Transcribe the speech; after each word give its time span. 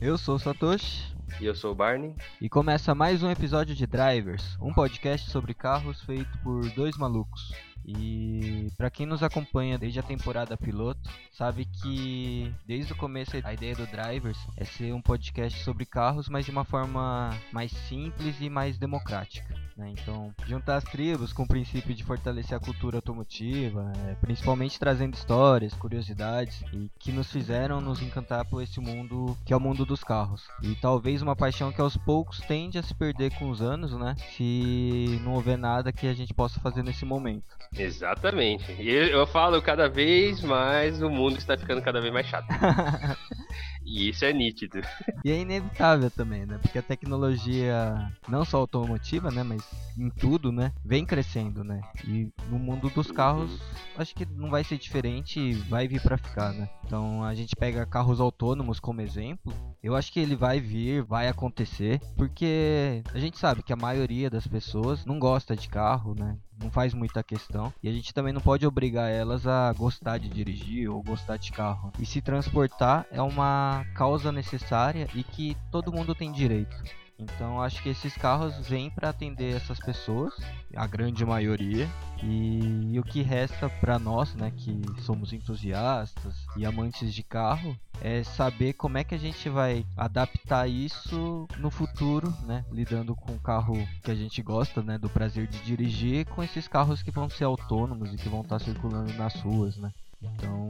Eu 0.00 0.16
sou 0.16 0.36
o 0.36 0.38
Satoshi. 0.38 1.12
E 1.40 1.44
eu 1.44 1.56
sou 1.56 1.72
o 1.72 1.74
Barney. 1.74 2.14
E 2.40 2.48
começa 2.48 2.94
mais 2.94 3.20
um 3.24 3.30
episódio 3.30 3.74
de 3.74 3.84
Drivers, 3.84 4.56
um 4.60 4.72
podcast 4.72 5.28
sobre 5.28 5.52
carros 5.52 6.00
feito 6.02 6.38
por 6.38 6.70
dois 6.70 6.96
malucos. 6.96 7.52
E 7.84 8.68
para 8.76 8.90
quem 8.90 9.06
nos 9.06 9.24
acompanha 9.24 9.76
desde 9.76 9.98
a 9.98 10.02
temporada 10.02 10.56
piloto, 10.56 11.10
sabe 11.32 11.64
que 11.64 12.54
desde 12.64 12.92
o 12.92 12.96
começo 12.96 13.36
a 13.42 13.52
ideia 13.52 13.74
do 13.74 13.86
Drivers 13.86 14.38
é 14.56 14.64
ser 14.64 14.92
um 14.94 15.02
podcast 15.02 15.64
sobre 15.64 15.84
carros, 15.84 16.28
mas 16.28 16.44
de 16.44 16.52
uma 16.52 16.64
forma 16.64 17.30
mais 17.52 17.72
simples 17.72 18.40
e 18.40 18.48
mais 18.48 18.78
democrática. 18.78 19.52
Né? 19.78 19.94
Então, 19.96 20.34
juntar 20.44 20.76
as 20.76 20.84
tribos 20.84 21.32
com 21.32 21.44
o 21.44 21.48
princípio 21.48 21.94
de 21.94 22.02
fortalecer 22.02 22.56
a 22.56 22.60
cultura 22.60 22.98
automotiva, 22.98 23.92
é, 24.08 24.14
principalmente 24.16 24.76
trazendo 24.76 25.14
histórias, 25.14 25.72
curiosidades 25.72 26.64
e 26.72 26.90
que 26.98 27.12
nos 27.12 27.30
fizeram 27.30 27.80
nos 27.80 28.02
encantar 28.02 28.44
por 28.46 28.60
esse 28.60 28.80
mundo 28.80 29.38
que 29.46 29.52
é 29.52 29.56
o 29.56 29.60
mundo 29.60 29.86
dos 29.86 30.02
carros. 30.02 30.48
E 30.64 30.74
talvez 30.74 31.22
uma 31.22 31.36
paixão 31.36 31.70
que 31.70 31.80
aos 31.80 31.96
poucos 31.96 32.40
tende 32.40 32.76
a 32.76 32.82
se 32.82 32.92
perder 32.92 33.32
com 33.38 33.50
os 33.50 33.62
anos, 33.62 33.92
né? 33.92 34.16
Se 34.36 35.20
não 35.22 35.34
houver 35.34 35.56
nada 35.56 35.92
que 35.92 36.08
a 36.08 36.14
gente 36.14 36.34
possa 36.34 36.58
fazer 36.58 36.82
nesse 36.82 37.04
momento. 37.04 37.44
Exatamente. 37.76 38.72
E 38.72 38.90
eu 38.90 39.26
falo 39.28 39.62
cada 39.62 39.88
vez 39.88 40.42
mais 40.42 41.00
o 41.00 41.08
mundo 41.08 41.38
está 41.38 41.56
ficando 41.56 41.80
cada 41.82 42.00
vez 42.00 42.12
mais 42.12 42.26
chato. 42.26 42.48
E 43.88 44.10
isso 44.10 44.24
é 44.24 44.32
nítido. 44.32 44.80
E 45.24 45.32
é 45.32 45.40
inevitável 45.40 46.10
também, 46.10 46.46
né? 46.46 46.58
Porque 46.62 46.78
a 46.78 46.82
tecnologia, 46.82 48.12
não 48.28 48.44
só 48.44 48.58
automotiva, 48.58 49.30
né? 49.30 49.42
Mas 49.42 49.62
em 49.98 50.08
tudo, 50.08 50.52
né? 50.52 50.72
Vem 50.84 51.04
crescendo, 51.04 51.64
né? 51.64 51.80
E 52.06 52.30
no 52.48 52.58
mundo 52.58 52.88
dos 52.90 53.10
carros, 53.10 53.50
uhum. 53.50 53.58
acho 53.96 54.14
que 54.14 54.24
não 54.24 54.48
vai 54.48 54.62
ser 54.62 54.78
diferente 54.78 55.40
e 55.40 55.54
vai 55.54 55.88
vir 55.88 56.00
para 56.00 56.16
ficar, 56.16 56.52
né? 56.52 56.68
Então 56.84 57.24
a 57.24 57.34
gente 57.34 57.56
pega 57.56 57.84
carros 57.84 58.20
autônomos 58.20 58.78
como 58.78 59.00
exemplo. 59.00 59.52
Eu 59.82 59.96
acho 59.96 60.12
que 60.12 60.20
ele 60.20 60.36
vai 60.36 60.60
vir, 60.60 61.02
vai 61.02 61.26
acontecer, 61.26 62.00
porque 62.16 63.02
a 63.12 63.18
gente 63.18 63.38
sabe 63.38 63.62
que 63.62 63.72
a 63.72 63.76
maioria 63.76 64.30
das 64.30 64.46
pessoas 64.46 65.04
não 65.04 65.18
gosta 65.18 65.56
de 65.56 65.68
carro, 65.68 66.14
né? 66.14 66.38
Não 66.60 66.70
faz 66.70 66.94
muita 66.94 67.22
questão. 67.22 67.72
E 67.82 67.88
a 67.88 67.92
gente 67.92 68.12
também 68.12 68.32
não 68.32 68.40
pode 68.40 68.66
obrigar 68.66 69.10
elas 69.10 69.46
a 69.46 69.72
gostar 69.72 70.18
de 70.18 70.28
dirigir 70.28 70.90
ou 70.90 71.02
gostar 71.02 71.36
de 71.36 71.52
carro. 71.52 71.92
E 71.98 72.06
se 72.06 72.20
transportar 72.20 73.06
é 73.10 73.22
uma 73.22 73.84
causa 73.94 74.32
necessária 74.32 75.08
e 75.14 75.22
que 75.22 75.56
todo 75.70 75.92
mundo 75.92 76.14
tem 76.14 76.32
direito. 76.32 76.76
Então 77.18 77.60
acho 77.60 77.82
que 77.82 77.88
esses 77.88 78.14
carros 78.14 78.54
vêm 78.68 78.90
para 78.90 79.08
atender 79.08 79.56
essas 79.56 79.78
pessoas, 79.80 80.32
a 80.74 80.86
grande 80.86 81.24
maioria, 81.24 81.88
e, 82.22 82.92
e 82.92 83.00
o 83.00 83.02
que 83.02 83.22
resta 83.22 83.68
para 83.68 83.98
nós, 83.98 84.34
né, 84.34 84.52
que 84.56 84.80
somos 85.02 85.32
entusiastas 85.32 86.46
e 86.56 86.64
amantes 86.64 87.12
de 87.12 87.22
carro, 87.22 87.76
é 88.00 88.22
saber 88.22 88.74
como 88.74 88.98
é 88.98 89.04
que 89.04 89.14
a 89.14 89.18
gente 89.18 89.48
vai 89.48 89.84
adaptar 89.96 90.68
isso 90.68 91.48
no 91.58 91.70
futuro, 91.70 92.32
né, 92.46 92.64
lidando 92.70 93.16
com 93.16 93.32
o 93.32 93.40
carro 93.40 93.74
que 94.02 94.10
a 94.10 94.14
gente 94.14 94.40
gosta, 94.40 94.80
né, 94.82 94.96
do 94.96 95.10
prazer 95.10 95.48
de 95.48 95.58
dirigir, 95.62 96.24
com 96.26 96.42
esses 96.42 96.68
carros 96.68 97.02
que 97.02 97.10
vão 97.10 97.28
ser 97.28 97.44
autônomos 97.44 98.12
e 98.12 98.16
que 98.16 98.28
vão 98.28 98.42
estar 98.42 98.60
circulando 98.60 99.12
nas 99.14 99.34
ruas, 99.40 99.76
né. 99.76 99.92
Então, 100.20 100.67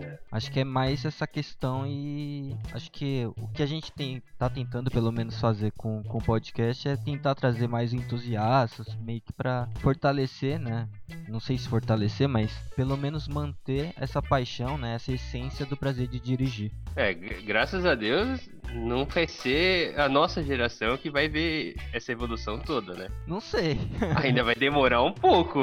é. 0.00 0.18
acho 0.30 0.50
que 0.50 0.60
é 0.60 0.64
mais 0.64 1.04
essa 1.04 1.26
questão 1.26 1.86
e 1.86 2.56
acho 2.72 2.90
que 2.90 3.26
o 3.36 3.48
que 3.48 3.62
a 3.62 3.66
gente 3.66 3.92
tem 3.92 4.22
tá 4.38 4.48
tentando 4.48 4.90
pelo 4.90 5.12
menos 5.12 5.40
fazer 5.40 5.72
com, 5.72 6.02
com 6.02 6.18
o 6.18 6.24
podcast 6.24 6.88
é 6.88 6.96
tentar 6.96 7.34
trazer 7.34 7.68
mais 7.68 7.92
entusiastas, 7.92 8.94
meio 8.96 9.20
que 9.20 9.32
para 9.32 9.68
fortalecer, 9.80 10.58
né? 10.58 10.88
Não 11.28 11.40
sei 11.40 11.58
se 11.58 11.68
fortalecer, 11.68 12.28
mas 12.28 12.52
pelo 12.74 12.96
menos 12.96 13.28
manter 13.28 13.92
essa 13.96 14.22
paixão, 14.22 14.78
né, 14.78 14.94
essa 14.94 15.12
essência 15.12 15.66
do 15.66 15.76
prazer 15.76 16.08
de 16.08 16.20
dirigir. 16.20 16.72
É, 16.96 17.14
graças 17.14 17.86
a 17.86 17.94
Deus, 17.94 18.48
não 18.74 19.04
vai 19.04 19.26
ser 19.26 19.98
a 19.98 20.08
nossa 20.08 20.42
geração 20.42 20.96
que 20.96 21.10
vai 21.10 21.28
ver 21.28 21.76
essa 21.92 22.12
evolução 22.12 22.58
toda, 22.58 22.94
né? 22.94 23.08
Não 23.26 23.40
sei. 23.40 23.78
Ainda 24.22 24.42
vai 24.42 24.54
demorar 24.54 25.02
um 25.02 25.12
pouco. 25.12 25.60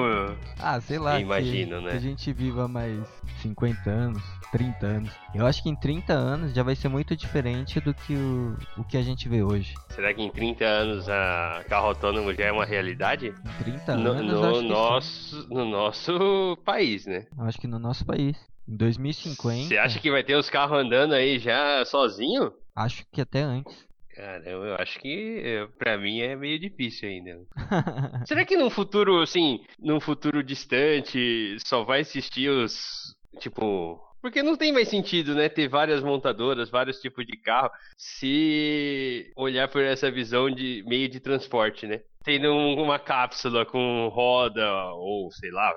Ah, 0.60 0.80
sei 0.80 0.98
lá. 0.98 1.20
Imagino, 1.20 1.78
que, 1.78 1.86
né? 1.86 1.92
Que 1.92 1.98
a 1.98 2.00
gente 2.00 2.34
viva 2.34 2.68
mais 2.68 3.06
50 3.42 3.90
anos, 3.90 4.24
30 4.52 4.86
anos. 4.86 5.12
Eu 5.34 5.46
acho 5.46 5.62
que 5.62 5.70
em 5.70 5.76
30 5.76 6.14
anos 6.14 6.54
já 6.54 6.64
vai 6.64 6.76
ser 6.76 6.88
muito 6.88 7.16
diferente 7.16 7.80
do 7.80 7.94
que 7.94 8.16
o, 8.16 8.58
o 8.78 8.84
que 8.84 8.98
a 8.98 9.02
gente 9.02 9.28
vê 9.28 9.44
hoje. 9.44 9.74
Será 9.90 10.14
que 10.14 10.22
em 10.22 10.30
30 10.30 10.66
anos 10.66 11.10
a 11.10 11.64
carro 11.68 11.88
autônomo 11.88 12.34
já 12.34 12.46
é 12.46 12.52
uma 12.52 12.66
realidade? 12.66 13.28
Em 13.28 13.64
30 13.64 13.92
anos. 13.92 14.22
No, 14.22 14.52
no 14.52 14.62
nosso, 14.62 15.48
no 15.50 15.66
nosso 15.66 16.58
país, 16.66 17.06
né? 17.06 17.26
Eu 17.38 17.46
acho 17.46 17.60
que 17.60 17.68
no 17.68 17.80
nosso 17.80 18.06
país. 18.06 18.38
Em 18.68 18.76
2050. 18.78 19.68
Você 19.68 19.78
acha 19.78 20.00
que 20.00 20.10
vai 20.10 20.24
ter 20.24 20.36
os 20.36 20.50
carros 20.50 20.80
andando 20.80 21.14
aí 21.14 21.38
já 21.38 21.86
sozinho? 21.86 22.52
Acho 22.76 23.06
que 23.12 23.22
até 23.22 23.42
antes. 23.42 23.86
Caramba, 24.16 24.66
eu 24.66 24.76
acho 24.76 24.98
que 25.00 25.68
para 25.78 25.98
mim 25.98 26.22
é 26.22 26.38
meio 26.38 26.58
difícil 26.58 27.10
ainda. 27.10 27.42
Será 28.26 28.46
que 28.46 28.56
num 28.56 28.70
futuro, 28.70 29.22
assim, 29.22 29.60
num 29.78 30.00
futuro 30.00 30.42
distante, 30.42 31.58
só 31.66 31.84
vai 31.84 32.00
existir 32.00 32.50
os. 32.50 33.14
Tipo. 33.40 34.00
Porque 34.26 34.42
não 34.42 34.58
tem 34.58 34.74
mais 34.74 34.90
sentido, 34.90 35.36
né? 35.36 35.48
Ter 35.48 35.68
várias 35.68 36.02
montadoras, 36.02 36.68
vários 36.68 37.00
tipos 37.00 37.28
de 37.28 37.38
carro, 37.38 37.70
se 37.96 39.32
olhar 39.36 39.68
por 39.68 39.84
essa 39.84 40.10
visão 40.10 40.50
de 40.50 40.84
meio 40.88 41.08
de 41.08 41.20
transporte, 41.20 41.86
né? 41.86 42.02
Tendo 42.24 42.52
uma 42.52 42.98
cápsula 42.98 43.68
com 43.68 44.08
roda, 44.08 44.68
ou 44.96 45.32
sei 45.32 45.52
lá, 45.52 45.72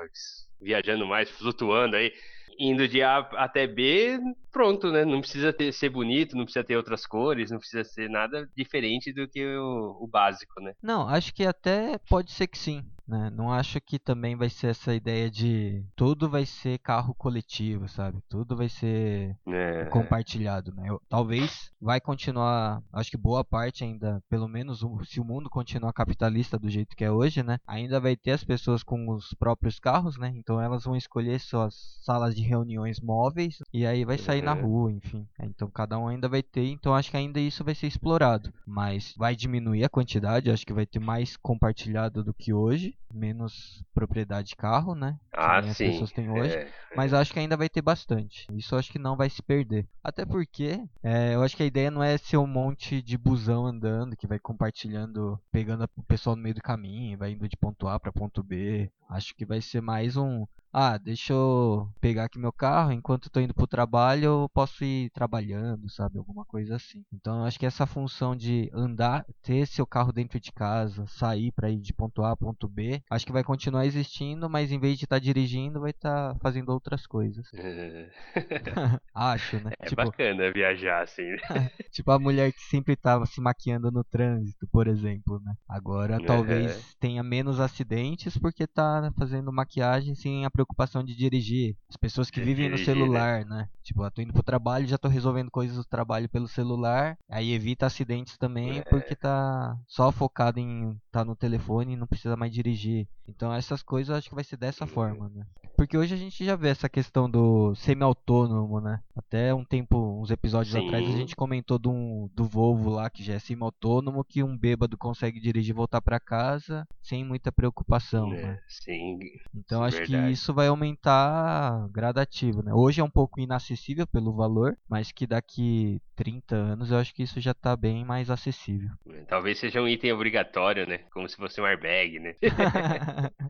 viajando 0.59 1.07
mais, 1.07 1.29
flutuando 1.29 1.97
aí 1.97 2.11
indo 2.59 2.89
de 2.89 3.03
A 3.03 3.19
até 3.35 3.67
B, 3.67 4.19
pronto, 4.51 4.91
né? 4.91 5.05
Não 5.05 5.21
precisa 5.21 5.53
ter, 5.53 5.71
ser 5.71 5.91
bonito, 5.91 6.35
não 6.35 6.45
precisa 6.45 6.65
ter 6.65 6.79
outras 6.79 7.05
cores, 7.05 7.51
não 7.51 7.59
precisa 7.59 7.85
ser 7.85 8.09
nada 8.09 8.49
diferente 8.57 9.13
do 9.13 9.29
que 9.29 9.45
o, 9.45 9.99
o 10.01 10.09
básico, 10.09 10.59
né? 10.63 10.73
Não, 10.83 11.07
acho 11.07 11.35
que 11.35 11.45
até 11.45 11.99
pode 12.09 12.33
ser 12.33 12.47
que 12.47 12.57
sim. 12.57 12.83
Né? 13.09 13.31
Não 13.31 13.51
acho 13.51 13.81
que 13.81 13.99
também 13.99 14.37
vai 14.37 14.51
ser 14.51 14.69
essa 14.69 14.95
ideia 14.95 15.31
de 15.31 15.83
tudo 15.97 16.29
vai 16.29 16.45
ser 16.45 16.79
carro 16.79 17.15
coletivo, 17.15 17.89
sabe? 17.89 18.23
Tudo 18.29 18.55
vai 18.55 18.69
ser 18.69 19.35
é. 19.49 19.87
compartilhado, 19.87 20.75
né? 20.75 20.91
Eu, 20.91 21.01
talvez 21.09 21.73
vai 21.81 22.01
continuar, 22.01 22.83
acho 22.93 23.11
que 23.11 23.17
boa 23.17 23.43
parte 23.43 23.83
ainda, 23.83 24.23
pelo 24.29 24.47
menos 24.47 24.85
se 25.07 25.21
o 25.21 25.25
mundo 25.25 25.49
continuar 25.49 25.93
capitalista 25.95 26.59
do 26.59 26.69
jeito 26.69 26.95
que 26.95 27.05
é 27.05 27.11
hoje, 27.11 27.43
né? 27.43 27.59
Ainda 27.67 27.99
vai 27.99 28.15
ter 28.15 28.33
as 28.33 28.45
pessoas 28.45 28.83
com 28.83 29.09
os 29.09 29.33
próprios 29.33 29.79
carros, 29.79 30.19
né? 30.19 30.31
Então 30.37 30.61
elas 30.61 30.85
vão 30.85 30.95
escolher 30.95 31.41
suas 31.41 31.99
salas 32.03 32.37
de 32.37 32.43
reuniões 32.43 33.01
móveis 33.01 33.63
e 33.73 33.87
aí 33.87 34.05
vai 34.05 34.19
sair 34.19 34.41
é. 34.41 34.43
na 34.43 34.53
rua, 34.53 34.93
enfim. 34.93 35.27
Então 35.41 35.71
cada 35.71 35.99
um 35.99 36.09
ainda 36.09 36.29
vai 36.29 36.43
ter, 36.43 36.67
então 36.67 36.95
acho 36.95 37.11
que 37.11 37.17
ainda 37.17 37.41
isso 37.41 37.65
vai 37.65 37.75
ser 37.75 37.87
explorado, 37.87 38.53
mas 38.67 39.15
vai 39.17 39.35
diminuir 39.35 39.85
a 39.85 39.89
quantidade, 39.89 40.51
acho 40.51 40.67
que 40.67 40.75
vai 40.75 40.85
ter 40.85 40.99
mais 40.99 41.39
compartilhado 41.39 42.23
do 42.23 42.35
que 42.35 42.53
hoje 42.53 42.98
menos 43.13 43.83
propriedade 43.95 44.49
de 44.49 44.57
carro, 44.57 44.95
né? 44.95 45.19
Ah, 45.33 45.63
sim. 45.63 45.69
as 45.69 45.77
pessoas 45.79 46.13
têm 46.13 46.31
hoje. 46.31 46.55
É, 46.55 46.71
mas 46.95 47.13
acho 47.13 47.33
que 47.33 47.39
ainda 47.39 47.57
vai 47.57 47.69
ter 47.69 47.83
bastante. 47.83 48.47
Isso 48.53 48.77
acho 48.77 48.91
que 48.91 48.99
não 48.99 49.17
vai 49.17 49.31
se 49.31 49.43
perder. 49.43 49.87
Até 50.03 50.25
porque 50.25 50.85
é, 51.03 51.35
eu 51.35 51.43
acho 51.43 51.57
que 51.57 51.63
a 51.63 51.67
ideia 51.67 51.91
não 51.91 52.03
é 52.03 52.17
ser 52.19 52.37
um 52.37 52.47
monte 52.47 53.01
de 53.03 53.17
busão 53.17 53.67
andando 53.67 54.17
que 54.17 54.27
vai 54.27 54.39
compartilhando, 54.39 55.41
pegando 55.51 55.89
o 55.97 56.03
pessoal 56.03 56.37
no 56.37 56.43
meio 56.43 56.55
do 56.55 56.63
caminho, 56.63 57.19
vai 57.19 57.33
indo 57.33 57.49
de 57.49 57.57
ponto 57.57 57.89
A 57.89 57.99
para 57.99 58.13
ponto 58.13 58.43
B. 58.43 58.91
Acho 59.09 59.35
que 59.35 59.45
vai 59.45 59.61
ser 59.61 59.81
mais 59.81 60.17
um 60.17 60.47
ah, 60.81 60.97
deixa 60.97 61.33
eu 61.33 61.89
pegar 62.01 62.27
aqui 62.27 62.39
meu 62.39 62.53
carro, 62.53 62.93
enquanto 62.93 63.27
eu 63.27 63.31
tô 63.33 63.41
indo 63.41 63.53
pro 63.53 63.67
trabalho, 63.67 64.25
eu 64.25 64.51
posso 64.55 64.85
ir 64.85 65.11
trabalhando, 65.11 65.91
sabe? 65.91 66.19
Alguma 66.19 66.45
coisa 66.45 66.77
assim. 66.77 67.05
Então, 67.13 67.41
eu 67.41 67.45
acho 67.47 67.59
que 67.59 67.67
essa 67.67 67.85
função 67.85 68.37
de 68.37 68.71
andar, 68.73 69.27
ter 69.43 69.67
seu 69.67 69.85
carro 69.85 70.13
dentro 70.13 70.39
de 70.39 70.53
casa, 70.53 71.05
sair 71.09 71.51
para 71.51 71.69
ir 71.69 71.81
de 71.81 71.93
ponto 71.93 72.23
A 72.23 72.31
a 72.31 72.37
ponto 72.37 72.69
B, 72.69 73.03
acho 73.11 73.27
que 73.27 73.33
vai 73.33 73.43
continuar 73.43 73.87
existindo, 73.87 74.49
mas 74.49 74.71
em 74.71 74.79
vez 74.79 74.97
de 74.97 75.05
estar 75.05 75.17
tá 75.17 75.21
dirigindo, 75.21 75.81
vai 75.81 75.91
estar 75.91 76.35
tá 76.35 76.39
fazendo 76.41 76.69
outras 76.69 77.09
coisas. 77.09 77.45
acho, 79.13 79.57
né? 79.57 79.73
É 79.81 79.87
tipo, 79.87 80.05
bacana 80.05 80.53
viajar 80.53 81.03
assim. 81.03 81.25
tipo 81.91 82.09
a 82.13 82.21
mulher 82.21 82.53
que 82.53 82.63
sempre 82.63 82.95
tava 82.95 83.27
se 83.27 83.41
maquiando 83.41 83.91
no 83.91 84.05
trânsito, 84.05 84.69
por 84.71 84.87
exemplo, 84.87 85.41
né? 85.45 85.55
Agora 85.69 86.21
talvez 86.25 86.95
tenha 87.01 87.25
menos 87.25 87.59
acidentes 87.59 88.39
porque 88.39 88.65
tá 88.65 89.11
fazendo 89.19 89.53
maquiagem 89.53 90.15
sem 90.15 90.45
a 90.45 90.51
preocupação 90.51 90.68
de 91.05 91.15
dirigir. 91.15 91.77
As 91.89 91.97
pessoas 91.97 92.31
que 92.31 92.41
vivem 92.41 92.69
dirigir, 92.69 92.71
no 92.71 92.79
né? 92.79 92.85
celular, 92.85 93.45
né? 93.45 93.57
né? 93.57 93.69
Tipo, 93.83 94.05
eu 94.05 94.11
tô 94.11 94.23
indo 94.23 94.33
pro 94.33 94.43
trabalho 94.43 94.85
e 94.85 94.89
já 94.89 94.99
tô 94.99 95.09
resolvendo 95.09 95.51
coisas 95.51 95.77
do 95.77 95.85
trabalho 95.85 96.29
pelo 96.29 96.47
celular. 96.47 97.19
Aí 97.29 97.53
evita 97.53 97.87
acidentes 97.87 98.37
também 98.37 98.79
é. 98.79 98.83
porque 98.83 99.17
tá 99.17 99.77
só 99.87 100.13
focado 100.13 100.61
em 100.61 100.97
tá 101.11 101.25
no 101.25 101.35
telefone 101.35 101.95
e 101.95 101.97
não 101.97 102.07
precisa 102.07 102.37
mais 102.37 102.53
dirigir. 102.53 103.09
Então 103.27 103.53
essas 103.53 103.83
coisas 103.83 104.11
eu 104.11 104.17
acho 104.17 104.29
que 104.29 104.35
vai 104.35 104.45
ser 104.45 104.57
dessa 104.57 104.87
forma, 104.87 105.29
né? 105.29 105.47
porque 105.79 105.97
hoje 105.97 106.13
a 106.13 106.19
gente 106.19 106.45
já 106.45 106.57
vê 106.57 106.71
essa 106.71 106.89
questão 106.89 107.31
do 107.31 107.73
semi-autônomo, 107.77 108.81
né? 108.81 109.01
Até 109.15 109.55
um 109.55 109.65
tempo, 109.65 110.21
uns 110.21 110.29
episódios 110.29 110.73
Sim. 110.73 110.85
atrás, 110.85 111.07
a 111.07 111.13
gente 111.13 111.37
comentou 111.37 111.79
do, 111.79 112.29
do 112.35 112.45
Volvo 112.45 112.91
lá, 112.91 113.09
que 113.09 113.23
já 113.23 113.35
é 113.35 113.39
semi-autônomo, 113.39 114.25
que 114.25 114.43
um 114.43 114.59
bêbado 114.59 114.99
consegue 114.99 115.39
dirigir 115.39 115.71
e 115.71 115.77
voltar 115.77 116.01
para 116.01 116.19
casa 116.19 116.85
sem 117.01 117.25
muita 117.25 117.53
preocupação, 117.53 118.35
É, 118.35 118.43
né? 118.43 118.61
sim. 118.67 119.21
Então 119.55 119.85
acho 119.85 120.03
que 120.03 120.11
verdade. 120.11 120.33
Isso 120.49 120.55
vai 120.55 120.69
aumentar 120.69 121.87
gradativo, 121.91 122.63
né? 122.63 122.73
Hoje 122.73 123.03
é 123.03 123.05
um 123.05 123.11
pouco 123.11 123.39
inacessível 123.39 124.07
pelo 124.07 124.33
valor, 124.33 124.79
mas 124.89 125.13
que 125.13 125.27
daqui 125.27 126.01
30 126.19 126.57
anos 126.57 126.91
eu 126.91 126.99
acho 126.99 127.15
que 127.15 127.23
isso 127.23 127.41
já 127.41 127.55
tá 127.55 127.77
bem 127.77 128.05
mais 128.05 128.29
acessível. 128.29 128.91
Talvez 129.29 129.57
seja 129.57 129.81
um 129.81 129.87
item 129.87 130.13
obrigatório, 130.13 130.85
né? 130.85 130.99
Como 131.13 131.29
se 131.29 131.37
fosse 131.37 131.61
um 131.61 131.65
airbag, 131.65 132.19
né? 132.19 132.35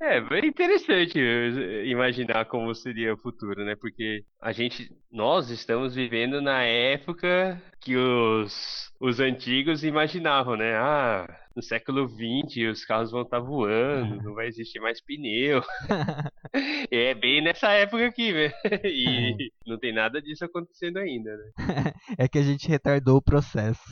É, 0.00 0.20
bem 0.20 0.46
interessante 0.46 1.18
eh, 1.18 1.84
imaginar 1.86 2.46
como 2.46 2.74
seria 2.74 3.12
o 3.12 3.18
futuro, 3.18 3.64
né? 3.64 3.76
Porque 3.76 4.24
a 4.40 4.50
gente, 4.50 4.90
nós 5.10 5.50
estamos 5.50 5.94
vivendo 5.94 6.40
na 6.40 6.62
época 6.64 7.60
que 7.78 7.96
os, 7.96 8.90
os 8.98 9.20
antigos 9.20 9.84
imaginavam, 9.84 10.56
né? 10.56 10.74
Ah, 10.74 11.26
no 11.54 11.62
século 11.62 12.08
XX 12.08 12.70
os 12.70 12.84
carros 12.84 13.10
vão 13.10 13.22
estar 13.22 13.38
voando, 13.38 14.22
não 14.22 14.34
vai 14.34 14.46
existir 14.46 14.80
mais 14.80 15.00
pneu. 15.00 15.62
É 16.90 17.14
bem 17.14 17.40
nessa 17.40 17.70
época 17.70 18.06
aqui, 18.06 18.30
né? 18.30 18.52
E 18.84 19.50
não 19.66 19.78
tem 19.78 19.90
nada 19.90 20.20
disso 20.20 20.44
acontecendo 20.44 20.98
ainda, 20.98 21.34
né? 21.34 21.92
É 22.18 22.28
que 22.28 22.38
a 22.38 22.42
gente 22.42 22.68
retardou 22.68 23.16
o 23.16 23.22
processo. 23.22 23.82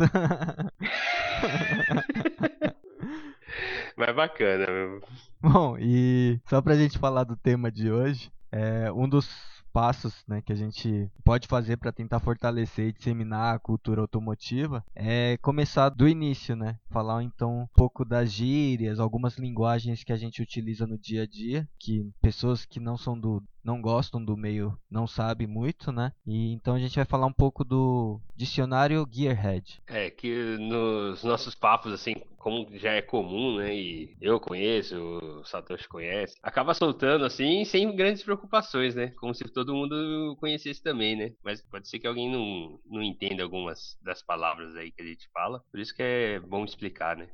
Mas 3.97 4.15
bacana, 4.15 4.67
meu. 4.67 5.03
Bom, 5.41 5.77
e 5.79 6.41
só 6.49 6.63
pra 6.63 6.77
gente 6.77 6.99
falar 6.99 7.25
do 7.25 7.37
tema 7.37 7.71
de 7.71 7.91
hoje, 7.91 8.31
é, 8.53 8.91
um 8.93 9.09
dos 9.09 9.29
passos 9.73 10.25
né, 10.27 10.43
que 10.43 10.53
a 10.53 10.57
gente 10.57 11.11
pode 11.25 11.47
fazer 11.47 11.77
para 11.77 11.93
tentar 11.93 12.21
fortalecer 12.21 12.89
e 12.89 12.93
disseminar 12.93 13.55
a 13.55 13.59
cultura 13.59 14.01
automotiva 14.01 14.85
é 14.95 15.37
começar 15.39 15.89
do 15.91 16.09
início, 16.09 16.57
né? 16.57 16.79
Falar 16.91 17.23
então 17.23 17.63
um 17.63 17.67
pouco 17.75 18.05
das 18.05 18.33
gírias, 18.33 18.99
algumas 18.99 19.39
linguagens 19.39 20.03
que 20.05 20.13
a 20.13 20.17
gente 20.17 20.43
utiliza 20.43 20.87
no 20.87 20.99
dia 20.99 21.23
a 21.23 21.27
dia, 21.27 21.69
que 21.79 22.11
pessoas 22.21 22.65
que 22.65 22.81
não 22.81 22.97
são 22.97 23.19
do 23.19 23.43
não 23.65 23.81
gostam 23.81 24.25
do 24.25 24.37
meio 24.37 24.77
não 24.91 25.07
sabem 25.07 25.47
muito, 25.47 25.93
né? 25.93 26.13
E 26.27 26.53
então 26.53 26.75
a 26.75 26.79
gente 26.79 26.97
vai 26.97 27.05
falar 27.05 27.27
um 27.27 27.33
pouco 27.33 27.65
do 27.65 28.21
dicionário 28.35 29.07
Gearhead. 29.11 29.81
É 29.87 30.11
que 30.11 30.57
nos 30.59 31.23
nossos 31.23 31.55
papos, 31.55 31.93
assim, 31.93 32.15
como 32.39 32.67
já 32.79 32.93
é 32.93 33.03
comum, 33.03 33.59
né? 33.59 33.75
E 33.75 34.17
eu 34.21 34.41
conheço, 34.41 34.97
o 34.97 35.45
Satoshi 35.45 35.89
conhece, 35.89 36.37
acaba 36.43 36.75
soltando 36.75 37.25
assim, 37.25 37.65
sem 37.65 37.95
grandes 37.95 38.23
preocupações, 38.23 38.95
né? 38.95 39.09
Como 39.19 39.35
se 39.35 39.45
todo 39.45 39.75
mundo 39.75 40.37
conhecesse 40.41 40.83
também, 40.83 41.17
né? 41.17 41.33
Mas 41.45 41.61
pode 41.61 41.89
ser 41.89 41.99
que 41.99 42.07
alguém 42.07 42.31
não, 42.31 42.81
não 42.87 43.03
entenda 43.03 43.43
algumas 43.43 43.99
das 44.03 44.23
palavras 44.23 44.75
aí 44.75 44.91
que 44.91 45.03
a 45.03 45.07
gente 45.07 45.29
fala. 45.33 45.63
Por 45.71 45.79
isso 45.79 45.95
que 45.95 46.03
é 46.03 46.41
bom 46.41 46.65
explicar, 46.65 47.17
né? 47.17 47.29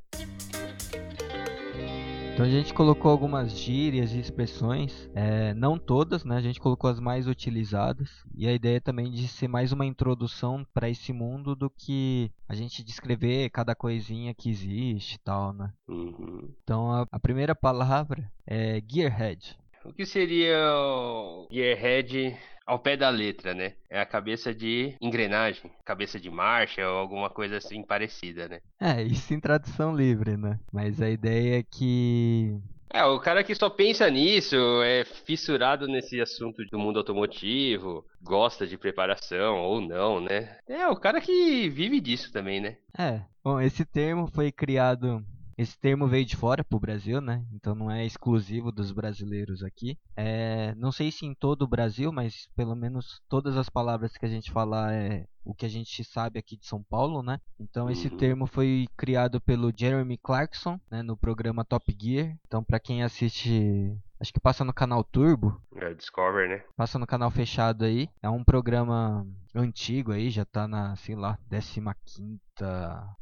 Então 2.37 2.45
a 2.45 2.51
gente 2.51 2.75
colocou 2.75 3.11
algumas 3.11 3.51
gírias 3.59 4.13
e 4.13 4.21
expressões, 4.21 5.09
é, 5.15 5.55
não 5.55 5.79
todas, 5.79 6.23
né? 6.23 6.37
A 6.37 6.43
gente 6.43 6.61
colocou 6.61 6.91
as 6.91 7.01
mais 7.01 7.27
utilizadas. 7.27 8.11
E 8.35 8.47
a 8.47 8.53
ideia 8.53 8.79
também 8.79 9.11
de 9.11 9.27
ser 9.27 9.49
mais 9.49 9.73
uma 9.73 9.87
introdução 9.87 10.63
para 10.75 10.91
esse 10.91 11.15
mundo 11.15 11.57
do 11.57 11.71
que 11.71 12.31
a 12.47 12.55
gente 12.55 12.85
descrever 12.85 13.49
cada 13.49 13.75
coisinha 13.75 14.35
que 14.35 14.51
existe 14.51 15.15
e 15.15 15.19
tal, 15.21 15.55
né? 15.55 15.73
Uhum. 15.89 16.51
Então 16.63 16.93
a, 16.93 17.07
a 17.11 17.19
primeira 17.19 17.55
palavra 17.55 18.31
é 18.47 18.83
Gearhead. 18.87 19.59
O 19.89 19.93
que 19.95 20.05
seria 20.05 20.59
o 20.75 21.49
Gearhead 21.51 22.37
ao 22.67 22.79
pé 22.79 22.97
da 22.97 23.09
letra, 23.09 23.55
né? 23.55 23.75
É 23.89 24.01
a 24.01 24.07
cabeça 24.07 24.55
de 24.55 24.97
engrenagem, 25.01 25.71
cabeça 25.85 26.21
de 26.21 26.31
marcha 26.31 26.89
ou 26.89 26.99
alguma 26.99 27.31
coisa 27.31 27.57
assim 27.59 27.83
parecida, 27.85 28.49
né? 28.49 28.61
É, 28.81 29.03
isso 29.03 29.33
em 29.33 29.41
tradução 29.41 29.95
livre, 29.97 30.37
né? 30.37 30.61
Mas 30.73 31.01
a 31.01 31.09
ideia 31.11 31.59
é 31.61 31.63
que 31.63 32.61
É, 32.93 33.05
o 33.05 33.21
cara 33.21 33.45
que 33.45 33.55
só 33.55 33.69
pensa 33.69 34.09
nisso, 34.11 34.57
é 34.83 35.05
fissurado 35.05 35.87
nesse 35.87 36.21
assunto 36.21 36.65
do 36.71 36.79
mundo 36.79 36.99
automotivo, 36.99 38.05
gosta 38.23 38.67
de 38.67 38.79
preparação 38.79 39.59
ou 39.63 39.81
não, 39.81 40.21
né? 40.21 40.59
É, 40.69 40.87
o 40.89 40.97
cara 40.97 41.21
que 41.21 41.69
vive 41.69 42.01
disso 42.01 42.33
também, 42.33 42.61
né? 42.61 42.79
É, 42.99 43.23
bom, 43.45 43.61
esse 43.61 43.85
termo 43.85 44.27
foi 44.27 44.51
criado. 44.51 45.25
Esse 45.57 45.79
termo 45.79 46.07
veio 46.07 46.25
de 46.25 46.37
fora 46.37 46.63
pro 46.63 46.79
Brasil, 46.79 47.21
né? 47.21 47.45
Então 47.53 47.75
não 47.75 47.91
é 47.91 48.05
exclusivo 48.05 48.71
dos 48.71 48.93
brasileiros 48.93 49.63
aqui. 49.63 49.99
É, 50.15 50.75
não 50.75 50.93
sei 50.93 51.11
se 51.11 51.25
em 51.25 51.35
todo 51.35 51.63
o 51.63 51.69
Brasil, 51.69 52.13
mas 52.13 52.49
pelo 52.55 52.75
menos 52.77 53.21
todas 53.29 53.57
as 53.57 53.69
palavras 53.71 54.13
que 54.17 54.27
a 54.27 54.29
gente 54.29 54.51
falar 54.51 54.93
é 54.93 55.27
o 55.45 55.55
que 55.55 55.65
a 55.65 55.69
gente 55.69 56.03
sabe 56.05 56.39
aqui 56.39 56.57
de 56.57 56.67
São 56.67 56.83
Paulo, 56.83 57.23
né? 57.23 57.39
Então 57.59 57.91
esse 57.91 58.09
Uhum. 58.09 58.15
termo 58.17 58.47
foi 58.47 58.87
criado 58.97 59.41
pelo 59.41 59.73
Jeremy 59.75 60.19
Clarkson, 60.19 60.79
né, 60.91 61.03
no 61.03 61.17
programa 61.17 61.65
Top 61.65 61.95
Gear. 61.99 62.37
Então 62.47 62.63
para 62.63 62.81
quem 62.81 63.03
assiste, 63.03 63.97
acho 64.21 64.33
que 64.33 64.41
passa 64.41 64.65
no 64.65 64.73
canal 64.73 65.05
Turbo, 65.05 65.61
É, 65.77 65.95
Discover, 65.95 66.49
né? 66.49 66.63
passa 66.77 66.99
no 66.99 67.07
canal 67.07 67.31
fechado 67.31 67.85
aí. 67.85 68.09
É 68.23 68.29
um 68.29 68.45
programa 68.45 69.27
antigo 69.55 70.13
aí, 70.13 70.31
já 70.31 70.45
tá 70.45 70.67
na, 70.69 70.95
sei 70.97 71.15
lá, 71.15 71.39
15 71.51 72.41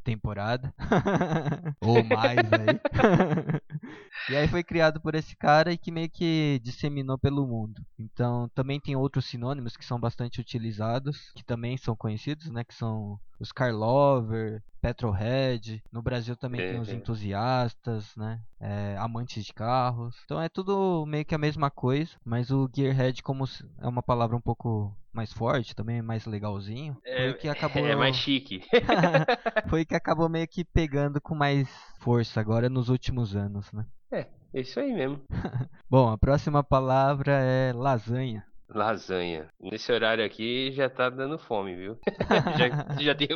temporada. 0.03 0.73
Ou 1.81 2.03
mais 2.03 2.37
aí. 2.37 2.79
e 4.29 4.35
aí 4.35 4.47
foi 4.47 4.63
criado 4.63 5.01
por 5.01 5.15
esse 5.15 5.35
cara 5.35 5.71
e 5.73 5.77
que 5.77 5.91
meio 5.91 6.09
que 6.09 6.59
disseminou 6.63 7.17
pelo 7.17 7.45
mundo. 7.47 7.81
Então 7.99 8.49
também 8.55 8.79
tem 8.79 8.95
outros 8.95 9.25
sinônimos 9.25 9.75
que 9.75 9.85
são 9.85 9.99
bastante 9.99 10.39
utilizados, 10.39 11.31
que 11.35 11.43
também 11.43 11.77
são 11.77 11.95
conhecidos, 11.95 12.49
né? 12.49 12.63
Que 12.63 12.73
são 12.73 13.19
os 13.39 13.51
car 13.51 13.73
lover, 13.73 14.63
petrolhead. 14.87 15.83
No 15.91 16.01
Brasil 16.01 16.35
também 16.35 16.61
tem 16.61 16.79
os 16.79 16.89
É, 16.89 16.91
é. 16.93 16.95
entusiastas, 16.95 18.15
né? 18.15 18.39
é, 18.59 18.95
amantes 18.97 19.45
de 19.45 19.53
carros. 19.53 20.15
Então 20.25 20.41
é 20.41 20.49
tudo 20.49 21.05
meio 21.05 21.25
que 21.25 21.35
a 21.35 21.39
mesma 21.39 21.69
coisa, 21.69 22.11
mas 22.23 22.51
o 22.51 22.69
Gearhead, 22.73 23.21
como 23.21 23.45
é 23.79 23.87
uma 23.87 24.01
palavra 24.01 24.35
um 24.35 24.41
pouco 24.41 24.95
mais 25.13 25.31
forte, 25.31 25.75
também 25.75 26.01
mais 26.01 26.25
legalzinho, 26.25 26.97
foi 27.03 27.31
o 27.31 27.37
que 27.37 27.47
acabou. 27.47 27.85
É 27.85 27.95
mais 27.95 28.15
chique. 28.15 28.61
foi 29.69 29.83
o 29.83 29.85
que 29.85 29.95
acabou 29.95 30.27
meio 30.27 30.47
que 30.47 30.63
pegando 30.65 31.21
com 31.21 31.35
mais 31.35 31.69
força 31.99 32.39
agora 32.39 32.69
nos 32.69 32.89
últimos 32.89 33.35
anos, 33.35 33.71
né? 33.71 33.85
É, 34.11 34.27
é 34.53 34.61
isso 34.61 34.79
aí 34.79 34.93
mesmo. 34.93 35.21
Bom, 35.89 36.09
a 36.09 36.17
próxima 36.17 36.63
palavra 36.63 37.33
é 37.33 37.71
lasanha. 37.73 38.45
Lasanha. 38.69 39.47
Nesse 39.59 39.91
horário 39.91 40.25
aqui 40.25 40.71
já 40.71 40.89
tá 40.89 41.09
dando 41.09 41.37
fome, 41.37 41.75
viu? 41.75 41.97
já, 42.57 42.67
já 42.99 43.15
tem, 43.15 43.27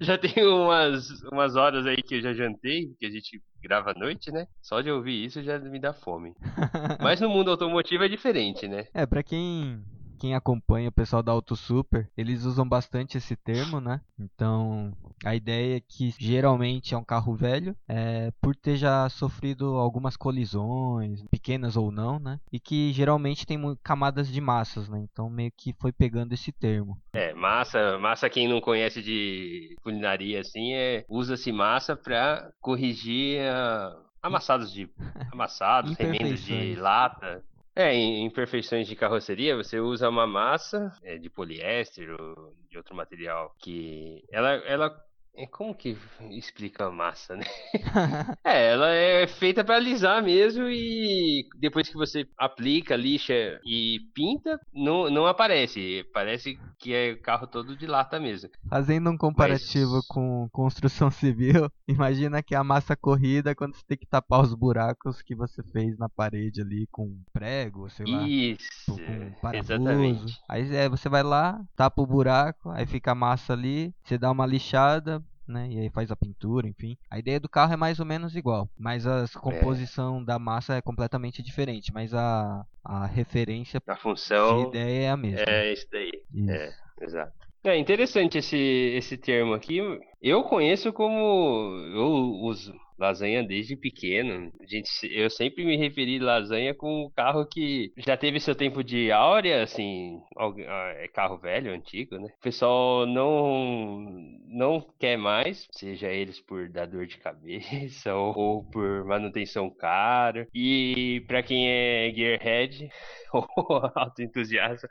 já 0.00 0.18
tem 0.18 0.46
umas, 0.46 1.08
umas 1.32 1.56
horas 1.56 1.86
aí 1.86 1.96
que 1.96 2.16
eu 2.16 2.20
já 2.20 2.32
jantei, 2.32 2.94
que 2.98 3.06
a 3.06 3.10
gente 3.10 3.42
grava 3.62 3.90
à 3.90 3.94
noite, 3.94 4.30
né? 4.30 4.46
Só 4.62 4.80
de 4.80 4.90
ouvir 4.90 5.24
isso 5.24 5.42
já 5.42 5.58
me 5.58 5.78
dá 5.78 5.92
fome. 5.92 6.34
Mas 7.00 7.20
no 7.20 7.28
mundo 7.28 7.50
automotivo 7.50 8.04
é 8.04 8.08
diferente, 8.08 8.68
né? 8.68 8.86
É, 8.94 9.06
pra 9.06 9.22
quem 9.22 9.82
quem 10.18 10.34
acompanha 10.34 10.88
o 10.88 10.92
pessoal 10.92 11.22
da 11.22 11.32
Auto 11.32 11.56
Super, 11.56 12.08
eles 12.16 12.44
usam 12.44 12.68
bastante 12.68 13.16
esse 13.16 13.36
termo, 13.36 13.80
né? 13.80 14.00
Então, 14.18 14.92
a 15.24 15.34
ideia 15.34 15.76
é 15.76 15.80
que 15.80 16.14
geralmente 16.18 16.94
é 16.94 16.98
um 16.98 17.04
carro 17.04 17.34
velho, 17.34 17.76
é, 17.88 18.32
por 18.40 18.54
ter 18.54 18.76
já 18.76 19.08
sofrido 19.08 19.76
algumas 19.76 20.16
colisões, 20.16 21.22
pequenas 21.30 21.76
ou 21.76 21.90
não, 21.90 22.18
né? 22.18 22.40
E 22.52 22.58
que 22.58 22.92
geralmente 22.92 23.46
tem 23.46 23.58
camadas 23.82 24.28
de 24.28 24.40
massas, 24.40 24.88
né? 24.88 24.98
Então, 25.00 25.28
meio 25.28 25.52
que 25.56 25.74
foi 25.78 25.92
pegando 25.92 26.32
esse 26.32 26.52
termo. 26.52 26.98
É, 27.12 27.34
massa, 27.34 27.98
massa 27.98 28.30
quem 28.30 28.48
não 28.48 28.60
conhece 28.60 29.02
de 29.02 29.76
culinaria 29.82 30.40
assim, 30.40 30.72
é 30.72 31.04
usa-se 31.08 31.52
massa 31.52 31.96
pra 31.96 32.50
corrigir 32.60 33.40
ah, 33.42 33.96
amassados 34.22 34.72
de 34.72 34.88
amassados, 35.32 35.96
remendos 35.96 36.42
de 36.42 36.74
lata. 36.76 37.42
É, 37.78 37.92
em 37.92 38.24
imperfeições 38.24 38.88
de 38.88 38.96
carroceria, 38.96 39.54
você 39.54 39.78
usa 39.78 40.08
uma 40.08 40.26
massa 40.26 40.90
é, 41.02 41.18
de 41.18 41.28
poliéster 41.28 42.10
ou 42.18 42.54
de 42.70 42.78
outro 42.78 42.96
material 42.96 43.54
que 43.58 44.24
ela 44.32 44.54
ela 44.64 45.05
como 45.44 45.74
que 45.74 45.96
explica 46.30 46.86
a 46.86 46.90
massa, 46.90 47.36
né? 47.36 47.44
É, 48.44 48.72
ela 48.72 48.88
é 48.90 49.26
feita 49.26 49.64
pra 49.64 49.76
alisar 49.76 50.22
mesmo 50.22 50.68
e 50.70 51.44
depois 51.58 51.88
que 51.88 51.94
você 51.94 52.26
aplica, 52.38 52.94
lixa 52.96 53.34
e 53.64 54.00
pinta, 54.14 54.58
não, 54.72 55.10
não 55.10 55.26
aparece. 55.26 56.04
Parece 56.14 56.56
que 56.78 56.94
é 56.94 57.16
carro 57.16 57.46
todo 57.46 57.76
de 57.76 57.86
lata 57.86 58.20
mesmo. 58.20 58.48
Fazendo 58.68 59.10
um 59.10 59.16
comparativo 59.16 59.96
Mas- 59.96 60.06
com 60.06 60.48
construção 60.52 61.10
civil, 61.10 61.68
imagina 61.88 62.42
que 62.42 62.54
a 62.54 62.62
massa 62.64 62.96
corrida 62.96 63.50
é 63.50 63.54
quando 63.54 63.74
você 63.74 63.82
tem 63.86 63.98
que 63.98 64.06
tapar 64.06 64.42
os 64.42 64.54
buracos 64.54 65.20
que 65.22 65.34
você 65.34 65.62
fez 65.64 65.98
na 65.98 66.08
parede 66.08 66.60
ali 66.60 66.86
com 66.90 67.18
prego, 67.32 67.90
sei 67.90 68.06
lá. 68.06 68.26
Isso, 68.28 68.96
com 68.96 69.32
parafuso. 69.40 69.72
exatamente. 69.72 70.38
Aí 70.48 70.74
é, 70.74 70.88
você 70.88 71.08
vai 71.08 71.22
lá, 71.22 71.60
tapa 71.74 72.00
o 72.00 72.06
buraco, 72.06 72.70
aí 72.70 72.86
fica 72.86 73.12
a 73.12 73.14
massa 73.14 73.52
ali, 73.52 73.92
você 74.04 74.16
dá 74.16 74.30
uma 74.30 74.46
lixada, 74.46 75.22
né? 75.50 75.68
E 75.70 75.78
aí 75.78 75.90
faz 75.90 76.10
a 76.10 76.16
pintura, 76.16 76.68
enfim. 76.68 76.96
A 77.10 77.18
ideia 77.18 77.40
do 77.40 77.48
carro 77.48 77.72
é 77.72 77.76
mais 77.76 78.00
ou 78.00 78.06
menos 78.06 78.36
igual, 78.36 78.68
mas 78.78 79.06
a 79.06 79.26
composição 79.40 80.20
é. 80.20 80.24
da 80.24 80.38
massa 80.38 80.74
é 80.74 80.82
completamente 80.82 81.42
diferente, 81.42 81.92
mas 81.92 82.12
a, 82.14 82.64
a 82.84 83.06
referência 83.06 83.80
a 83.86 83.96
função 83.96 84.62
de 84.62 84.68
ideia 84.68 85.06
é 85.06 85.10
a 85.10 85.16
mesma. 85.16 85.44
É 85.46 85.72
isso 85.72 85.86
daí. 85.90 86.10
Isso. 86.32 86.50
É, 86.50 86.74
exato. 87.00 87.45
É 87.66 87.76
interessante 87.76 88.38
esse, 88.38 88.56
esse 88.56 89.16
termo 89.16 89.52
aqui. 89.52 89.78
Eu 90.22 90.44
conheço 90.44 90.92
como. 90.92 91.74
Eu 91.94 92.06
uso 92.44 92.72
lasanha 92.98 93.42
desde 93.42 93.76
pequeno. 93.76 94.52
Gente, 94.66 94.88
eu 95.12 95.28
sempre 95.28 95.64
me 95.64 95.76
referi 95.76 96.18
lasanha 96.18 96.74
com 96.74 97.06
um 97.06 97.10
carro 97.10 97.44
que 97.44 97.92
já 97.96 98.16
teve 98.16 98.40
seu 98.40 98.54
tempo 98.54 98.82
de 98.82 99.10
áurea, 99.12 99.62
assim, 99.62 100.20
ah, 100.38 100.92
é 100.96 101.08
carro 101.08 101.38
velho, 101.38 101.72
antigo, 101.72 102.16
né? 102.18 102.28
O 102.38 102.42
pessoal 102.42 103.04
não 103.06 104.00
não 104.46 104.86
quer 104.98 105.18
mais, 105.18 105.66
seja 105.72 106.08
eles 106.08 106.40
por 106.40 106.68
dar 106.70 106.86
dor 106.86 107.06
de 107.06 107.18
cabeça 107.18 108.14
ou, 108.16 108.64
por 108.64 109.04
manutenção 109.04 109.68
cara. 109.70 110.48
E 110.54 111.22
para 111.26 111.42
quem 111.42 111.68
é 111.68 112.12
gearhead 112.14 112.88
ou 113.34 113.46
autoentusiasta, 113.94 114.88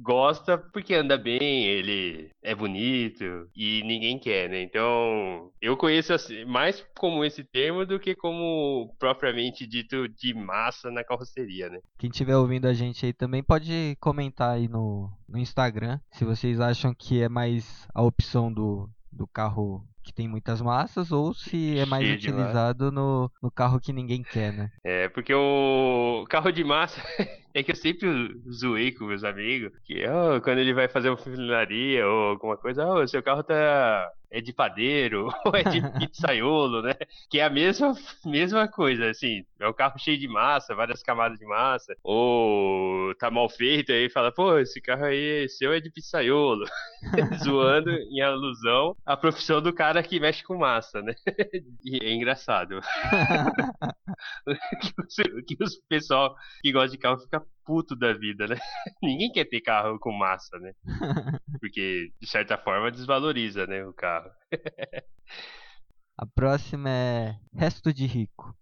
gosta 0.00 0.58
porque 0.58 0.94
anda 0.94 1.16
bem, 1.16 1.66
ele 1.66 2.30
é 2.42 2.54
bonito 2.54 3.48
e 3.54 3.82
ninguém 3.84 4.18
quer, 4.18 4.48
né? 4.48 4.62
Então, 4.62 5.50
eu 5.60 5.76
conheço 5.76 6.12
assim, 6.12 6.44
mais 6.44 6.84
como 6.98 7.24
esse 7.24 7.44
termo 7.44 7.84
do 7.86 7.98
que 7.98 8.14
como 8.14 8.94
propriamente 8.98 9.66
dito 9.66 10.08
de 10.08 10.34
massa 10.34 10.90
na 10.90 11.04
carroceria, 11.04 11.68
né? 11.68 11.80
Quem 11.98 12.10
estiver 12.10 12.36
ouvindo 12.36 12.66
a 12.66 12.72
gente 12.72 13.06
aí 13.06 13.12
também 13.12 13.42
pode 13.42 13.96
comentar 14.00 14.56
aí 14.56 14.68
no, 14.68 15.10
no 15.28 15.38
Instagram 15.38 15.98
se 16.12 16.24
vocês 16.24 16.60
acham 16.60 16.94
que 16.94 17.22
é 17.22 17.28
mais 17.28 17.86
a 17.94 18.02
opção 18.02 18.52
do, 18.52 18.88
do 19.10 19.26
carro 19.26 19.86
que 20.02 20.12
tem 20.12 20.28
muitas 20.28 20.60
massas 20.60 21.12
ou 21.12 21.32
se 21.32 21.78
é 21.78 21.86
mais 21.86 22.04
Cheio 22.04 22.16
utilizado 22.16 22.90
no, 22.90 23.30
no 23.42 23.50
carro 23.50 23.80
que 23.80 23.92
ninguém 23.92 24.22
quer, 24.22 24.52
né? 24.52 24.70
É, 24.84 25.08
porque 25.08 25.32
o 25.34 26.24
carro 26.28 26.50
de 26.50 26.64
massa 26.64 27.00
é 27.54 27.62
que 27.62 27.72
eu 27.72 27.76
sempre 27.76 28.08
zoei 28.50 28.92
com 28.92 29.04
meus 29.04 29.24
amigos 29.24 29.72
que 29.84 30.04
oh, 30.06 30.40
quando 30.40 30.58
ele 30.58 30.74
vai 30.74 30.88
fazer 30.88 31.10
uma 31.10 31.16
funilaria 31.16 32.06
ou 32.06 32.30
alguma 32.30 32.56
coisa, 32.56 32.86
oh, 32.86 33.06
seu 33.06 33.22
carro 33.22 33.42
tá 33.42 34.10
é 34.32 34.40
de 34.40 34.52
padeiro 34.52 35.28
ou 35.44 35.54
é 35.54 35.62
de 35.62 35.80
pizzaiolo, 36.08 36.82
né? 36.82 36.94
Que 37.30 37.38
é 37.38 37.44
a 37.44 37.50
mesma, 37.50 37.94
mesma 38.24 38.66
coisa, 38.66 39.10
assim, 39.10 39.44
é 39.60 39.68
um 39.68 39.72
carro 39.72 39.98
cheio 39.98 40.18
de 40.18 40.26
massa, 40.26 40.74
várias 40.74 41.02
camadas 41.02 41.38
de 41.38 41.44
massa, 41.44 41.94
ou 42.02 43.14
tá 43.16 43.30
mal 43.30 43.48
feito, 43.48 43.92
aí 43.92 44.08
fala, 44.08 44.32
pô, 44.32 44.58
esse 44.58 44.80
carro 44.80 45.04
aí 45.04 45.46
seu 45.48 45.72
é 45.72 45.80
de 45.80 45.90
pizzaiolo, 45.90 46.64
zoando 47.44 47.90
em 47.90 48.22
alusão 48.22 48.96
à 49.04 49.16
profissão 49.16 49.60
do 49.60 49.72
cara 49.72 49.91
que 50.00 50.20
mexe 50.20 50.44
com 50.44 50.56
massa, 50.56 51.02
né? 51.02 51.12
E 51.84 51.98
é 52.00 52.12
engraçado. 52.12 52.80
que, 55.44 55.56
os, 55.60 55.76
pessoal 55.88 56.36
que 56.62 56.70
gosta 56.70 56.90
de 56.90 56.98
carro 56.98 57.18
fica 57.18 57.44
puto 57.64 57.96
da 57.96 58.12
vida, 58.12 58.46
né? 58.46 58.56
Ninguém 59.02 59.32
quer 59.32 59.46
ter 59.46 59.60
carro 59.60 59.98
com 59.98 60.12
massa, 60.12 60.56
né? 60.60 60.72
Porque, 61.58 62.12
de 62.20 62.28
certa 62.28 62.56
forma, 62.56 62.92
desvaloriza, 62.92 63.66
né, 63.66 63.84
o 63.84 63.92
carro. 63.92 64.30
A 66.16 66.24
próxima 66.24 66.88
é 66.88 67.36
resto 67.52 67.92
de 67.92 68.06
rico. 68.06 68.56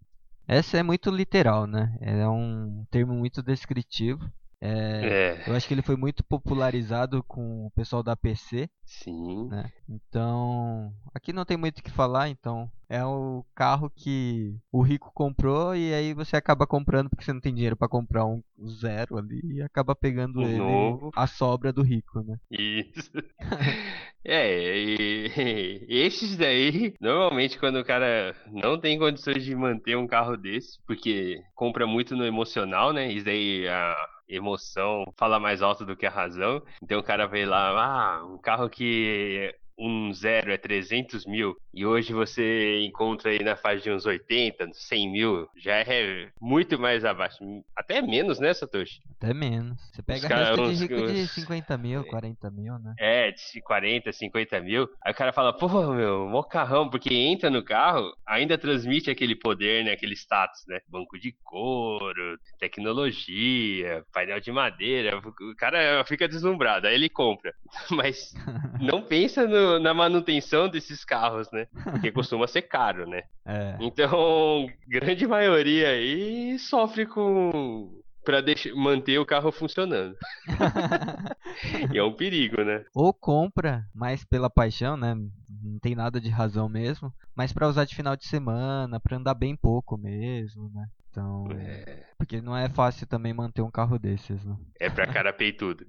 Essa 0.49 0.78
é 0.78 0.82
muito 0.82 1.10
literal, 1.10 1.66
né? 1.66 1.94
É 2.00 2.26
um 2.26 2.87
termo 2.90 3.12
muito 3.14 3.42
descritivo. 3.42 4.25
É, 4.61 5.38
é. 5.47 5.50
Eu 5.50 5.57
acho 5.57 5.67
que 5.67 5.73
ele 5.73 5.83
foi 5.83 5.97
muito 5.97 6.23
popularizado 6.23 7.23
com 7.25 7.67
o 7.67 7.71
pessoal 7.71 8.02
da 8.02 8.14
PC. 8.14 8.69
Sim. 8.85 9.49
Né? 9.49 9.71
Então, 9.88 10.93
aqui 11.14 11.33
não 11.33 11.45
tem 11.45 11.57
muito 11.57 11.79
o 11.79 11.83
que 11.83 11.90
falar, 11.90 12.29
então 12.29 12.71
é 12.88 13.05
o 13.05 13.45
carro 13.55 13.88
que 13.88 14.52
o 14.73 14.83
rico 14.83 15.12
comprou 15.14 15.76
e 15.76 15.95
aí 15.95 16.12
você 16.12 16.37
acaba 16.37 16.67
comprando 16.67 17.09
porque 17.09 17.25
você 17.25 17.33
não 17.33 17.40
tem 17.40 17.55
dinheiro 17.55 17.76
para 17.76 17.88
comprar 17.88 18.26
um 18.26 18.43
zero 18.69 19.17
ali 19.17 19.40
e 19.45 19.62
acaba 19.62 19.95
pegando 19.95 20.43
ele 20.43 20.59
novo. 20.59 21.12
a 21.14 21.26
sobra 21.29 21.73
do 21.73 21.83
rico, 21.83 22.21
né? 22.23 22.37
Isso. 22.50 23.12
é, 24.25 24.76
e, 24.76 25.87
esses 25.88 26.37
daí, 26.37 26.95
normalmente 27.00 27.59
quando 27.61 27.79
o 27.79 27.85
cara 27.85 28.35
não 28.49 28.79
tem 28.79 28.99
condições 28.99 29.45
de 29.45 29.55
manter 29.55 29.97
um 29.97 30.09
carro 30.09 30.37
desse, 30.37 30.81
porque 30.85 31.40
compra 31.55 31.87
muito 31.87 32.17
no 32.17 32.26
emocional, 32.26 32.93
né? 32.93 33.11
Isso 33.12 33.25
daí 33.25 33.69
a 33.69 33.95
emoção 34.30 35.04
fala 35.16 35.40
mais 35.40 35.62
alto 35.62 35.84
do 35.84 35.96
que 35.96 36.06
a 36.06 36.10
razão. 36.10 36.62
Então 36.82 36.99
o 37.00 37.02
cara 37.02 37.26
vê 37.26 37.44
lá, 37.44 38.18
ah, 38.18 38.25
um 38.26 38.38
carro 38.38 38.68
que 38.70 39.54
um 39.80 40.12
zero 40.12 40.52
é 40.52 40.58
300 40.58 41.25
mil 41.25 41.56
e 41.72 41.87
hoje 41.87 42.12
você 42.12 42.80
encontra 42.80 43.30
aí 43.30 43.42
na 43.42 43.56
faixa 43.56 43.84
de 43.84 43.90
uns 43.90 44.04
80, 44.04 44.68
100 44.72 45.10
mil, 45.10 45.49
já 45.56 45.76
é 45.76 46.28
muito 46.40 46.78
mais 46.78 47.04
abaixo. 47.04 47.38
Até 47.75 48.02
menos, 48.02 48.38
né, 48.38 48.52
Satoshi? 48.52 49.00
Até 49.16 49.32
menos. 49.32 49.80
Você 49.92 50.02
pega 50.02 50.28
cara, 50.28 50.54
de 50.56 50.75
rico 50.75 50.94
uns... 50.94 51.12
de 51.12 51.28
50 51.28 51.78
mil, 51.78 52.04
40 52.04 52.50
mil, 52.50 52.78
né? 52.78 52.94
É, 52.99 53.30
de 53.30 53.60
40, 53.62 54.12
50 54.12 54.60
mil. 54.60 54.88
Aí 55.04 55.12
o 55.12 55.16
cara 55.16 55.32
fala, 55.32 55.52
pô, 55.52 55.68
meu, 55.94 56.28
mocarrão, 56.28 56.90
porque 56.90 57.14
entra 57.14 57.49
no 57.49 57.62
carro, 57.62 58.12
ainda 58.26 58.58
transmite 58.58 59.10
aquele 59.10 59.34
poder, 59.34 59.84
né, 59.84 59.92
aquele 59.92 60.14
status, 60.14 60.64
né? 60.66 60.80
Banco 60.88 61.18
de 61.18 61.32
couro, 61.44 62.38
tecnologia, 62.58 64.04
painel 64.12 64.40
de 64.40 64.52
madeira. 64.52 65.18
O 65.18 65.56
cara 65.56 66.04
fica 66.04 66.28
deslumbrado, 66.28 66.87
aí 66.87 66.94
ele 66.94 67.08
compra. 67.08 67.54
Mas 67.90 68.34
não 68.80 69.02
pensa 69.02 69.46
no 69.46 69.69
na 69.78 69.94
manutenção 69.94 70.68
desses 70.68 71.04
carros, 71.04 71.50
né? 71.52 71.66
Porque 71.84 72.10
costuma 72.12 72.46
ser 72.46 72.62
caro, 72.62 73.06
né? 73.06 73.22
É. 73.44 73.76
Então, 73.80 74.68
grande 74.88 75.26
maioria 75.26 75.88
aí 75.88 76.58
sofre 76.58 77.06
com 77.06 78.00
para 78.24 78.42
manter 78.74 79.18
o 79.18 79.26
carro 79.26 79.50
funcionando. 79.50 80.14
e 81.92 81.98
é 81.98 82.04
um 82.04 82.12
perigo, 82.12 82.62
né? 82.62 82.84
Ou 82.94 83.12
compra 83.14 83.86
mais 83.94 84.24
pela 84.24 84.50
paixão, 84.50 84.96
né? 84.96 85.14
Não 85.14 85.78
tem 85.80 85.94
nada 85.94 86.20
de 86.20 86.28
razão 86.28 86.68
mesmo, 86.68 87.12
mas 87.34 87.52
para 87.52 87.66
usar 87.66 87.84
de 87.86 87.96
final 87.96 88.14
de 88.16 88.26
semana, 88.26 89.00
para 89.00 89.16
andar 89.16 89.34
bem 89.34 89.56
pouco 89.56 89.96
mesmo, 89.96 90.70
né? 90.74 90.86
Então, 91.10 91.48
é... 91.58 92.04
porque 92.16 92.40
não 92.40 92.56
é 92.56 92.68
fácil 92.68 93.06
também 93.06 93.34
manter 93.34 93.62
um 93.62 93.70
carro 93.70 93.98
desses, 93.98 94.44
né? 94.44 94.56
É 94.78 94.88
pra 94.88 95.08
cara 95.08 95.32
peitudo. 95.32 95.84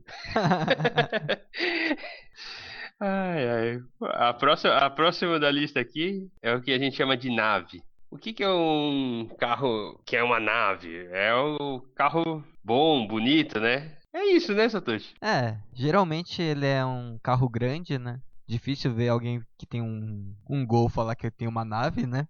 Ai, 3.03 3.50
ai. 3.50 3.84
A 4.00 4.31
próxima, 4.31 4.75
a 4.75 4.88
próxima 4.88 5.39
da 5.39 5.50
lista 5.50 5.79
aqui 5.79 6.29
é 6.39 6.53
o 6.53 6.62
que 6.62 6.72
a 6.72 6.77
gente 6.77 6.96
chama 6.96 7.17
de 7.17 7.36
nave. 7.36 7.81
O 8.12 8.17
que, 8.17 8.31
que 8.31 8.43
é 8.43 8.50
um 8.50 9.27
carro 9.39 10.00
que 10.05 10.15
é 10.15 10.24
uma 10.24 10.39
nave? 10.39 11.08
É 11.12 11.34
o 11.34 11.81
carro 11.96 12.43
bom, 12.63 13.08
bonito, 13.08 13.60
né? 13.60 13.98
É 14.13 14.24
isso, 14.25 14.53
né, 14.53 14.70
Satoshi? 14.70 15.15
É, 15.20 15.58
geralmente 15.74 16.43
ele 16.43 16.67
é 16.67 16.86
um 16.86 17.17
carro 17.24 17.50
grande, 17.50 17.98
né? 17.98 18.20
Difícil 18.46 18.93
ver 18.93 19.08
alguém 19.08 19.41
que 19.58 19.65
tem 19.65 19.81
um, 19.81 20.36
um 20.48 20.63
Gol 20.65 20.88
falar 20.88 21.15
que 21.15 21.31
tem 21.31 21.48
uma 21.48 21.65
nave, 21.65 22.05
né? 22.05 22.27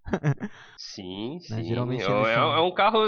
sim, 0.78 1.40
sim. 1.42 1.56
Né? 1.56 1.64
Geralmente 1.64 2.04
é, 2.04 2.34
é, 2.34 2.62
um 2.62 2.72
carro 2.72 3.00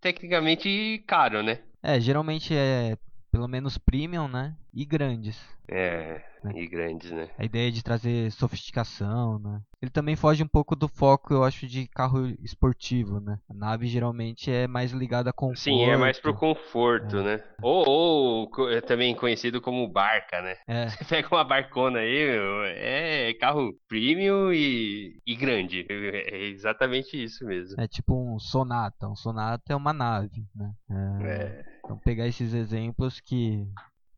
tecnicamente 0.00 1.04
caro, 1.06 1.42
né? 1.42 1.60
É, 1.82 2.00
geralmente 2.00 2.52
é 2.52 2.96
pelo 3.30 3.46
menos 3.46 3.76
premium, 3.76 4.26
né? 4.26 4.56
E 4.72 4.84
grandes. 4.86 5.38
É, 5.68 6.24
né? 6.46 6.60
e 6.60 6.66
grandes, 6.66 7.10
né? 7.10 7.28
A 7.38 7.44
ideia 7.44 7.70
de 7.70 7.82
trazer 7.82 8.30
sofisticação, 8.32 9.38
né? 9.38 9.60
Ele 9.80 9.90
também 9.90 10.16
foge 10.16 10.42
um 10.42 10.48
pouco 10.48 10.74
do 10.74 10.88
foco, 10.88 11.34
eu 11.34 11.44
acho, 11.44 11.66
de 11.66 11.86
carro 11.88 12.26
esportivo, 12.42 13.20
né? 13.20 13.38
A 13.48 13.54
nave 13.54 13.86
geralmente 13.86 14.50
é 14.50 14.66
mais 14.66 14.90
ligada 14.90 15.30
a 15.30 15.32
conforto. 15.32 15.60
Sim, 15.60 15.84
é 15.84 15.96
mais 15.96 16.18
pro 16.18 16.34
conforto, 16.34 17.18
é. 17.18 17.22
né? 17.22 17.44
Ou, 17.62 17.84
ou 17.86 18.70
é 18.70 18.80
também 18.80 19.14
conhecido 19.14 19.60
como 19.60 19.86
barca, 19.86 20.40
né? 20.40 20.56
É. 20.66 20.88
Você 20.96 21.04
pega 21.04 21.28
uma 21.30 21.44
barcona 21.44 21.98
aí, 21.98 22.30
meu, 22.30 22.64
é 22.64 23.34
carro 23.34 23.74
premium 23.88 24.52
e, 24.52 25.20
e 25.26 25.36
grande. 25.36 25.86
É 25.88 26.44
exatamente 26.46 27.22
isso 27.22 27.44
mesmo. 27.44 27.80
É 27.80 27.86
tipo 27.86 28.14
um 28.14 28.38
Sonata. 28.38 29.08
Um 29.08 29.16
Sonata 29.16 29.72
é 29.72 29.76
uma 29.76 29.92
nave, 29.92 30.44
né? 30.54 30.72
é. 31.20 31.26
é. 31.26 31.76
Então 31.86 31.98
pegar 31.98 32.26
esses 32.26 32.52
exemplos 32.52 33.20
que 33.20 33.64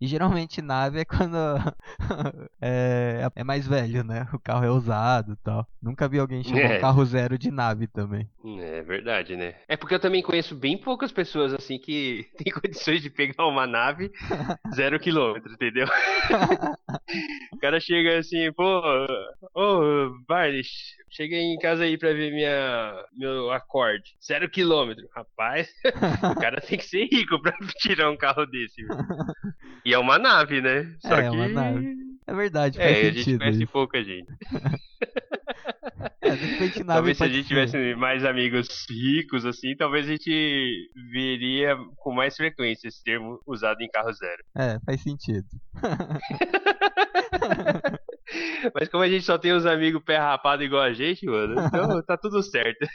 e 0.01 0.07
geralmente 0.07 0.63
nave 0.63 1.01
é 1.01 1.05
quando 1.05 1.37
é, 2.63 3.29
é, 3.35 3.45
mais 3.45 3.67
velho, 3.67 4.05
né? 4.05 4.29
O 4.33 4.39
carro 4.39 4.65
é 4.65 4.71
usado 4.71 5.33
e 5.33 5.37
tal. 5.37 5.67
Nunca 5.83 6.09
vi 6.09 6.19
alguém 6.19 6.45
chamar 6.45 6.61
é. 6.61 6.79
um 6.79 6.81
carro 6.81 7.05
zero 7.05 7.37
de 7.37 7.51
nave 7.51 7.89
também. 7.89 8.29
É 8.61 8.83
verdade, 8.83 9.37
né? 9.37 9.57
É 9.67 9.77
porque 9.77 9.95
eu 9.95 10.01
também 10.01 10.23
conheço 10.23 10.55
bem 10.55 10.79
poucas 10.79 11.11
pessoas 11.11 11.53
assim 11.53 11.79
que 11.79 12.27
têm 12.39 12.53
condições 12.53 13.03
de 13.03 13.11
pegar 13.11 13.47
uma 13.47 13.67
nave 13.67 14.11
zero 14.75 15.01
quilômetro, 15.01 15.53
entendeu? 15.53 15.87
o 17.53 17.59
cara 17.59 17.81
chega 17.81 18.19
assim, 18.19 18.53
pô, 18.53 18.81
ô, 19.55 19.61
oh, 19.61 20.11
Barney, 20.29 20.63
cheguei 21.11 21.41
em 21.41 21.59
casa 21.59 21.85
aí 21.85 21.99
pra 21.99 22.13
ver 22.13 22.33
minha, 22.33 23.05
meu 23.13 23.51
acorde. 23.51 24.17
Zero 24.25 24.49
quilômetro. 24.49 25.09
Rapaz, 25.15 25.69
o 26.31 26.41
cara 26.41 26.61
tem 26.61 26.79
que 26.79 26.85
ser 26.85 27.09
rico 27.11 27.41
pra 27.43 27.57
tirar 27.79 28.11
um 28.11 28.17
carro 28.17 28.47
desse. 28.47 28.83
Viu? 28.83 28.97
E 29.89 29.95
é 29.95 29.99
uma 29.99 30.19
nave, 30.19 30.61
né? 30.61 30.95
Só 31.01 31.15
é, 31.15 31.23
que... 31.23 31.29
é 31.29 31.31
uma 31.31 31.49
nave. 31.49 31.97
É 32.27 32.35
verdade, 32.35 32.77
faz 32.77 32.91
é, 32.91 33.05
sentido. 33.05 33.15
a 33.15 33.23
gente 33.23 33.39
conhece 33.39 33.63
isso. 33.63 33.73
pouca 33.73 34.05
gente. 34.05 34.29
É, 36.21 36.31
de 36.31 36.45
repente 36.45 36.85
nave 36.85 36.99
Talvez 36.99 37.17
se 37.17 37.25
a 37.25 37.29
gente 37.29 37.43
ser. 37.43 37.49
tivesse 37.49 37.95
mais 37.95 38.25
amigos 38.25 38.87
ricos, 38.89 39.45
assim, 39.47 39.75
talvez 39.75 40.07
a 40.07 40.11
gente 40.11 40.91
veria 41.11 41.77
com 41.97 42.13
mais 42.13 42.37
frequência 42.37 42.89
esse 42.89 43.03
termo 43.03 43.41
usado 43.47 43.81
em 43.81 43.89
carro 43.89 44.13
zero. 44.13 44.45
É, 44.57 44.79
faz 44.85 45.03
sentido. 45.03 45.47
Mas 48.75 48.91
como 48.91 49.03
a 49.03 49.09
gente 49.09 49.25
só 49.25 49.39
tem 49.39 49.55
uns 49.55 49.65
amigos 49.65 50.03
pé 50.05 50.19
rapado 50.19 50.63
igual 50.63 50.83
a 50.83 50.93
gente, 50.93 51.25
mano, 51.25 51.55
então 51.67 52.03
tá 52.03 52.19
tudo 52.19 52.43
certo. 52.43 52.87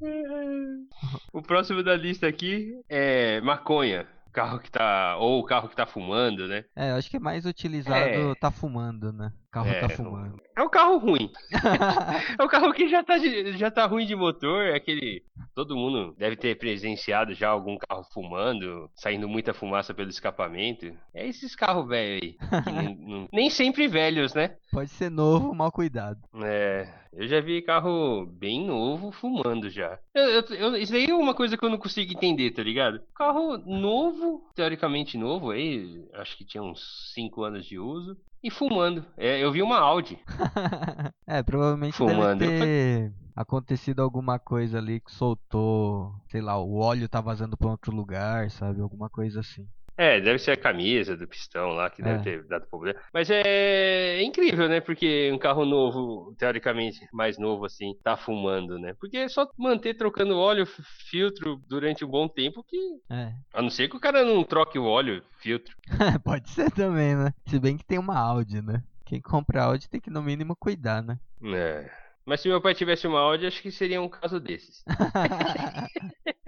o 1.34 1.42
próximo 1.42 1.82
da 1.82 1.94
lista 1.96 2.26
aqui 2.26 2.72
é 2.88 3.42
maconha. 3.42 4.08
Carro 4.34 4.58
que 4.58 4.70
tá. 4.70 5.16
Ou 5.18 5.38
o 5.40 5.44
carro 5.44 5.68
que 5.68 5.76
tá 5.76 5.86
fumando, 5.86 6.48
né? 6.48 6.64
É, 6.74 6.90
eu 6.90 6.96
acho 6.96 7.08
que 7.08 7.16
é 7.16 7.20
mais 7.20 7.46
utilizado 7.46 7.96
É. 8.32 8.34
tá 8.34 8.50
fumando, 8.50 9.12
né? 9.12 9.32
Carro 9.52 9.68
É, 9.68 9.80
tá 9.80 9.86
não- 9.88 9.94
fumando. 9.96 10.40
É 10.56 10.62
um 10.62 10.68
carro 10.68 10.98
ruim. 10.98 11.30
É 12.38 12.42
um 12.42 12.48
carro 12.48 12.72
que 12.72 12.88
já 12.88 13.02
tá, 13.04 13.14
já 13.56 13.70
tá 13.70 13.86
ruim 13.86 14.04
de 14.06 14.16
motor, 14.16 14.64
é 14.66 14.74
aquele. 14.74 15.22
Todo 15.54 15.76
mundo 15.76 16.14
deve 16.18 16.34
ter 16.36 16.58
presenciado 16.58 17.32
já 17.32 17.48
algum 17.48 17.76
carro 17.78 18.04
fumando, 18.12 18.90
saindo 18.94 19.28
muita 19.28 19.54
fumaça 19.54 19.94
pelo 19.94 20.10
escapamento. 20.10 20.92
É 21.14 21.26
esses 21.26 21.54
carros 21.54 21.86
velhos 21.86 22.20
aí. 22.22 22.36
nem, 22.72 22.96
não- 23.06 23.28
nem 23.32 23.48
sempre 23.50 23.86
velhos, 23.86 24.34
né? 24.34 24.56
Pode 24.72 24.90
ser 24.90 25.10
novo, 25.10 25.54
mal 25.54 25.70
cuidado. 25.70 26.18
É, 26.42 26.88
eu 27.12 27.28
já 27.28 27.40
vi 27.40 27.62
carro 27.62 28.26
bem 28.26 28.66
novo 28.66 29.12
fumando 29.12 29.70
já. 29.70 29.98
Eu, 30.12 30.24
eu- 30.24 30.42
eu- 30.56 30.76
isso 30.76 30.94
aí 30.94 31.06
é 31.08 31.14
uma 31.14 31.34
coisa 31.34 31.56
que 31.56 31.64
eu 31.64 31.70
não 31.70 31.78
consigo 31.78 32.12
entender, 32.12 32.50
tá 32.50 32.62
ligado? 32.62 33.00
Carro 33.14 33.56
novo, 33.58 34.50
teoricamente 34.56 35.16
novo, 35.16 35.50
aí, 35.52 36.04
acho 36.14 36.36
que 36.36 36.44
tinha 36.44 36.62
uns 36.62 37.12
5 37.14 37.44
anos 37.44 37.64
de 37.64 37.78
uso, 37.78 38.16
e 38.44 38.50
fumando. 38.50 39.02
É, 39.16 39.42
eu 39.42 39.50
vi 39.50 39.62
uma 39.62 39.78
Audi. 39.78 40.18
é, 41.26 41.42
provavelmente 41.42 41.96
Fumando. 41.96 42.40
deve 42.40 42.58
ter 42.58 43.12
acontecido 43.34 44.02
alguma 44.02 44.38
coisa 44.38 44.76
ali 44.76 45.00
que 45.00 45.10
soltou, 45.10 46.14
sei 46.28 46.42
lá, 46.42 46.58
o 46.58 46.76
óleo 46.76 47.08
tá 47.08 47.22
vazando 47.22 47.56
pra 47.56 47.70
outro 47.70 47.90
lugar, 47.90 48.50
sabe? 48.50 48.82
Alguma 48.82 49.08
coisa 49.08 49.40
assim. 49.40 49.66
É, 49.96 50.20
deve 50.20 50.38
ser 50.38 50.50
a 50.52 50.56
camisa 50.56 51.16
do 51.16 51.26
pistão 51.28 51.68
lá 51.70 51.88
que 51.88 52.02
deve 52.02 52.18
É. 52.18 52.22
ter 52.22 52.44
dado 52.48 52.66
problema. 52.66 52.98
Mas 53.12 53.28
é 53.30 54.20
incrível, 54.22 54.68
né? 54.68 54.80
Porque 54.80 55.30
um 55.32 55.38
carro 55.38 55.64
novo, 55.64 56.34
teoricamente 56.36 57.06
mais 57.12 57.38
novo 57.38 57.64
assim, 57.64 57.94
tá 58.02 58.16
fumando, 58.16 58.78
né? 58.78 58.94
Porque 58.98 59.16
é 59.18 59.28
só 59.28 59.48
manter 59.56 59.94
trocando 59.94 60.36
óleo, 60.36 60.66
filtro 60.66 61.60
durante 61.68 62.04
um 62.04 62.08
bom 62.08 62.26
tempo 62.26 62.64
que. 62.64 62.76
É. 63.08 63.32
A 63.52 63.62
não 63.62 63.70
ser 63.70 63.88
que 63.88 63.96
o 63.96 64.00
cara 64.00 64.24
não 64.24 64.42
troque 64.42 64.78
o 64.78 64.84
óleo, 64.84 65.22
filtro. 65.38 65.76
Pode 66.24 66.50
ser 66.50 66.70
também, 66.72 67.14
né? 67.14 67.32
Se 67.46 67.60
bem 67.60 67.76
que 67.76 67.84
tem 67.84 67.98
uma 67.98 68.18
Audi, 68.18 68.60
né? 68.60 68.82
Quem 69.04 69.20
compra 69.20 69.62
Audi 69.64 69.88
tem 69.88 70.00
que 70.00 70.10
no 70.10 70.22
mínimo 70.22 70.56
cuidar, 70.56 71.02
né? 71.02 71.18
É. 71.44 71.88
Mas 72.26 72.40
se 72.40 72.48
meu 72.48 72.60
pai 72.60 72.74
tivesse 72.74 73.06
uma 73.06 73.20
Audi, 73.20 73.46
acho 73.46 73.60
que 73.60 73.70
seria 73.70 74.00
um 74.00 74.08
caso 74.08 74.40
desses. 74.40 74.82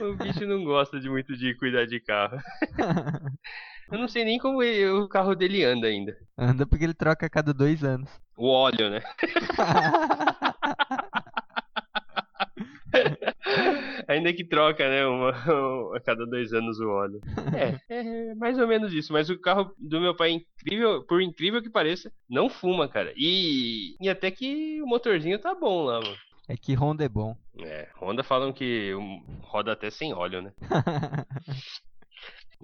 O 0.00 0.14
bicho 0.16 0.46
não 0.46 0.64
gosta 0.64 0.98
de 1.00 1.08
muito 1.08 1.36
de 1.36 1.54
cuidar 1.54 1.86
de 1.86 2.00
carro. 2.00 2.38
Eu 3.90 3.98
não 3.98 4.08
sei 4.08 4.24
nem 4.24 4.38
como 4.38 4.62
ele- 4.62 4.88
o 4.88 5.08
carro 5.08 5.34
dele 5.34 5.64
anda 5.64 5.86
ainda. 5.86 6.16
Anda 6.38 6.66
porque 6.66 6.84
ele 6.84 6.94
troca 6.94 7.26
a 7.26 7.30
cada 7.30 7.52
dois 7.52 7.84
anos. 7.84 8.08
O 8.36 8.48
óleo, 8.48 8.88
né? 8.88 9.02
Ainda 14.08 14.32
que 14.32 14.44
troca, 14.44 14.88
né? 14.88 15.06
Uma, 15.06 15.30
a 15.96 16.00
cada 16.00 16.26
dois 16.26 16.52
anos 16.52 16.78
o 16.80 16.88
óleo. 16.88 17.20
É, 17.88 17.94
é 17.94 18.34
mais 18.34 18.58
ou 18.58 18.66
menos 18.66 18.92
isso. 18.92 19.12
Mas 19.12 19.30
o 19.30 19.38
carro 19.38 19.72
do 19.78 20.00
meu 20.00 20.14
pai 20.14 20.30
é 20.30 20.32
incrível, 20.34 21.02
por 21.04 21.22
incrível 21.22 21.62
que 21.62 21.70
pareça, 21.70 22.12
não 22.28 22.48
fuma, 22.48 22.88
cara. 22.88 23.12
E, 23.16 23.94
e 24.00 24.08
até 24.08 24.30
que 24.30 24.80
o 24.82 24.86
motorzinho 24.86 25.38
tá 25.38 25.54
bom 25.54 25.84
lá, 25.84 26.00
mano. 26.00 26.16
É 26.48 26.56
que 26.56 26.74
Honda 26.74 27.04
é 27.04 27.08
bom. 27.08 27.36
É, 27.60 27.88
Honda 28.00 28.22
falam 28.24 28.52
que 28.52 28.92
roda 29.52 29.72
até 29.72 29.90
sem 29.90 30.14
óleo, 30.14 30.40
né? 30.42 30.52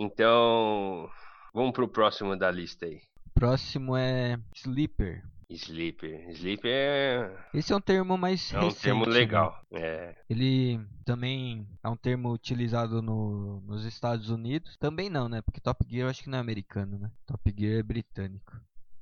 Então, 0.01 1.11
vamos 1.53 1.73
pro 1.73 1.89
próximo 1.89 2.37
da 2.37 2.53
lista 2.53 2.87
aí. 2.87 3.01
Próximo 3.35 3.97
é 3.97 4.39
Sleeper. 4.55 5.25
Sleeper. 5.51 6.31
Sleeper 6.31 6.71
é, 6.73 7.37
Esse 7.53 7.73
é 7.73 7.77
um 7.77 7.81
termo 7.81 8.17
mais 8.17 8.53
é 8.53 8.59
um 8.59 8.65
recente, 8.65 8.83
termo 8.83 9.07
né? 9.07 9.13
legal. 9.13 9.61
É, 9.73 10.15
Ele 10.31 10.79
também 11.05 11.67
é 11.83 11.89
um 11.89 11.97
termo 11.97 12.31
utilizado 12.33 13.03
no, 13.03 13.61
nos 13.63 13.85
Estados 13.85 14.31
Unidos. 14.31 14.77
Também 14.77 15.11
não, 15.11 15.29
né? 15.29 15.43
Porque 15.43 15.61
Top 15.61 15.85
Gear 15.89 16.07
eu 16.07 16.11
acho 16.11 16.23
que 16.23 16.31
não 16.31 16.39
é 16.39 16.41
americano, 16.41 16.97
né? 16.97 17.11
Top 17.27 17.53
Gear 17.59 17.81
é 17.81 17.83
britânico. 17.83 18.53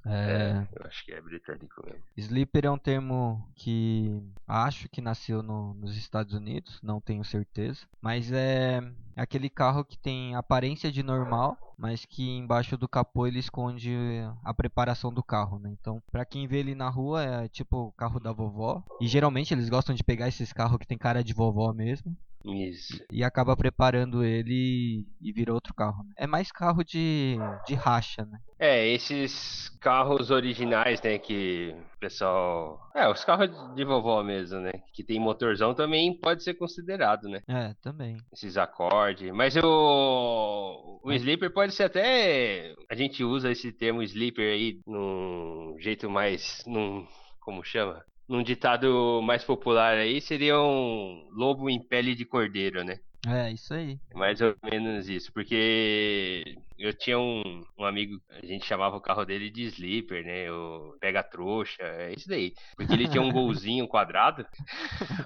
É, 0.09 0.51
é, 0.53 0.69
eu 0.73 0.87
acho 0.87 1.05
que 1.05 1.12
é 1.12 1.21
britânico 1.21 1.83
mesmo. 1.85 2.03
Sleeper 2.16 2.66
é 2.66 2.71
um 2.71 2.79
termo 2.79 3.47
que 3.55 4.23
acho 4.47 4.88
que 4.88 5.01
nasceu 5.01 5.42
no- 5.42 5.75
nos 5.75 5.97
Estados 5.97 6.33
Unidos, 6.35 6.81
não 6.83 7.01
tenho 7.01 7.25
certeza. 7.25 7.87
Mas 8.01 8.31
é 8.33 8.81
aquele 9.16 9.48
carro 9.48 9.85
que 9.85 9.98
tem 9.98 10.35
aparência 10.35 10.92
de 10.92 11.02
normal, 11.02 11.57
mas 11.79 12.05
que 12.05 12.29
embaixo 12.37 12.76
do 12.76 12.88
capô 12.88 13.26
ele 13.26 13.38
esconde 13.38 13.94
a 14.44 14.52
preparação 14.55 15.12
do 15.12 15.22
carro, 15.22 15.59
né? 15.59 15.74
Então, 15.81 16.02
pra 16.11 16.24
quem 16.24 16.46
vê 16.46 16.59
ele 16.59 16.74
na 16.74 16.88
rua 16.88 17.22
é 17.22 17.48
tipo 17.48 17.76
o 17.76 17.92
carro 17.92 18.20
da 18.20 18.33
vovó. 18.33 18.83
E 19.00 19.07
geralmente 19.07 19.52
eles 19.52 19.68
gostam 19.68 19.94
de 19.94 20.05
pegar 20.05 20.29
esses 20.29 20.52
carros 20.52 20.79
que 20.79 20.87
tem 20.87 20.98
cara 20.98 21.22
de 21.24 21.35
vovó 21.35 21.72
mesmo. 21.72 22.16
Isso. 22.44 23.02
E 23.11 23.24
acaba 23.24 23.57
preparando 23.57 24.24
ele 24.24 25.05
e 25.20 25.33
vira 25.33 25.52
outro 25.52 25.74
carro. 25.74 26.05
né? 26.05 26.11
É 26.16 26.26
mais 26.29 26.52
carro 26.52 26.85
de, 26.85 27.37
de 27.66 27.74
racha, 27.74 28.24
né? 28.24 28.38
É, 28.59 28.87
esses 28.87 29.68
carros 29.81 30.31
originais, 30.31 31.02
né, 31.02 31.18
que 31.18 31.74
pessoal... 31.98 32.78
É, 32.94 33.09
os 33.09 33.24
carros 33.24 33.50
de 33.74 33.85
vovó 33.85 34.22
mesmo, 34.22 34.61
né, 34.61 34.72
que 34.92 35.02
tem 35.04 35.18
motorzão 35.20 35.74
também 35.74 36.18
pode 36.18 36.42
ser 36.42 36.54
considerado, 36.54 37.28
né, 37.28 37.40
É, 37.48 37.74
também. 37.82 38.16
esses 38.32 38.56
acordes. 38.56 39.30
Mas 39.32 39.56
o, 39.56 41.00
o 41.02 41.12
sleeper 41.12 41.52
pode 41.52 41.72
ser 41.72 41.85
até... 41.85 42.74
A 42.90 42.94
gente 42.94 43.22
usa 43.24 43.50
esse 43.50 43.72
termo 43.72 44.02
sleeper 44.02 44.52
aí 44.52 44.80
num 44.87 45.76
jeito 45.78 46.09
mais... 46.09 46.62
Num, 46.66 47.06
como 47.40 47.62
chama? 47.64 48.04
Num 48.28 48.42
ditado 48.42 49.20
mais 49.22 49.44
popular 49.44 49.96
aí, 49.96 50.20
seria 50.20 50.61
um 50.61 51.28
lobo 51.32 51.70
em 51.70 51.80
pele 51.80 52.14
de 52.14 52.24
cordeiro, 52.24 52.82
né? 52.82 52.98
É, 53.28 53.50
isso 53.50 53.74
aí. 53.74 53.98
Mais 54.14 54.40
ou 54.40 54.54
menos 54.62 55.09
isso, 55.09 55.32
porque 55.32 56.44
eu 56.87 56.94
tinha 56.94 57.18
um, 57.18 57.64
um 57.79 57.85
amigo, 57.85 58.20
a 58.31 58.44
gente 58.44 58.64
chamava 58.64 58.96
o 58.96 59.01
carro 59.01 59.25
dele 59.25 59.51
de 59.51 59.62
sleeper, 59.64 60.25
né? 60.25 60.51
O 60.51 60.96
pega 61.01 61.22
trouxa, 61.22 61.83
é 61.83 62.12
isso 62.12 62.29
daí. 62.29 62.53
Porque 62.77 62.92
ele 62.92 63.09
tinha 63.09 63.22
um 63.22 63.31
golzinho 63.33 63.88
quadrado. 63.88 64.46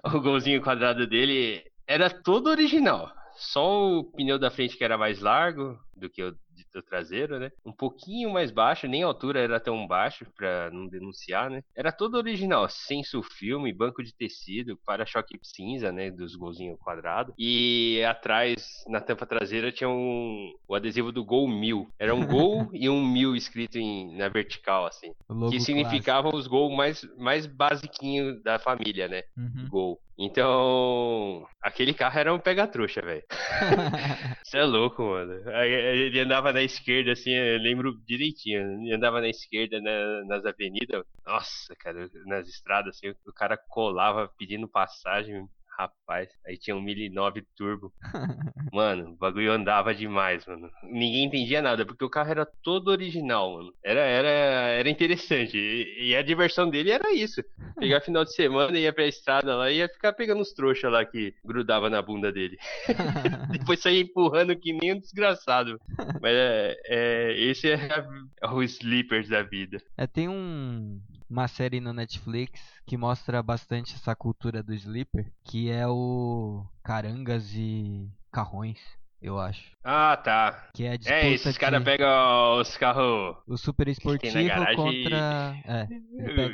o 0.05 0.21
golzinho 0.21 0.63
quadrado 0.63 1.07
dele 1.07 1.63
era 1.87 2.09
todo 2.11 2.49
original. 2.49 3.13
Só 3.37 3.99
o 3.99 4.05
pneu 4.05 4.39
da 4.39 4.51
frente 4.51 4.77
que 4.77 4.85
era 4.85 4.99
mais 4.99 5.21
largo 5.21 5.79
do 6.01 6.11
que 6.11 6.23
o 6.23 6.35
do 6.73 6.83
traseiro, 6.83 7.39
né? 7.39 7.51
Um 7.65 7.73
pouquinho 7.73 8.31
mais 8.31 8.51
baixo, 8.51 8.87
nem 8.87 9.03
a 9.03 9.07
altura 9.07 9.41
era 9.41 9.61
tão 9.61 9.87
baixo 9.87 10.27
pra 10.37 10.71
não 10.71 10.87
denunciar, 10.87 11.51
né? 11.51 11.63
Era 11.75 11.93
todo 11.93 12.17
original, 12.17 12.69
senso 12.69 13.23
filme, 13.23 13.73
banco 13.73 14.03
de 14.03 14.15
tecido, 14.15 14.79
para-choque 14.85 15.39
cinza, 15.43 15.91
né? 15.93 16.11
Dos 16.11 16.35
golzinhos 16.37 16.79
quadrados. 16.79 17.35
E 17.39 18.03
atrás, 18.05 18.85
na 18.89 19.01
tampa 19.01 19.27
traseira, 19.27 19.73
tinha 19.73 19.89
um, 19.89 20.53
o 20.69 20.75
adesivo 20.75 21.13
do 21.13 21.25
Gol 21.25 21.49
1000. 21.49 21.89
Era 21.99 22.15
um 22.15 22.27
Gol 22.27 22.69
e 22.73 22.89
um 22.89 23.05
1000 23.05 23.37
escrito 23.37 23.79
em, 23.79 24.17
na 24.17 24.29
vertical, 24.29 24.87
assim. 24.87 25.13
Que 25.51 25.61
significava 25.61 26.35
os 26.35 26.47
gols 26.47 26.77
mais, 26.77 27.07
mais 27.17 27.47
basiquinho 27.47 28.41
da 28.43 28.59
família, 28.59 29.09
né? 29.09 29.23
Uhum. 29.37 29.69
Gol. 29.69 30.01
Então, 30.23 31.47
aquele 31.63 31.95
carro 31.95 32.19
era 32.19 32.35
um 32.35 32.39
pega-trouxa, 32.39 33.01
velho. 33.01 33.23
Você 34.45 34.59
é 34.59 34.65
louco, 34.65 35.03
mano. 35.03 35.33
Aí, 35.49 35.75
Ele 35.95 36.21
andava 36.21 36.53
na 36.53 36.63
esquerda, 36.63 37.13
assim, 37.13 37.31
eu 37.33 37.59
lembro 37.59 37.93
direitinho. 38.07 38.61
Ele 38.83 38.95
andava 38.95 39.21
na 39.21 39.29
esquerda 39.29 39.81
na- 39.81 40.25
nas 40.27 40.45
avenidas. 40.45 41.05
Nossa, 41.27 41.75
cara, 41.79 42.09
nas 42.27 42.49
estradas, 42.49 42.97
assim, 42.97 43.11
o 43.27 43.33
cara 43.33 43.57
colava 43.69 44.29
pedindo 44.39 44.69
passagem. 44.69 45.47
Rapaz, 45.79 46.29
aí 46.47 46.59
tinha 46.59 46.77
um 46.77 46.83
1009 46.83 47.43
Turbo. 47.57 47.93
Mano, 48.73 49.11
o 49.13 49.17
bagulho 49.17 49.51
andava 49.53 49.95
demais, 49.95 50.45
mano. 50.47 50.71
Ninguém 50.85 51.25
entendia 51.25 51.63
nada, 51.63 51.87
porque 51.87 52.05
o 52.05 52.11
carro 52.11 52.31
era 52.31 52.47
todo 52.63 52.89
original, 52.89 53.55
mano. 53.55 53.73
Era, 53.83 54.01
era, 54.01 54.29
era 54.29 54.91
interessante. 54.91 55.57
E, 55.57 56.11
e 56.11 56.17
a 56.17 56.23
diversão 56.23 56.69
dele 56.69 56.91
era 56.91 57.13
isso. 57.15 57.43
Pegar 57.79 58.01
final 58.01 58.25
de 58.25 58.35
semana, 58.35 58.79
ia 58.79 58.93
pra 58.93 59.07
estrada 59.07 59.57
lá 59.57 59.71
e 59.71 59.79
ia 59.79 59.89
ficar 59.89 60.13
pegando 60.13 60.43
os 60.43 60.53
trouxas 60.53 60.93
lá 60.93 61.05
que 61.05 61.35
grudava 61.45 61.89
na 61.89 62.03
bunda 62.03 62.31
dele. 62.31 62.59
Depois 63.51 63.81
saía 63.81 64.01
empurrando 64.03 64.55
que 64.57 64.73
nem 64.73 64.93
um 64.95 65.01
desgraçado. 65.01 65.81
Mas 66.21 66.33
é, 66.35 66.77
é- 66.87 67.35
esse 67.41 67.71
é, 67.71 67.75
a- 67.77 68.07
é 68.43 68.47
o 68.49 68.63
Sleepers 68.63 69.29
da 69.29 69.43
vida. 69.43 69.79
É, 69.97 70.07
tem 70.07 70.29
um, 70.29 71.01
uma 71.31 71.47
série 71.47 71.81
no 71.81 71.93
Netflix 71.93 72.61
que 72.87 72.97
mostra 72.97 73.41
bastante 73.43 73.95
essa 73.95 74.15
cultura 74.17 74.63
do 74.63 74.75
sleeper, 74.75 75.31
que 75.45 75.71
é 75.71 75.87
o 75.87 76.65
Carangas 76.85 77.53
e 77.55 78.09
Carrões. 78.33 78.79
eu 79.23 79.39
acho. 79.39 79.63
Ah, 79.85 80.17
tá. 80.17 80.71
Que 80.75 80.85
é 80.85 80.93
a 80.93 80.97
disputa 80.97 81.15
É, 81.21 81.31
esses 81.31 81.57
caras 81.59 81.85
pegam 81.85 82.59
os 82.59 82.77
carros. 82.77 83.37
o 83.47 83.57
super 83.57 83.87
esportivo 83.89 84.35
contra. 84.75 85.55
É, 85.65 85.87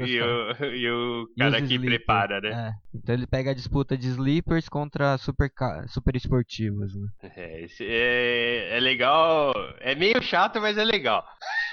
E 0.06 0.20
o, 0.20 0.74
e 0.74 0.90
o 0.90 1.28
cara 1.38 1.58
que 1.62 1.74
sleeper, 1.74 1.86
prepara, 1.90 2.40
né? 2.40 2.50
É. 2.50 2.96
Então 2.98 3.14
ele 3.14 3.26
pega 3.26 3.52
a 3.52 3.54
disputa 3.54 3.96
de 3.96 4.08
sleepers 4.08 4.68
contra 4.68 5.16
super, 5.18 5.50
super 5.88 6.14
esportivos, 6.16 6.94
né? 6.94 7.08
É, 7.22 7.66
é, 7.80 8.76
é 8.76 8.80
legal. 8.80 9.52
É 9.80 9.94
meio 9.94 10.20
chato, 10.22 10.60
mas 10.60 10.76
é 10.76 10.84
legal. 10.84 11.24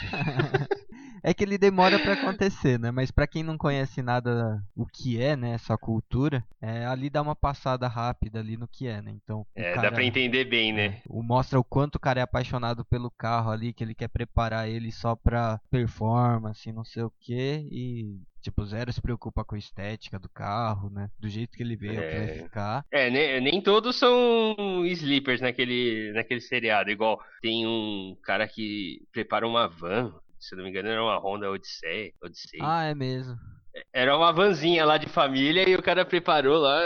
É 1.23 1.33
que 1.33 1.43
ele 1.43 1.57
demora 1.57 1.97
pra 1.99 2.13
acontecer, 2.13 2.77
né? 2.77 2.91
Mas 2.91 3.09
pra 3.09 3.25
quem 3.25 3.43
não 3.43 3.57
conhece 3.57 4.01
nada 4.01 4.61
o 4.75 4.85
que 4.85 5.21
é, 5.21 5.35
né, 5.37 5.51
essa 5.51 5.77
cultura, 5.77 6.43
é, 6.61 6.85
ali 6.85 7.09
dá 7.09 7.21
uma 7.21 7.35
passada 7.35 7.87
rápida 7.87 8.39
ali 8.39 8.57
no 8.57 8.67
que 8.67 8.87
é, 8.87 9.01
né? 9.01 9.11
Então, 9.23 9.45
É, 9.55 9.71
cara, 9.73 9.89
dá 9.89 9.91
pra 9.93 10.03
entender 10.03 10.43
bem, 10.45 10.73
né? 10.73 11.01
o 11.07 11.23
mostra 11.23 11.57
o 11.59 11.63
quanto 11.63 11.95
o 11.95 11.99
cara 11.99 12.19
é 12.19 12.23
apaixonado 12.23 12.83
pelo 12.83 13.09
carro 13.09 13.51
ali, 13.51 13.71
que 13.73 13.83
ele 13.83 13.95
quer 13.95 14.09
preparar 14.09 14.67
ele 14.67 14.91
só 14.91 15.15
pra 15.15 15.59
performance, 15.71 16.71
não 16.73 16.83
sei 16.83 17.03
o 17.03 17.13
que 17.19 17.67
e 17.71 18.17
tipo, 18.41 18.65
zero 18.65 18.91
se 18.91 19.01
preocupa 19.01 19.45
com 19.45 19.55
a 19.55 19.57
estética 19.57 20.19
do 20.19 20.27
carro, 20.27 20.89
né? 20.89 21.09
Do 21.17 21.29
jeito 21.29 21.55
que 21.55 21.63
ele 21.63 21.77
vê, 21.77 21.91
o 21.91 21.93
que 21.93 21.97
vai 22.17 22.25
É. 22.25 22.43
ficar. 22.43 22.85
É, 22.91 23.09
nem, 23.09 23.39
nem 23.39 23.61
todos 23.61 23.95
são 23.95 24.85
sleepers 24.85 25.39
naquele, 25.39 26.11
naquele 26.13 26.41
seriado. 26.41 26.91
Igual 26.91 27.21
tem 27.41 27.65
um 27.65 28.17
cara 28.21 28.45
que 28.45 29.01
prepara 29.13 29.47
uma 29.47 29.65
van. 29.69 30.13
Se 30.43 30.55
não 30.57 30.63
me 30.63 30.69
engano, 30.69 30.89
era 30.89 31.01
uma 31.01 31.17
Honda 31.17 31.49
Odyssey. 31.49 32.13
Odyssey. 32.21 32.59
Ah, 32.61 32.83
é 32.83 32.93
mesmo. 32.93 33.33
Era 33.93 34.15
uma 34.15 34.31
vanzinha 34.31 34.85
lá 34.85 34.97
de 34.97 35.07
família 35.07 35.67
e 35.67 35.73
o 35.73 35.81
cara 35.81 36.05
preparou 36.05 36.59
lá. 36.59 36.79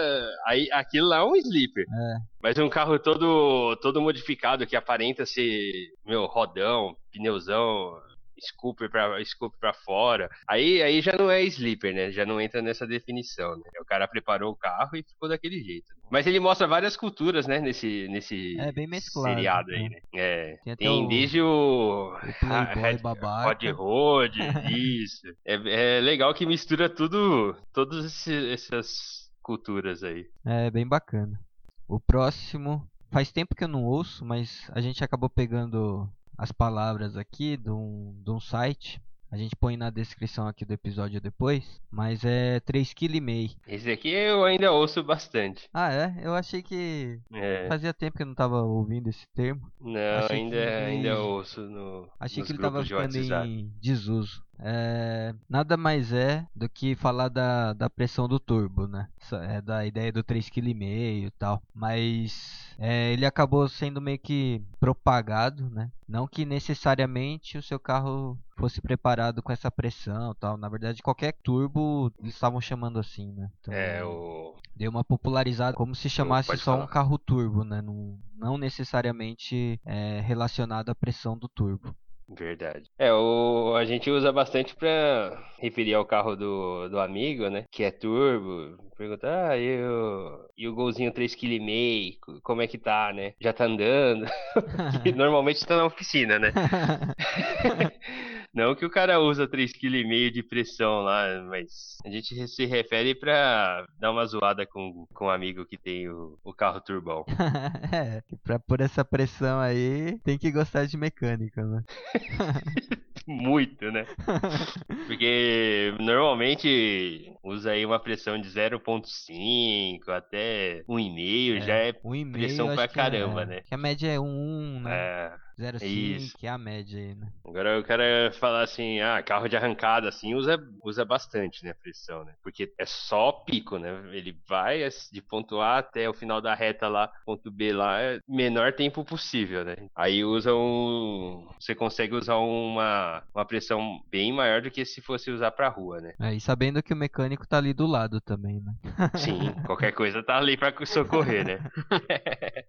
Aí 0.46 0.70
aquilo 0.72 1.08
lá 1.08 1.18
é 1.18 1.24
um 1.24 1.36
sleeper. 1.36 1.84
É. 1.84 2.18
Mas 2.42 2.58
um 2.60 2.70
carro 2.70 3.00
todo, 3.00 3.76
todo 3.78 4.00
modificado 4.00 4.66
que 4.68 4.76
aparenta 4.76 5.26
ser, 5.26 5.72
meu, 6.06 6.28
rodão, 6.28 6.96
pneuzão, 7.12 8.00
scooper 8.40 8.90
pra, 8.90 9.24
scooper 9.26 9.60
pra 9.60 9.74
fora. 9.74 10.30
Aí, 10.48 10.82
aí 10.82 11.02
já 11.02 11.14
não 11.18 11.30
é 11.30 11.44
sleeper, 11.44 11.94
né? 11.94 12.12
Já 12.12 12.26
não 12.26 12.40
entra 12.40 12.62
nessa 12.62 12.86
definição, 12.88 13.56
né? 13.58 13.64
O 13.82 13.86
cara 13.86 14.08
preparou 14.08 14.52
o 14.52 14.56
carro 14.56 14.96
e 14.96 15.04
ficou 15.04 15.28
daquele 15.30 15.62
jeito. 15.64 15.88
Mas 16.10 16.26
ele 16.26 16.40
mostra 16.40 16.66
várias 16.68 16.96
culturas, 16.96 17.48
né? 17.48 17.60
Nesse, 17.60 18.08
nesse 18.10 18.58
É 18.60 18.72
bem 18.72 18.88
mesclado, 18.88 19.36
seriado 19.36 19.72
aí, 19.72 19.84
né? 19.84 19.90
né? 19.90 20.00
É. 20.16 20.58
Tem 20.64 20.76
Tem, 20.78 21.06
o- 21.06 21.08
desde 21.08 21.42
o... 21.42 22.14
O 22.14 22.74
Playboy. 22.74 23.44
Rod 23.44 23.64
Road, 23.76 24.40
isso. 25.04 25.28
É, 25.46 25.98
é 25.98 26.02
legal 26.02 26.34
que 26.34 26.46
mistura 26.46 26.90
tudo, 26.90 27.56
todas 27.74 28.28
essas 28.28 29.30
culturas 29.42 30.04
aí. 30.04 30.26
É 30.46 30.70
bem 30.72 30.88
bacana. 30.88 31.40
O 31.88 32.00
próximo, 32.00 32.86
faz 33.12 33.32
tempo 33.32 33.56
que 33.56 33.64
eu 33.64 33.68
não 33.70 33.84
ouço, 33.86 34.26
mas 34.26 34.70
a 34.74 34.82
gente 34.82 35.04
acabou 35.04 35.30
pegando 35.30 36.10
as 36.38 36.52
palavras 36.52 37.18
aqui 37.18 37.58
de 37.58 37.70
um, 37.72 38.14
de 38.24 38.32
um 38.32 38.40
site. 38.40 39.02
A 39.30 39.36
gente 39.36 39.58
põe 39.58 39.76
na 39.76 39.90
descrição 39.90 40.48
aqui 40.48 40.64
do 40.64 40.72
episódio 40.74 41.20
depois, 41.20 41.82
mas 41.92 42.24
é 42.24 42.62
3,5 42.62 42.94
kg. 42.96 43.58
Esse 43.68 43.92
aqui 43.92 44.08
eu 44.08 44.46
ainda 44.46 44.72
ouço 44.72 45.04
bastante. 45.04 45.68
Ah, 45.74 45.92
é? 45.92 46.16
Eu 46.24 46.34
achei 46.34 46.62
que 46.64 47.20
É. 47.34 47.68
fazia 47.68 47.94
tempo 47.94 48.16
que 48.16 48.24
eu 48.24 48.28
não 48.28 48.34
tava 48.34 48.62
ouvindo 48.62 49.10
esse 49.10 49.28
termo. 49.36 49.70
Não, 49.82 50.00
Achei 50.24 50.38
ainda, 50.38 50.56
que- 50.56 50.62
ainda 50.86 51.20
ouço 51.20 51.60
no, 51.60 52.08
Achei 52.18 52.42
que 52.42 52.54
ele 52.54 52.60
tava 52.60 52.82
grupos 52.82 53.14
de 53.14 53.22
ficando 53.24 53.46
em 53.46 53.70
desuso. 53.82 54.42
É, 54.60 55.34
nada 55.50 55.78
mais 55.78 56.12
é 56.12 56.46
do 56.56 56.68
que 56.68 56.96
falar 56.96 57.30
da, 57.30 57.74
da 57.74 57.90
pressão 57.90 58.28
do 58.28 58.40
turbo, 58.40 58.88
né? 58.88 59.08
É 59.50 59.62
da 59.62 59.86
ideia 59.86 60.12
do 60.12 60.24
3,5 60.24 60.52
kg 60.52 60.84
e 61.28 61.32
tal. 61.38 61.62
Mas 61.74 62.74
é, 62.80 63.12
ele 63.14 63.26
acabou 63.26 63.68
sendo 63.68 64.02
meio 64.02 64.20
que 64.20 64.62
propagado, 64.80 65.70
né? 65.70 65.92
Não 66.08 66.28
que 66.28 66.46
necessariamente 66.46 67.58
o 67.58 67.62
seu 67.64 67.80
carro 67.80 68.38
fosse 68.58 68.82
preparado 68.82 69.44
com 69.44 69.52
essa 69.52 69.70
pressão 69.70 70.34
tal. 70.36 70.58
Na 70.58 70.70
verdade, 70.70 71.04
qualquer 71.04 71.34
turbo 71.44 72.12
eles 72.20 72.34
estavam 72.34 72.60
chamando 72.62 72.98
assim, 73.00 73.32
né? 73.34 73.50
Então, 73.62 73.74
É, 73.74 74.04
o... 74.04 74.56
Deu 74.76 74.90
uma 74.92 75.04
popularizada 75.04 75.76
como 75.76 75.96
se 75.96 76.10
chamasse 76.10 76.56
só 76.58 76.74
um 76.74 76.78
falar. 76.78 76.88
carro 76.88 77.18
turbo, 77.18 77.64
né? 77.64 77.82
Não, 77.82 78.18
não 78.36 78.58
necessariamente 78.58 79.80
é, 79.86 80.22
relacionado 80.22 80.90
à 80.90 80.96
pressão 80.96 81.38
do 81.38 81.48
turbo. 81.48 81.96
Verdade. 82.30 82.90
É, 82.98 83.12
o... 83.14 83.74
a 83.76 83.86
gente 83.86 84.12
usa 84.12 84.32
bastante 84.32 84.76
pra 84.76 85.42
referir 85.60 85.94
ao 85.94 86.06
carro 86.06 86.36
do, 86.36 86.90
do 86.90 87.00
amigo, 87.00 87.50
né? 87.50 87.66
Que 87.72 87.84
é 87.84 87.92
turbo. 87.92 88.78
Pergunta, 88.98 89.28
ah, 89.50 89.58
e 89.58 89.80
o, 89.84 90.50
e 90.58 90.68
o 90.68 90.74
golzinho 90.74 91.12
3,5 91.12 92.18
kg, 92.20 92.42
como 92.42 92.62
é 92.64 92.68
que 92.68 92.80
tá, 92.80 93.14
né? 93.14 93.34
Já 93.40 93.54
tá 93.54 93.66
andando? 93.66 94.26
Normalmente 95.16 95.66
tá 95.66 95.78
na 95.78 95.86
oficina, 95.86 96.40
né? 96.40 96.52
Não 98.54 98.74
que 98.74 98.86
o 98.86 98.90
cara 98.90 99.20
usa 99.20 99.48
3,5 99.48 99.80
kg 99.80 100.32
de 100.32 100.44
pressão 100.44 101.02
lá, 101.02 101.26
mas 101.48 101.98
a 102.06 102.10
gente 102.10 102.48
se 102.48 102.66
refere 102.66 103.14
pra 103.14 103.86
dar 104.00 104.12
uma 104.12 104.26
zoada 104.26 104.66
com, 104.66 105.06
com 105.14 105.26
um 105.26 105.30
amigo 105.30 105.66
que 105.66 105.78
tem 105.78 106.10
o, 106.10 106.40
o 106.44 106.54
carro 106.54 106.82
turbão. 106.82 107.26
é, 107.94 108.22
que 108.28 108.36
pra 108.36 108.60
pôr 108.60 108.82
essa 108.82 109.06
pressão 109.06 109.60
aí, 109.60 110.20
tem 110.24 110.38
que 110.38 110.52
gostar 110.52 110.86
de 110.86 110.98
mecânica, 110.98 111.64
né? 111.64 111.84
Muito, 113.28 113.92
né? 113.92 114.06
Porque 115.06 115.94
normalmente 116.00 117.34
usa 117.48 117.72
aí 117.72 117.86
uma 117.86 118.00
pressão 118.00 118.40
de 118.40 118.50
0.5 118.50 120.10
até 120.10 120.84
1,5, 120.88 121.62
já 121.62 121.76
é. 121.76 121.94
um 122.04 122.16
e 122.16 122.24
meio, 122.26 122.46
pressão 122.46 122.74
pra 122.76 122.88
que 122.88 122.94
caramba, 122.94 123.44
é, 123.44 123.46
né? 123.46 123.62
Que 123.62 123.74
a 123.74 123.78
média 123.78 124.08
é 124.08 124.20
1, 124.20 124.80
né? 124.82 124.92
é, 124.92 125.34
0,5, 125.60 125.84
isso. 125.84 126.38
que 126.38 126.46
é 126.46 126.50
a 126.50 126.58
média 126.58 127.00
aí, 127.00 127.16
né? 127.16 127.28
Agora 127.46 127.80
o 127.80 127.84
cara 127.84 128.32
falar 128.34 128.62
assim, 128.62 129.00
ah, 129.02 129.22
carro 129.24 129.48
de 129.48 129.58
arrancada 129.58 130.08
assim 130.08 130.36
usa, 130.36 130.58
usa 130.84 131.04
bastante, 131.04 131.66
né, 131.66 131.74
pressão, 131.74 132.24
né? 132.24 132.34
Porque 132.44 132.72
é 132.78 132.86
só 132.86 133.32
pico, 133.32 133.80
né? 133.80 133.90
Ele 134.12 134.38
vai 134.48 134.88
de 135.12 135.22
ponto 135.22 135.60
A 135.60 135.80
até 135.80 136.08
o 136.08 136.14
final 136.14 136.40
da 136.40 136.54
reta 136.54 136.88
lá, 136.88 137.12
ponto 137.26 137.50
B 137.50 137.74
lá, 137.74 138.00
é 138.02 138.20
menor 138.28 138.74
tempo 138.74 139.04
possível, 139.04 139.66
né? 139.66 139.76
Aí 139.96 140.24
usa 140.24 140.54
um, 140.54 141.48
você 141.60 141.74
consegue 141.74 142.14
usar 142.14 142.36
uma, 142.36 143.24
uma 143.34 143.46
pressão 143.46 144.00
bem 144.12 144.32
maior 144.32 144.62
do 144.62 144.70
que 144.70 144.86
se 144.86 145.02
fosse 145.02 145.32
usar 145.32 145.52
pra 145.52 145.70
rua, 145.70 146.00
né? 146.00 146.14
É, 146.20 146.34
e 146.34 146.40
sabendo 146.40 146.84
que 146.84 146.94
o 146.94 146.98
mecânico 146.98 147.37
tá 147.46 147.58
ali 147.58 147.74
do 147.74 147.86
lado 147.86 148.22
também, 148.22 148.62
né? 148.62 148.74
Sim, 149.16 149.52
qualquer 149.66 149.92
coisa 149.92 150.24
tá 150.24 150.38
ali 150.38 150.56
pra 150.58 150.74
socorrer, 150.86 151.46
né? 151.46 151.60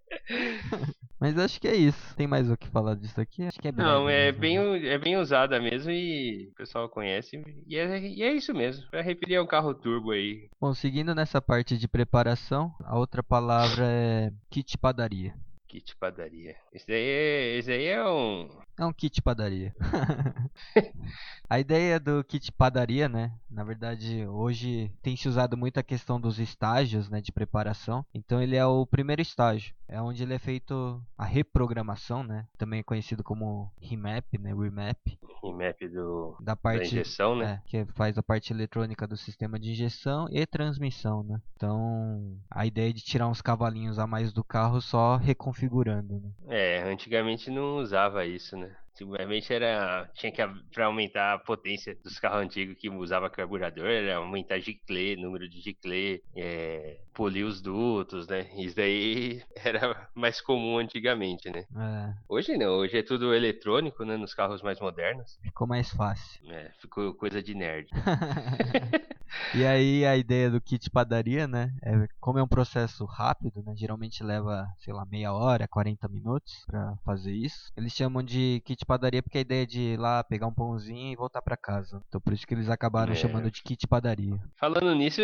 Mas 1.19 1.37
acho 1.37 1.59
que 1.59 1.67
é 1.67 1.75
isso. 1.75 2.15
Tem 2.15 2.27
mais 2.27 2.49
o 2.49 2.55
que 2.57 2.67
falar 2.67 2.95
disso 2.95 3.19
aqui? 3.19 3.43
Acho 3.43 3.59
que 3.59 3.67
é 3.67 3.71
breve 3.71 3.89
Não, 3.89 4.07
é 4.09 4.25
mesmo, 4.31 4.39
bem, 4.39 4.57
né? 4.81 4.87
é 4.89 4.97
bem 4.97 5.17
usada 5.17 5.59
mesmo 5.59 5.91
e 5.91 6.49
o 6.51 6.55
pessoal 6.55 6.87
conhece. 6.87 7.41
E 7.67 7.77
é, 7.77 7.99
e 7.99 8.21
é 8.23 8.31
isso 8.31 8.53
mesmo. 8.53 8.85
Pra 8.89 9.01
referir 9.01 9.35
ao 9.35 9.47
carro 9.47 9.73
turbo 9.73 10.11
aí. 10.11 10.47
Bom, 10.61 10.73
seguindo 10.73 11.13
nessa 11.13 11.41
parte 11.41 11.77
de 11.77 11.87
preparação, 11.87 12.71
a 12.85 12.97
outra 12.97 13.21
palavra 13.21 13.85
é 13.85 14.31
kit 14.49 14.77
padaria. 14.77 15.33
Kit 15.67 15.95
padaria. 15.97 16.55
Esse 16.73 16.87
daí 16.87 17.03
é, 17.05 17.57
esse 17.57 17.67
daí 17.69 17.85
é 17.87 18.07
um. 18.07 18.49
É 18.79 18.85
um 18.85 18.93
kit 18.93 19.21
padaria. 19.21 19.75
a 21.49 21.59
ideia 21.59 21.99
do 21.99 22.23
kit 22.23 22.49
padaria, 22.49 23.09
né? 23.09 23.33
Na 23.49 23.61
verdade, 23.61 24.25
hoje 24.25 24.89
tem 25.01 25.17
se 25.17 25.27
usado 25.27 25.57
muito 25.57 25.77
a 25.77 25.83
questão 25.83 26.19
dos 26.19 26.39
estágios, 26.39 27.09
né, 27.09 27.19
de 27.19 27.33
preparação. 27.33 28.05
Então 28.13 28.41
ele 28.41 28.55
é 28.55 28.65
o 28.65 28.85
primeiro 28.85 29.21
estágio, 29.21 29.75
é 29.85 30.01
onde 30.01 30.23
ele 30.23 30.33
é 30.33 30.39
feito 30.39 31.03
a 31.17 31.25
reprogramação, 31.25 32.23
né? 32.23 32.47
Também 32.57 32.79
é 32.79 32.83
conhecido 32.83 33.21
como 33.21 33.69
remap, 33.81 34.25
né, 34.39 34.53
remap, 34.53 34.97
remap 35.43 35.79
do, 35.89 36.37
da 36.39 36.55
da 36.55 36.55
parte 36.55 36.87
injeção, 36.87 37.35
né? 37.35 37.61
é, 37.65 37.69
que 37.69 37.85
faz 37.93 38.17
a 38.17 38.23
parte 38.23 38.53
eletrônica 38.53 39.05
do 39.05 39.17
sistema 39.17 39.59
de 39.59 39.71
injeção 39.71 40.27
e 40.31 40.45
transmissão, 40.45 41.21
né? 41.23 41.41
Então, 41.55 42.39
a 42.49 42.65
ideia 42.65 42.91
é 42.91 42.93
de 42.93 43.03
tirar 43.03 43.27
uns 43.27 43.41
cavalinhos 43.41 43.99
a 43.99 44.07
mais 44.07 44.31
do 44.31 44.43
carro 44.43 44.79
só 44.79 45.17
reconfigurando, 45.17 46.19
né? 46.21 46.31
É, 46.47 46.83
antigamente 46.83 47.51
não 47.51 47.77
usava 47.77 48.25
isso, 48.25 48.55
né? 48.55 48.68
Antigamente 48.91 49.53
era. 49.53 50.09
Tinha 50.13 50.31
que. 50.31 50.41
Pra 50.73 50.85
aumentar 50.87 51.33
a 51.33 51.39
potência 51.39 51.95
dos 52.03 52.19
carros 52.19 52.41
antigos 52.41 52.75
que 52.77 52.89
usava 52.89 53.29
carburador, 53.29 53.85
era 53.87 54.17
aumentar 54.17 54.59
giclê, 54.59 55.15
número 55.15 55.47
de 55.47 55.61
giclê, 55.61 56.21
é, 56.35 56.99
polir 57.13 57.45
os 57.45 57.61
dutos, 57.61 58.27
né? 58.27 58.49
Isso 58.57 58.75
daí 58.75 59.41
era 59.63 60.09
mais 60.13 60.41
comum 60.41 60.77
antigamente, 60.77 61.49
né? 61.49 61.63
É, 61.75 62.13
Hoje 62.27 62.57
não, 62.57 62.71
hoje 62.77 62.97
é 62.97 63.03
tudo 63.03 63.33
eletrônico, 63.33 64.03
né? 64.03 64.17
Nos 64.17 64.33
carros 64.33 64.61
mais 64.61 64.79
modernos. 64.79 65.37
ficou 65.41 65.65
mais 65.67 65.89
fácil. 65.91 66.51
É, 66.51 66.71
ficou 66.81 67.13
coisa 67.13 67.41
de 67.41 67.55
nerd. 67.55 67.87
E 69.55 69.65
aí 69.65 70.05
a 70.05 70.15
ideia 70.15 70.49
do 70.49 70.61
kit 70.61 70.89
padaria, 70.89 71.47
né? 71.47 71.71
É, 71.83 72.07
como 72.19 72.39
é 72.39 72.43
um 72.43 72.47
processo 72.47 73.05
rápido, 73.05 73.61
né? 73.65 73.73
Geralmente 73.75 74.23
leva, 74.23 74.67
sei 74.79 74.93
lá, 74.93 75.05
meia 75.05 75.33
hora, 75.33 75.67
40 75.67 76.07
minutos 76.07 76.53
para 76.65 76.95
fazer 77.05 77.31
isso. 77.33 77.71
Eles 77.77 77.93
chamam 77.93 78.21
de 78.23 78.61
kit 78.65 78.85
padaria 78.85 79.21
porque 79.23 79.37
a 79.37 79.41
ideia 79.41 79.63
é 79.63 79.65
de 79.65 79.79
ir 79.81 79.99
lá 79.99 80.23
pegar 80.23 80.47
um 80.47 80.53
pãozinho 80.53 81.13
e 81.13 81.15
voltar 81.15 81.41
para 81.41 81.57
casa. 81.57 82.01
Então 82.07 82.19
por 82.21 82.33
isso 82.33 82.45
que 82.45 82.53
eles 82.53 82.69
acabaram 82.69 83.11
É. 83.13 83.15
chamando 83.15 83.49
de 83.51 83.61
kit 83.63 83.87
padaria. 83.87 84.39
Falando 84.59 84.93
nisso, 84.95 85.21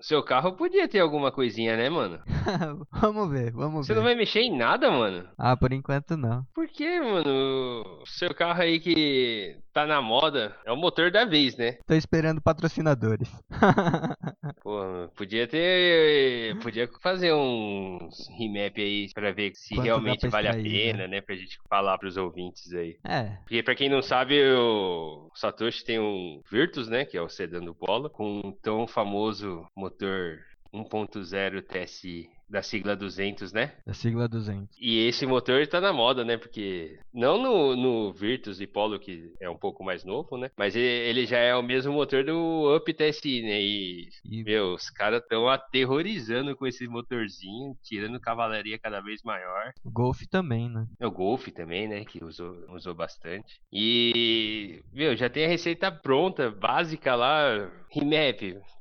seu 0.00 0.22
carro 0.22 0.52
podia 0.52 0.88
ter 0.88 1.00
alguma 1.00 1.30
coisinha, 1.32 1.76
né, 1.76 1.88
mano? 1.88 2.20
vamos 2.92 3.30
ver, 3.30 3.52
vamos 3.52 3.86
Você 3.86 3.92
ver. 3.92 3.98
não 3.98 4.04
vai 4.04 4.14
mexer 4.14 4.40
em 4.40 4.56
nada, 4.56 4.90
mano? 4.90 5.28
Ah, 5.38 5.56
por 5.56 5.72
enquanto 5.72 6.16
não. 6.16 6.44
Por 6.54 6.66
que, 6.68 7.00
mano? 7.00 8.02
Seu 8.06 8.34
carro 8.34 8.62
aí 8.62 8.80
que 8.80 9.56
tá 9.80 9.86
na 9.86 10.02
moda 10.02 10.54
é 10.64 10.72
o 10.72 10.76
motor 10.76 11.10
da 11.10 11.24
vez, 11.24 11.56
né? 11.56 11.78
Tô 11.86 11.94
esperando 11.94 12.40
patrocinadores. 12.40 13.30
Pô, 14.62 15.08
podia 15.16 15.46
ter. 15.46 16.58
Podia 16.60 16.88
fazer 17.02 17.32
uns 17.32 18.28
remap 18.38 18.76
aí 18.78 19.08
pra 19.14 19.32
ver 19.32 19.52
se 19.54 19.74
Quanto 19.74 19.84
realmente 19.84 20.28
vale 20.28 20.48
a 20.48 20.50
extrair, 20.50 20.92
pena, 20.92 21.08
né? 21.08 21.20
Pra 21.20 21.34
gente 21.34 21.58
falar 21.68 21.98
pros 21.98 22.16
ouvintes 22.16 22.72
aí. 22.72 22.96
é, 23.04 23.36
Porque 23.42 23.62
pra 23.62 23.74
quem 23.74 23.88
não 23.88 24.02
sabe, 24.02 24.42
o 24.52 25.30
Satoshi 25.34 25.84
tem 25.84 25.98
um 25.98 26.40
Virtus, 26.50 26.88
né? 26.88 27.04
Que 27.04 27.16
é 27.16 27.22
o 27.22 27.28
sedã 27.28 27.60
do 27.60 27.74
Polo, 27.74 28.10
com 28.10 28.40
um 28.44 28.52
tão 28.62 28.86
famoso 28.86 29.64
motor 29.76 30.38
1.0 30.74 31.62
TSI 31.62 32.28
da 32.50 32.62
sigla 32.62 32.96
200, 32.96 33.52
né? 33.52 33.72
da 33.86 33.94
sigla 33.94 34.28
200. 34.28 34.76
E 34.80 35.06
esse 35.06 35.24
motor 35.24 35.66
tá 35.66 35.80
na 35.80 35.92
moda, 35.92 36.24
né? 36.24 36.36
Porque 36.36 36.98
não 37.14 37.40
no, 37.40 37.76
no 37.76 38.12
Virtus 38.12 38.60
e 38.60 38.66
Polo, 38.66 38.98
que 38.98 39.32
é 39.40 39.48
um 39.48 39.56
pouco 39.56 39.84
mais 39.84 40.04
novo, 40.04 40.36
né? 40.36 40.50
Mas 40.56 40.74
ele, 40.74 40.86
ele 40.86 41.26
já 41.26 41.38
é 41.38 41.54
o 41.54 41.62
mesmo 41.62 41.92
motor 41.92 42.24
do 42.24 42.76
Up 42.76 42.92
TSI, 42.92 43.42
né? 43.42 43.60
E, 43.60 44.08
E 44.24 44.42
meu, 44.42 44.74
os 44.74 44.90
caras 44.90 45.22
tão 45.28 45.48
aterrorizando 45.48 46.56
com 46.56 46.66
esse 46.66 46.86
motorzinho, 46.88 47.76
tirando 47.82 48.20
cavalaria 48.20 48.78
cada 48.78 49.00
vez 49.00 49.22
maior. 49.22 49.72
o 49.84 49.90
Golf 49.90 50.22
também, 50.30 50.68
né? 50.68 50.86
É 50.98 51.06
o 51.06 51.10
Golf 51.10 51.48
também, 51.48 51.88
né? 51.88 52.04
Que 52.04 52.24
usou, 52.24 52.56
usou 52.74 52.94
bastante. 52.94 53.60
E, 53.72 54.82
meu, 54.92 55.16
já 55.16 55.28
tem 55.30 55.44
a 55.44 55.48
receita 55.48 55.90
pronta, 55.90 56.50
básica 56.50 57.14
lá. 57.14 57.70
Remap. 57.90 58.40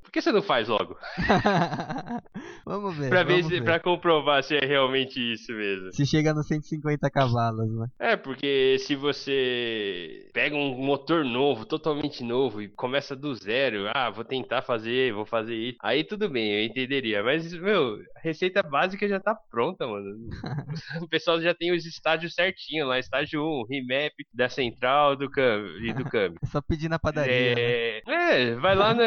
Por 0.09 0.13
que 0.13 0.21
você 0.23 0.31
não 0.31 0.41
faz 0.41 0.67
logo? 0.67 0.97
vamos 2.65 2.97
ver. 2.97 3.09
Pra, 3.09 3.21
ver 3.21 3.33
vamos 3.33 3.45
se, 3.45 3.59
ver. 3.59 3.63
pra 3.63 3.79
comprovar 3.79 4.41
se 4.41 4.55
é 4.55 4.65
realmente 4.65 5.19
isso 5.19 5.53
mesmo. 5.53 5.93
Se 5.93 6.03
chega 6.03 6.33
nos 6.33 6.47
150 6.47 7.07
cavalos, 7.11 7.71
né? 7.77 7.85
É, 7.99 8.15
porque 8.15 8.77
se 8.79 8.95
você 8.95 10.27
pega 10.33 10.55
um 10.55 10.75
motor 10.83 11.23
novo, 11.23 11.63
totalmente 11.63 12.23
novo, 12.23 12.59
e 12.59 12.69
começa 12.69 13.15
do 13.15 13.35
zero, 13.35 13.85
ah, 13.93 14.09
vou 14.09 14.25
tentar 14.25 14.63
fazer, 14.63 15.13
vou 15.13 15.27
fazer 15.27 15.53
isso. 15.53 15.77
Aí 15.83 16.03
tudo 16.03 16.27
bem, 16.27 16.53
eu 16.53 16.65
entenderia. 16.65 17.21
Mas, 17.21 17.53
meu, 17.53 17.99
a 18.17 18.19
receita 18.19 18.63
básica 18.63 19.07
já 19.07 19.19
tá 19.19 19.35
pronta, 19.35 19.85
mano. 19.85 20.17
o 21.03 21.07
pessoal 21.07 21.39
já 21.39 21.53
tem 21.53 21.71
os 21.71 21.85
estágios 21.85 22.33
certinho 22.33 22.87
lá, 22.87 22.97
estágio 22.97 23.43
1, 23.43 23.65
remap 23.69 24.13
da 24.33 24.49
central 24.49 25.15
do 25.15 25.29
câmbio 25.29 25.85
e 25.85 25.93
do 25.93 26.03
câmbio. 26.09 26.39
É 26.41 26.47
só 26.47 26.59
pedir 26.61 26.89
na 26.89 26.97
padaria. 26.97 27.53
né? 27.53 27.61
É, 27.61 28.01
é, 28.07 28.55
vai 28.55 28.73
lá 28.73 28.95
na, 28.95 29.03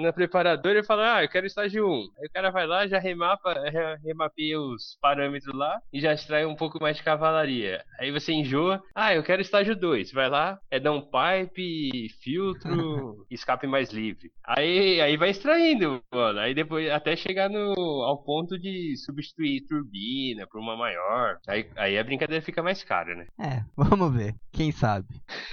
na 0.00 0.12
preparadora 0.12 0.78
e 0.80 0.84
fala, 0.84 1.16
ah, 1.16 1.24
eu 1.24 1.28
quero 1.28 1.46
estágio 1.46 1.86
1. 1.88 2.08
Aí 2.18 2.26
o 2.26 2.32
cara 2.32 2.50
vai 2.50 2.66
lá, 2.66 2.86
já 2.86 2.98
remapa, 2.98 3.52
re- 3.54 3.96
remapeia 4.04 4.60
os 4.60 4.96
parâmetros 5.00 5.54
lá 5.54 5.80
e 5.92 6.00
já 6.00 6.12
extrai 6.12 6.44
um 6.44 6.56
pouco 6.56 6.80
mais 6.80 6.96
de 6.96 7.02
cavalaria. 7.02 7.84
Aí 7.98 8.10
você 8.10 8.32
enjoa, 8.32 8.82
ah, 8.94 9.14
eu 9.14 9.22
quero 9.22 9.42
estágio 9.42 9.76
2. 9.76 10.12
Vai 10.12 10.28
lá, 10.28 10.58
é 10.70 10.80
down 10.80 11.02
pipe, 11.02 12.08
filtro, 12.22 13.26
escape 13.30 13.66
mais 13.66 13.90
livre. 13.90 14.30
Aí, 14.44 15.00
aí 15.00 15.16
vai 15.16 15.30
extraindo, 15.30 16.02
mano. 16.12 16.38
Aí 16.40 16.54
depois, 16.54 16.90
até 16.90 17.14
chegar 17.16 17.48
no, 17.48 17.74
ao 18.04 18.22
ponto 18.22 18.58
de 18.58 18.96
substituir 19.04 19.64
turbina 19.66 20.46
por 20.46 20.60
uma 20.60 20.76
maior. 20.76 21.38
Aí, 21.46 21.66
aí 21.76 21.98
a 21.98 22.04
brincadeira 22.04 22.44
fica 22.44 22.62
mais 22.62 22.82
cara, 22.82 23.14
né? 23.14 23.26
É, 23.38 23.62
vamos 23.76 24.12
ver. 24.12 24.34
Quem 24.52 24.72
sabe? 24.72 25.06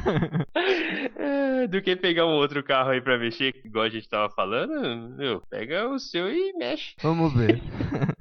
Do 1.69 1.81
que 1.81 1.95
pegar 1.95 2.25
um 2.25 2.35
outro 2.35 2.63
carro 2.63 2.91
aí 2.91 3.01
pra 3.01 3.17
mexer, 3.17 3.53
igual 3.63 3.85
a 3.85 3.89
gente 3.89 4.07
tava 4.07 4.29
falando, 4.29 5.15
meu, 5.17 5.41
pega 5.49 5.87
o 5.87 5.99
seu 5.99 6.29
e 6.31 6.53
mexe. 6.53 6.95
Vamos 7.01 7.33
ver. 7.33 7.61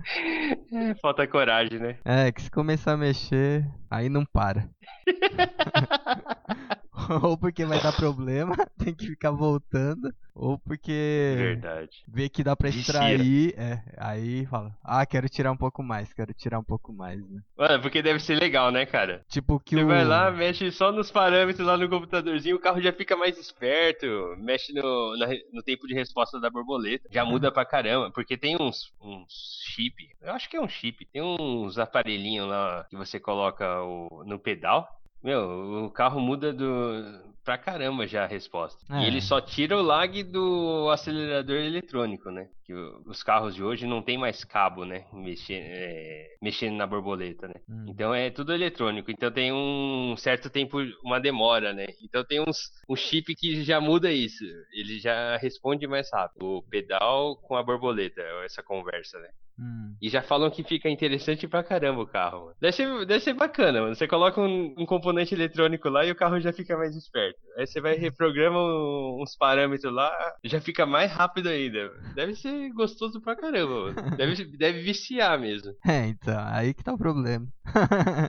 É, 0.72 0.94
falta 1.02 1.26
coragem, 1.26 1.80
né? 1.80 1.98
É, 2.04 2.30
que 2.30 2.40
se 2.40 2.48
começar 2.48 2.92
a 2.92 2.96
mexer, 2.96 3.66
aí 3.90 4.08
não 4.08 4.24
para. 4.24 4.68
ou 7.24 7.38
porque 7.38 7.64
vai 7.64 7.80
dar 7.80 7.92
problema, 7.92 8.54
tem 8.78 8.94
que 8.94 9.06
ficar 9.06 9.30
voltando, 9.30 10.12
ou 10.34 10.58
porque 10.58 11.32
Verdade. 11.36 11.90
vê 12.06 12.28
que 12.28 12.44
dá 12.44 12.56
pra 12.56 12.68
extrair, 12.68 13.54
é, 13.58 13.82
aí 13.96 14.46
fala, 14.46 14.76
ah, 14.82 15.04
quero 15.06 15.28
tirar 15.28 15.52
um 15.52 15.56
pouco 15.56 15.82
mais, 15.82 16.12
quero 16.12 16.32
tirar 16.34 16.58
um 16.58 16.64
pouco 16.64 16.92
mais, 16.92 17.20
né? 17.28 17.42
Mano, 17.56 17.80
porque 17.82 18.02
deve 18.02 18.20
ser 18.20 18.34
legal, 18.38 18.70
né, 18.70 18.84
cara? 18.86 19.24
Tipo 19.28 19.58
que 19.58 19.76
Você 19.76 19.82
o 19.82 19.86
vai 19.86 20.04
lá, 20.04 20.30
mexe 20.30 20.70
só 20.70 20.92
nos 20.92 21.10
parâmetros 21.10 21.66
lá 21.66 21.76
no 21.76 21.88
computadorzinho, 21.88 22.56
o 22.56 22.60
carro 22.60 22.80
já 22.80 22.92
fica 22.92 23.16
mais 23.16 23.36
esperto, 23.38 24.06
mexe 24.38 24.72
no, 24.72 25.16
na 25.16 25.26
no 25.52 25.62
tempo 25.62 25.86
de 25.86 25.94
resposta 25.94 26.40
da 26.40 26.48
borboleta, 26.50 27.08
já 27.10 27.24
muda 27.24 27.50
pra 27.52 27.64
caramba, 27.64 28.10
porque 28.12 28.36
tem 28.38 28.56
uns, 28.60 28.92
uns 29.00 29.26
chip, 29.74 29.94
eu 30.20 30.32
acho 30.32 30.48
que 30.48 30.56
é 30.56 30.60
um 30.60 30.68
chip, 30.68 31.04
tem 31.12 31.22
uns 31.22 31.78
aparelhinhos 31.78 32.48
lá 32.48 32.84
que 32.88 32.96
você 32.96 33.18
coloca 33.18 33.82
o- 33.82 34.22
no 34.26 34.38
pedal, 34.38 34.88
meu, 35.26 35.86
o 35.86 35.90
carro 35.90 36.20
muda 36.20 36.52
do 36.52 37.26
pra 37.44 37.58
caramba 37.58 38.06
já 38.06 38.24
a 38.24 38.28
resposta. 38.28 38.84
É. 38.92 39.02
E 39.02 39.06
ele 39.06 39.20
só 39.20 39.40
tira 39.40 39.76
o 39.76 39.82
lag 39.82 40.22
do 40.24 40.88
acelerador 40.90 41.56
eletrônico, 41.56 42.30
né? 42.30 42.48
Que 42.64 42.72
os 42.74 43.22
carros 43.22 43.54
de 43.54 43.62
hoje 43.62 43.86
não 43.86 44.02
tem 44.02 44.18
mais 44.18 44.44
cabo, 44.44 44.84
né? 44.84 45.04
Mexer, 45.12 45.54
é, 45.54 46.36
mexendo 46.42 46.76
na 46.76 46.86
borboleta, 46.86 47.46
né? 47.46 47.54
Hum. 47.68 47.86
Então 47.88 48.12
é 48.12 48.30
tudo 48.30 48.52
eletrônico. 48.52 49.12
Então 49.12 49.30
tem 49.30 49.52
um 49.52 50.16
certo 50.16 50.50
tempo, 50.50 50.78
uma 51.04 51.20
demora, 51.20 51.72
né? 51.72 51.86
Então 52.02 52.24
tem 52.24 52.40
uns, 52.40 52.58
um 52.88 52.96
chip 52.96 53.32
que 53.36 53.62
já 53.62 53.80
muda 53.80 54.12
isso. 54.12 54.44
Ele 54.72 54.98
já 54.98 55.36
responde 55.36 55.86
mais 55.86 56.08
rápido. 56.12 56.44
O 56.44 56.62
pedal 56.62 57.36
com 57.36 57.54
a 57.54 57.62
borboleta, 57.62 58.22
essa 58.44 58.62
conversa, 58.62 59.20
né? 59.20 59.28
Hum. 59.58 59.96
E 60.02 60.10
já 60.10 60.20
falam 60.22 60.50
que 60.50 60.62
fica 60.62 60.86
interessante 60.90 61.48
pra 61.48 61.64
caramba 61.64 62.02
o 62.02 62.06
carro. 62.06 62.40
Mano. 62.46 62.56
Deve, 62.60 62.72
ser, 62.76 63.06
deve 63.06 63.20
ser 63.24 63.32
bacana, 63.32 63.80
mano. 63.80 63.94
Você 63.94 64.06
coloca 64.06 64.38
um, 64.38 64.74
um 64.76 64.84
componente 64.84 65.34
eletrônico 65.34 65.88
lá 65.88 66.04
e 66.04 66.10
o 66.10 66.14
carro 66.14 66.38
já 66.38 66.52
fica 66.52 66.76
mais 66.76 66.94
esperto. 66.94 67.38
Aí 67.56 67.66
você 67.66 67.80
vai 67.80 67.94
reprograma 67.96 68.58
um- 68.58 69.22
uns 69.22 69.34
parâmetros 69.34 69.90
lá, 69.92 70.12
já 70.44 70.60
fica 70.60 70.84
mais 70.84 71.10
rápido 71.10 71.48
ainda. 71.48 71.90
Deve 72.14 72.34
ser 72.34 72.70
gostoso 72.74 73.18
pra 73.22 73.34
caramba, 73.34 73.92
mano. 73.92 73.96
Deve, 74.16 74.44
deve 74.58 74.80
viciar 74.82 75.38
mesmo. 75.40 75.72
É, 75.86 76.06
então, 76.06 76.36
aí 76.48 76.74
que 76.74 76.84
tá 76.84 76.92
o 76.92 76.98
problema. 76.98 77.46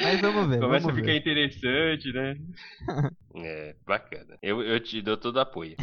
Mas 0.00 0.20
vamos 0.20 0.48
ver, 0.48 0.60
Começa 0.60 0.86
a 0.86 0.90
vamos 0.92 1.00
ficar 1.00 1.12
ver. 1.12 1.18
interessante, 1.18 2.12
né? 2.12 2.36
É, 3.34 3.74
bacana. 3.84 4.38
Eu, 4.40 4.62
eu 4.62 4.78
te 4.80 5.02
dou 5.02 5.16
todo 5.16 5.40
apoio. 5.40 5.74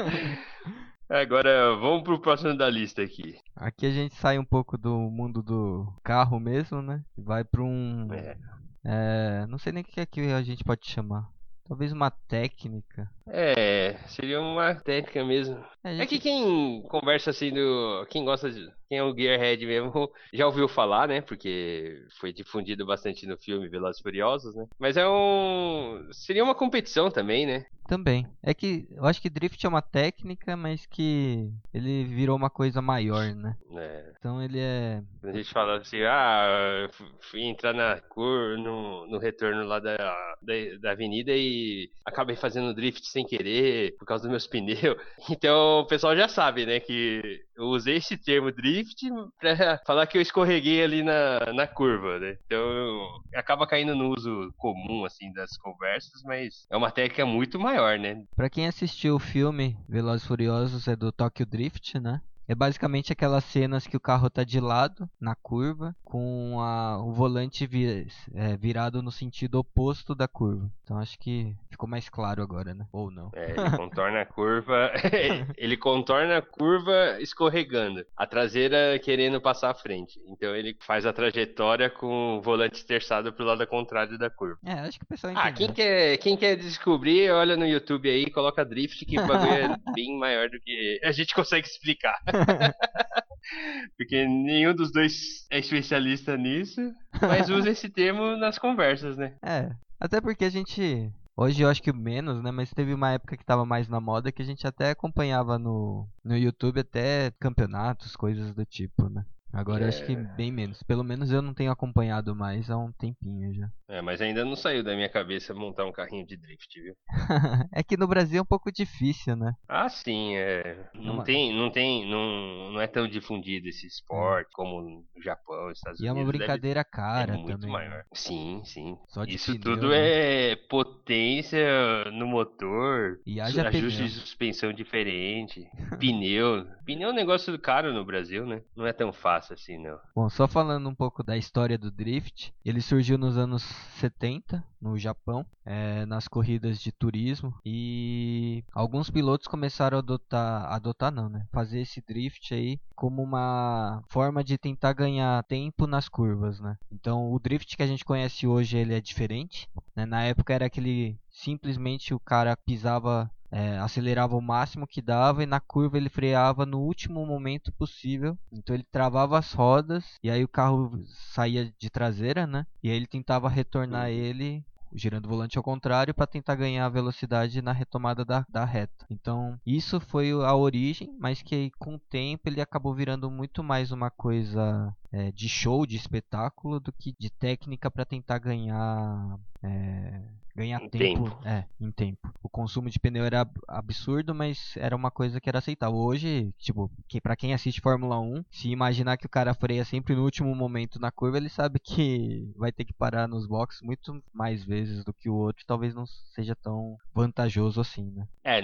Agora, 1.08 1.74
vamos 1.76 2.02
pro 2.02 2.20
próximo 2.20 2.56
da 2.56 2.70
lista 2.70 3.02
aqui. 3.02 3.36
Aqui 3.56 3.86
a 3.86 3.90
gente 3.90 4.14
sai 4.14 4.38
um 4.38 4.44
pouco 4.44 4.78
do 4.78 4.96
mundo 5.10 5.42
do 5.42 5.92
carro 6.04 6.38
mesmo, 6.38 6.80
né? 6.80 7.02
E 7.18 7.22
vai 7.22 7.42
pra 7.42 7.62
um. 7.62 8.06
É. 8.12 8.36
É, 8.84 9.46
não 9.46 9.58
sei 9.58 9.72
nem 9.72 9.82
o 9.82 9.86
que 9.86 10.00
é 10.00 10.06
que 10.06 10.20
a 10.20 10.42
gente 10.42 10.64
pode 10.64 10.86
chamar. 10.86 11.28
Talvez 11.66 11.92
uma 11.92 12.10
técnica. 12.10 13.10
É, 13.32 13.96
seria 14.08 14.40
uma 14.40 14.74
técnica 14.74 15.24
mesmo. 15.24 15.56
É, 15.84 15.88
a 15.88 15.92
É 15.92 15.96
gente- 15.98 16.08
que 16.08 16.18
quem 16.18 16.82
conversa 16.82 17.30
assim 17.30 17.52
do. 17.52 18.06
Quem 18.10 18.24
gosta 18.24 18.50
de. 18.50 18.68
Quem 18.88 18.98
é 18.98 19.04
o 19.04 19.14
Gearhead 19.16 19.64
mesmo 19.64 19.92
já 20.34 20.46
ouviu 20.46 20.66
falar, 20.66 21.06
né? 21.06 21.20
Porque 21.20 22.02
foi 22.18 22.32
difundido 22.32 22.84
bastante 22.84 23.24
no 23.26 23.36
filme 23.38 23.68
Velozes 23.68 24.02
Furiosos, 24.02 24.54
né? 24.56 24.66
Mas 24.78 24.96
é 24.96 25.08
um. 25.08 26.08
Seria 26.12 26.42
uma 26.42 26.54
competição 26.56 27.08
também, 27.10 27.46
né? 27.46 27.64
Também. 27.86 28.24
É 28.42 28.54
que 28.54 28.86
eu 28.92 29.04
acho 29.04 29.20
que 29.20 29.28
drift 29.30 29.64
é 29.64 29.68
uma 29.68 29.82
técnica, 29.82 30.56
mas 30.56 30.86
que 30.86 31.50
ele 31.74 32.04
virou 32.04 32.36
uma 32.36 32.48
coisa 32.50 32.80
maior, 32.80 33.34
né? 33.34 33.56
É, 33.76 34.12
Então 34.18 34.40
ele 34.42 34.60
é. 34.60 35.02
A 35.24 35.32
gente 35.32 35.52
fala 35.52 35.78
assim, 35.78 36.00
ah, 36.02 36.88
fui 37.30 37.42
entrar 37.42 37.72
na 37.74 38.00
cor 38.00 38.56
no, 38.58 39.06
no 39.08 39.18
retorno 39.18 39.64
lá 39.64 39.80
da, 39.80 39.96
da, 39.96 40.54
da 40.80 40.90
avenida 40.92 41.32
e 41.34 41.90
acabei 42.04 42.36
fazendo 42.36 42.72
drift 42.74 43.04
sem 43.08 43.19
querer 43.24 43.96
por 43.98 44.06
causa 44.06 44.22
dos 44.22 44.30
meus 44.30 44.46
pneus. 44.48 44.96
Então 45.30 45.80
o 45.80 45.86
pessoal 45.86 46.16
já 46.16 46.28
sabe, 46.28 46.66
né, 46.66 46.80
que 46.80 47.42
eu 47.56 47.66
usei 47.66 47.96
esse 47.96 48.16
termo 48.16 48.50
drift 48.50 49.08
pra 49.38 49.78
falar 49.86 50.06
que 50.06 50.16
eu 50.16 50.22
escorreguei 50.22 50.82
ali 50.82 51.02
na, 51.02 51.52
na 51.52 51.66
curva, 51.66 52.18
né? 52.18 52.36
Então 52.46 53.06
acaba 53.34 53.66
caindo 53.66 53.94
no 53.94 54.10
uso 54.10 54.52
comum, 54.56 55.04
assim, 55.04 55.32
das 55.32 55.56
conversas, 55.58 56.22
mas 56.24 56.66
é 56.70 56.76
uma 56.76 56.90
técnica 56.90 57.26
muito 57.26 57.58
maior, 57.58 57.98
né? 57.98 58.24
Pra 58.34 58.50
quem 58.50 58.66
assistiu 58.66 59.16
o 59.16 59.20
filme 59.20 59.76
Velozes 59.88 60.26
Furiosos 60.26 60.88
é 60.88 60.96
do 60.96 61.12
Tokyo 61.12 61.44
Drift, 61.44 61.98
né? 61.98 62.20
É 62.50 62.54
basicamente 62.56 63.12
aquelas 63.12 63.44
cenas 63.44 63.86
que 63.86 63.96
o 63.96 64.00
carro 64.00 64.28
tá 64.28 64.42
de 64.42 64.58
lado, 64.58 65.08
na 65.20 65.36
curva, 65.36 65.94
com 66.02 66.58
a, 66.58 67.00
o 67.00 67.12
volante 67.12 67.64
vi, 67.64 68.08
é, 68.34 68.56
virado 68.56 69.00
no 69.00 69.12
sentido 69.12 69.60
oposto 69.60 70.16
da 70.16 70.26
curva. 70.26 70.68
Então 70.82 70.98
acho 70.98 71.16
que 71.20 71.54
ficou 71.70 71.88
mais 71.88 72.08
claro 72.08 72.42
agora, 72.42 72.74
né? 72.74 72.84
Ou 72.90 73.08
não. 73.08 73.30
É, 73.36 73.52
ele 73.52 73.76
contorna 73.76 74.22
a 74.22 74.26
curva. 74.26 74.90
ele 75.56 75.76
contorna 75.76 76.38
a 76.38 76.42
curva 76.42 77.20
escorregando. 77.20 78.04
A 78.16 78.26
traseira 78.26 78.98
querendo 78.98 79.40
passar 79.40 79.70
à 79.70 79.74
frente. 79.74 80.20
Então 80.26 80.52
ele 80.56 80.76
faz 80.80 81.06
a 81.06 81.12
trajetória 81.12 81.88
com 81.88 82.38
o 82.38 82.42
volante 82.42 82.84
terçado 82.84 83.32
pro 83.32 83.44
lado 83.44 83.64
contrário 83.68 84.18
da 84.18 84.28
curva. 84.28 84.58
É, 84.64 84.72
acho 84.72 84.98
que 84.98 85.04
o 85.04 85.06
pessoal 85.06 85.32
entendeu. 85.32 85.48
Ah, 85.48 85.52
quem 85.52 85.72
quer, 85.72 86.16
quem 86.16 86.36
quer 86.36 86.56
descobrir, 86.56 87.30
olha 87.30 87.56
no 87.56 87.64
YouTube 87.64 88.10
aí, 88.10 88.28
coloca 88.28 88.64
drift, 88.64 89.06
que 89.06 89.20
o 89.20 89.24
bagulho 89.24 89.52
é 89.52 89.68
bem 89.94 90.18
maior 90.18 90.48
do 90.50 90.58
que 90.58 91.00
a 91.04 91.12
gente 91.12 91.32
consegue 91.32 91.68
explicar. 91.68 92.18
Porque 93.96 94.26
nenhum 94.26 94.74
dos 94.74 94.92
dois 94.92 95.46
é 95.50 95.58
especialista 95.58 96.36
nisso, 96.36 96.80
mas 97.20 97.50
usa 97.50 97.70
esse 97.70 97.88
termo 97.88 98.36
nas 98.36 98.58
conversas, 98.58 99.16
né? 99.16 99.34
É, 99.42 99.70
até 99.98 100.20
porque 100.20 100.44
a 100.44 100.50
gente 100.50 101.12
Hoje 101.36 101.62
eu 101.62 101.70
acho 101.70 101.82
que 101.82 101.90
menos, 101.90 102.42
né? 102.42 102.50
Mas 102.50 102.70
teve 102.70 102.92
uma 102.92 103.12
época 103.12 103.34
que 103.34 103.44
tava 103.44 103.64
mais 103.64 103.88
na 103.88 103.98
moda 103.98 104.30
que 104.30 104.42
a 104.42 104.44
gente 104.44 104.66
até 104.66 104.90
acompanhava 104.90 105.58
no, 105.58 106.06
no 106.22 106.36
YouTube 106.36 106.80
até 106.80 107.30
campeonatos, 107.40 108.14
coisas 108.14 108.54
do 108.54 108.64
tipo, 108.66 109.08
né? 109.08 109.24
Agora 109.52 109.84
é... 109.84 109.88
acho 109.88 110.04
que 110.06 110.14
bem 110.14 110.52
menos. 110.52 110.82
Pelo 110.82 111.02
menos 111.02 111.30
eu 111.30 111.42
não 111.42 111.52
tenho 111.52 111.70
acompanhado 111.70 112.34
mais 112.34 112.70
há 112.70 112.76
um 112.76 112.92
tempinho 112.92 113.52
já. 113.54 113.68
É, 113.88 114.00
mas 114.00 114.20
ainda 114.20 114.44
não 114.44 114.54
saiu 114.54 114.84
da 114.84 114.94
minha 114.94 115.08
cabeça 115.08 115.52
montar 115.52 115.84
um 115.84 115.92
carrinho 115.92 116.24
de 116.24 116.36
drift, 116.36 116.80
viu? 116.80 116.94
é 117.74 117.82
que 117.82 117.96
no 117.96 118.06
Brasil 118.06 118.38
é 118.38 118.42
um 118.42 118.46
pouco 118.46 118.70
difícil, 118.70 119.34
né? 119.34 119.52
Ah, 119.68 119.88
sim, 119.88 120.36
é. 120.36 120.88
Não 120.94 121.14
uma... 121.14 121.24
tem, 121.24 121.52
não 121.52 121.70
tem, 121.70 122.08
não, 122.08 122.72
não 122.72 122.80
é 122.80 122.86
tão 122.86 123.08
difundido 123.08 123.68
esse 123.68 123.86
esporte 123.86 124.48
é. 124.48 124.54
como 124.54 124.80
no 124.80 125.22
Japão, 125.22 125.70
Estados 125.70 126.00
e 126.00 126.04
Unidos. 126.04 126.16
E 126.16 126.20
é 126.20 126.22
uma 126.22 126.32
brincadeira 126.32 126.82
deve... 126.82 126.90
cara 126.90 127.34
é 127.34 127.36
muito 127.36 127.52
também. 127.52 127.70
maior. 127.70 127.90
Né? 127.90 128.04
Sim, 128.12 128.62
sim. 128.64 128.96
Isso 129.26 129.52
pneu, 129.58 129.62
tudo 129.62 129.88
né? 129.88 130.52
é 130.52 130.56
potência 130.56 132.04
no 132.12 132.26
motor, 132.26 133.18
e 133.26 133.40
haja 133.40 133.66
ajuste 133.66 133.96
pneu. 133.96 134.08
de 134.08 134.14
suspensão 134.14 134.72
diferente, 134.72 135.68
pneu. 135.98 136.64
Pneu 136.86 137.08
é 137.08 137.12
um 137.12 137.14
negócio 137.14 137.58
caro 137.58 137.92
no 137.92 138.04
Brasil, 138.04 138.46
né? 138.46 138.62
Não 138.76 138.86
é 138.86 138.92
tão 138.92 139.12
fácil 139.12 139.39
assim, 139.48 139.78
não. 139.78 139.98
Bom, 140.14 140.28
só 140.28 140.46
falando 140.46 140.88
um 140.88 140.94
pouco 140.94 141.22
da 141.22 141.36
história 141.36 141.78
do 141.78 141.90
drift, 141.90 142.52
ele 142.64 142.80
surgiu 142.80 143.16
nos 143.16 143.36
anos 143.36 143.62
70 143.62 144.64
no 144.80 144.98
Japão, 144.98 145.44
é, 145.64 146.06
nas 146.06 146.26
corridas 146.26 146.80
de 146.80 146.90
turismo 146.90 147.54
e 147.64 148.64
alguns 148.72 149.10
pilotos 149.10 149.46
começaram 149.46 149.98
a 149.98 150.00
adotar, 150.00 150.72
adotar 150.72 151.12
não, 151.12 151.28
né? 151.28 151.46
Fazer 151.52 151.80
esse 151.80 152.00
drift 152.00 152.54
aí 152.54 152.80
como 152.94 153.22
uma 153.22 154.02
forma 154.08 154.42
de 154.42 154.56
tentar 154.56 154.92
ganhar 154.94 155.42
tempo 155.44 155.86
nas 155.86 156.08
curvas, 156.08 156.60
né? 156.60 156.76
Então 156.90 157.32
o 157.32 157.38
drift 157.38 157.76
que 157.76 157.82
a 157.82 157.86
gente 157.86 158.04
conhece 158.04 158.46
hoje 158.46 158.78
ele 158.78 158.94
é 158.94 159.00
diferente. 159.00 159.68
Né? 159.94 160.06
Na 160.06 160.22
época 160.22 160.54
era 160.54 160.66
aquele 160.66 161.18
simplesmente 161.30 162.14
o 162.14 162.20
cara 162.20 162.56
pisava 162.56 163.30
é, 163.50 163.78
acelerava 163.78 164.36
o 164.36 164.42
máximo 164.42 164.86
que 164.86 165.02
dava 165.02 165.42
e 165.42 165.46
na 165.46 165.60
curva 165.60 165.96
ele 165.96 166.08
freava 166.08 166.64
no 166.64 166.80
último 166.80 167.24
momento 167.26 167.72
possível. 167.72 168.38
Então 168.52 168.74
ele 168.74 168.86
travava 168.90 169.38
as 169.38 169.52
rodas 169.52 170.04
e 170.22 170.30
aí 170.30 170.44
o 170.44 170.48
carro 170.48 170.92
saía 171.32 171.72
de 171.78 171.90
traseira, 171.90 172.46
né? 172.46 172.66
E 172.82 172.90
aí 172.90 172.96
ele 172.96 173.06
tentava 173.06 173.48
retornar 173.48 174.06
uhum. 174.06 174.14
ele 174.14 174.64
girando 174.92 175.26
o 175.26 175.28
volante 175.28 175.56
ao 175.56 175.62
contrário 175.62 176.14
para 176.14 176.26
tentar 176.26 176.56
ganhar 176.56 176.88
velocidade 176.88 177.62
na 177.62 177.72
retomada 177.72 178.24
da, 178.24 178.44
da 178.48 178.64
reta. 178.64 179.06
Então, 179.08 179.58
isso 179.64 180.00
foi 180.00 180.32
a 180.32 180.54
origem, 180.54 181.14
mas 181.18 181.42
que 181.42 181.70
com 181.78 181.94
o 181.94 181.98
tempo 181.98 182.48
ele 182.48 182.60
acabou 182.60 182.94
virando 182.94 183.30
muito 183.30 183.62
mais 183.62 183.92
uma 183.92 184.10
coisa 184.10 184.94
é, 185.12 185.32
de 185.32 185.48
show, 185.48 185.86
de 185.86 185.96
espetáculo, 185.96 186.80
do 186.80 186.92
que 186.92 187.14
de 187.18 187.30
técnica 187.30 187.90
para 187.90 188.04
tentar 188.04 188.38
ganhar 188.38 189.38
é, 189.62 190.20
ganhar 190.54 190.80
tempo, 190.88 191.24
tempo, 191.24 191.38
É, 191.44 191.64
em 191.80 191.90
tempo. 191.90 192.32
O 192.42 192.48
consumo 192.48 192.90
de 192.90 192.98
pneu 192.98 193.24
era 193.24 193.48
absurdo, 193.68 194.34
mas 194.34 194.74
era 194.76 194.94
uma 194.94 195.10
coisa 195.10 195.40
que 195.40 195.48
era 195.48 195.58
aceitável. 195.58 195.96
Hoje, 195.96 196.52
tipo, 196.58 196.90
que 197.08 197.20
para 197.20 197.36
quem 197.36 197.54
assiste 197.54 197.80
Fórmula 197.80 198.18
1, 198.20 198.44
se 198.50 198.68
imaginar 198.68 199.16
que 199.16 199.26
o 199.26 199.30
cara 199.30 199.54
freia 199.54 199.84
sempre 199.84 200.14
no 200.14 200.24
último 200.24 200.54
momento 200.54 200.98
na 200.98 201.10
curva, 201.10 201.36
ele 201.36 201.48
sabe 201.48 201.78
que 201.80 202.52
vai 202.56 202.72
ter 202.72 202.84
que 202.84 202.92
parar 202.92 203.28
nos 203.28 203.46
boxes 203.46 203.80
muito 203.82 204.22
mais 204.32 204.64
vezes 204.64 205.04
do 205.04 205.12
que 205.12 205.28
o 205.28 205.34
outro, 205.34 205.64
talvez 205.66 205.94
não 205.94 206.06
seja 206.06 206.54
tão 206.54 206.96
vantajoso 207.14 207.80
assim, 207.80 208.10
né? 208.10 208.26
É, 208.44 208.60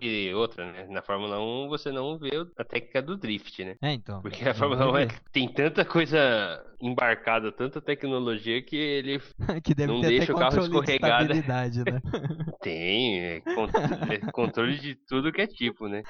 e 0.00 0.34
outra, 0.34 0.70
né? 0.70 0.86
Na 0.88 1.02
Fórmula 1.02 1.40
1 1.40 1.68
você 1.68 1.90
não 1.90 2.18
vê 2.18 2.30
a 2.56 2.64
técnica 2.64 3.00
do 3.00 3.16
drift, 3.16 3.64
né? 3.64 3.76
É, 3.80 3.92
então. 3.92 4.20
Porque 4.20 4.48
a 4.48 4.54
Fórmula 4.54 4.92
1 4.92 4.96
é, 4.98 5.08
tem 5.32 5.48
tanta 5.48 5.84
coisa 5.90 6.64
embarcada, 6.80 7.52
tanta 7.52 7.80
tecnologia 7.80 8.62
que 8.62 8.76
ele 8.76 9.20
que 9.62 9.86
não 9.86 10.00
deixa 10.00 10.32
o 10.32 10.36
carro 10.38 10.60
escorregar 10.60 11.28
né? 11.28 11.42
Tem, 12.62 13.20
é, 13.20 13.36
é, 13.36 14.18
controle 14.32 14.78
de 14.78 14.94
tudo 14.94 15.32
que 15.32 15.42
é 15.42 15.46
tipo, 15.46 15.88
né? 15.88 16.02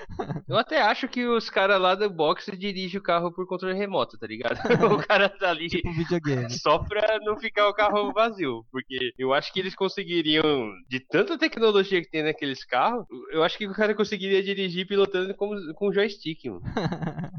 Eu 0.48 0.56
até 0.56 0.80
acho 0.82 1.08
que 1.08 1.26
os 1.26 1.48
caras 1.50 1.80
lá 1.80 1.94
do 1.94 2.08
box 2.10 2.50
dirigem 2.56 2.98
o 2.98 3.02
carro 3.02 3.32
por 3.32 3.46
controle 3.46 3.76
remoto, 3.76 4.18
tá 4.18 4.26
ligado? 4.26 4.58
o 4.94 5.06
cara 5.06 5.28
tá 5.28 5.50
ali 5.50 5.68
tipo 5.68 5.88
só 6.50 6.78
pra 6.78 7.18
não 7.20 7.36
ficar 7.36 7.68
o 7.68 7.74
carro 7.74 8.12
vazio. 8.12 8.64
Porque 8.70 9.12
eu 9.18 9.32
acho 9.32 9.52
que 9.52 9.60
eles 9.60 9.74
conseguiriam, 9.74 10.72
de 10.88 11.00
tanta 11.00 11.38
tecnologia 11.38 12.00
que 12.00 12.10
tem 12.10 12.22
naqueles 12.22 12.64
carros, 12.64 13.06
eu 13.32 13.42
acho 13.42 13.56
que 13.56 13.66
o 13.66 13.74
cara 13.74 13.94
conseguiria 13.94 14.42
dirigir 14.42 14.86
pilotando 14.86 15.34
com, 15.34 15.50
com 15.74 15.92
joystick, 15.92 16.44
mano. 16.46 16.62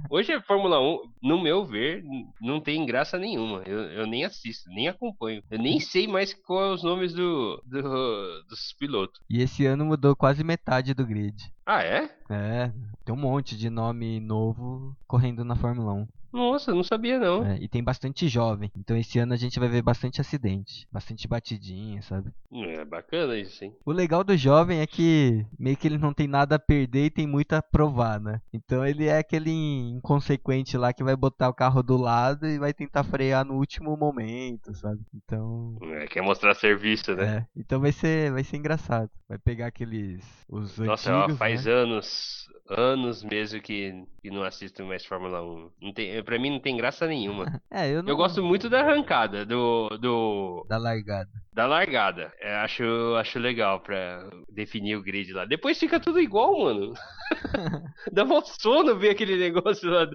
Hoje 0.09 0.33
a 0.33 0.41
Fórmula 0.41 0.81
1, 0.81 0.99
no 1.21 1.41
meu 1.41 1.65
ver, 1.65 2.03
não 2.39 2.61
tem 2.61 2.85
graça 2.85 3.17
nenhuma. 3.17 3.61
Eu, 3.65 3.79
eu 3.91 4.07
nem 4.07 4.25
assisto, 4.25 4.69
nem 4.69 4.87
acompanho. 4.87 5.43
Eu 5.49 5.59
nem 5.59 5.79
sei 5.79 6.07
mais 6.07 6.33
quais 6.33 6.61
são 6.61 6.73
os 6.75 6.83
nomes 6.83 7.13
do, 7.13 7.61
do 7.65 8.43
dos 8.47 8.73
pilotos. 8.77 9.19
E 9.29 9.41
esse 9.41 9.65
ano 9.65 9.85
mudou 9.85 10.15
quase 10.15 10.43
metade 10.43 10.93
do 10.93 11.05
grid. 11.05 11.51
Ah, 11.65 11.83
é? 11.83 12.09
É, 12.29 12.71
tem 13.03 13.13
um 13.13 13.17
monte 13.17 13.57
de 13.57 13.69
nome 13.69 14.19
novo 14.19 14.95
correndo 15.07 15.43
na 15.43 15.55
Fórmula 15.55 15.93
1. 15.93 16.07
Nossa, 16.31 16.73
não 16.73 16.83
sabia 16.83 17.19
não. 17.19 17.45
É, 17.45 17.57
e 17.59 17.67
tem 17.67 17.83
bastante 17.83 18.27
jovem. 18.27 18.71
Então 18.75 18.97
esse 18.97 19.19
ano 19.19 19.33
a 19.33 19.37
gente 19.37 19.59
vai 19.59 19.67
ver 19.67 19.81
bastante 19.81 20.21
acidente. 20.21 20.87
Bastante 20.91 21.27
batidinha, 21.27 22.01
sabe? 22.01 22.31
É 22.53 22.85
bacana 22.85 23.37
isso, 23.37 23.63
hein? 23.63 23.75
O 23.85 23.91
legal 23.91 24.23
do 24.23 24.35
jovem 24.37 24.79
é 24.79 24.87
que 24.87 25.45
meio 25.59 25.75
que 25.75 25.87
ele 25.87 25.97
não 25.97 26.13
tem 26.13 26.27
nada 26.27 26.55
a 26.55 26.59
perder 26.59 27.05
e 27.05 27.09
tem 27.09 27.27
muito 27.27 27.53
a 27.53 27.61
provar, 27.61 28.19
né? 28.19 28.41
Então 28.53 28.85
ele 28.85 29.05
é 29.05 29.17
aquele 29.17 29.51
inconsequente 29.51 30.77
lá 30.77 30.93
que 30.93 31.03
vai 31.03 31.15
botar 31.15 31.49
o 31.49 31.53
carro 31.53 31.83
do 31.83 31.97
lado 31.97 32.47
e 32.47 32.57
vai 32.57 32.73
tentar 32.73 33.03
frear 33.03 33.45
no 33.45 33.55
último 33.55 33.95
momento, 33.97 34.73
sabe? 34.73 35.01
Então. 35.13 35.77
É, 35.81 36.07
quer 36.07 36.21
mostrar 36.21 36.53
serviço, 36.53 37.15
né? 37.15 37.37
É. 37.37 37.59
Então 37.59 37.79
vai 37.79 37.91
ser, 37.91 38.31
vai 38.31 38.43
ser 38.43 38.57
engraçado. 38.57 39.09
Vai 39.27 39.37
pegar 39.37 39.67
aqueles. 39.67 40.23
Os 40.49 40.77
Nossa, 40.77 41.13
antigos, 41.13 41.35
ó, 41.35 41.37
faz 41.37 41.65
né? 41.65 41.71
anos 41.71 42.41
anos 42.71 43.23
mesmo 43.23 43.61
que, 43.61 44.03
que 44.21 44.29
não 44.29 44.43
assisto 44.43 44.83
mais 44.85 45.05
Fórmula 45.05 45.43
1. 45.43 45.71
Não 45.81 45.93
tem, 45.93 46.20
pra 46.23 46.39
mim 46.39 46.51
não 46.51 46.59
tem 46.59 46.77
graça 46.77 47.07
nenhuma. 47.07 47.61
é, 47.69 47.89
eu, 47.89 48.03
não... 48.03 48.09
eu 48.09 48.15
gosto 48.15 48.43
muito 48.43 48.69
da 48.69 48.81
arrancada, 48.81 49.45
do. 49.45 49.89
do... 49.99 50.65
Da 50.67 50.77
largada. 50.77 51.29
Da 51.53 51.65
largada. 51.65 52.31
É, 52.39 52.55
acho, 52.55 52.83
acho 53.19 53.37
legal 53.37 53.81
pra 53.81 54.29
definir 54.49 54.95
o 54.95 55.03
grid 55.03 55.33
lá. 55.33 55.43
Depois 55.43 55.77
fica 55.77 55.99
tudo 55.99 56.19
igual, 56.19 56.57
mano. 56.57 56.93
Dá 58.11 58.23
um 58.23 58.41
sono 58.41 58.97
ver 58.97 59.09
aquele 59.09 59.35
negócio 59.35 59.89
lá. 59.89 60.07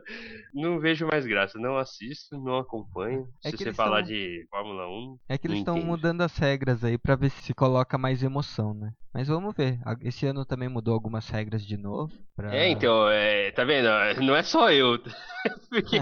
Não 0.55 0.81
vejo 0.81 1.07
mais 1.07 1.27
graça. 1.27 1.59
Não 1.59 1.77
assisto, 1.77 2.39
não 2.39 2.57
acompanho. 2.57 3.29
É 3.45 3.51
se 3.51 3.59
você 3.59 3.75
falar 3.75 3.99
tão... 3.99 4.07
de 4.07 4.47
Fórmula 4.51 4.89
1. 4.89 5.19
É 5.29 5.37
que 5.37 5.47
eles 5.47 5.59
estão 5.59 5.77
mudando 5.77 6.23
as 6.23 6.37
regras 6.39 6.83
aí 6.83 6.97
pra 6.97 7.17
ver 7.17 7.31
se 7.31 7.53
coloca 7.53 7.99
mais 7.99 8.23
emoção, 8.23 8.73
né? 8.73 8.93
Mas 9.13 9.29
vamos 9.29 9.55
ver. 9.55 9.79
Esse 10.01 10.27
ano 10.27 10.45
também 10.45 10.71
mudou 10.71 10.95
algumas 10.95 11.29
regras 11.29 11.67
de 11.67 11.77
novo. 11.77 12.13
Pra... 12.35 12.55
É, 12.55 12.71
então, 12.71 13.09
é, 13.11 13.51
tá 13.51 13.63
vendo? 13.63 13.89
Não 14.23 14.35
é 14.35 14.43
só 14.43 14.71
eu. 14.73 14.99
Porque 15.69 15.99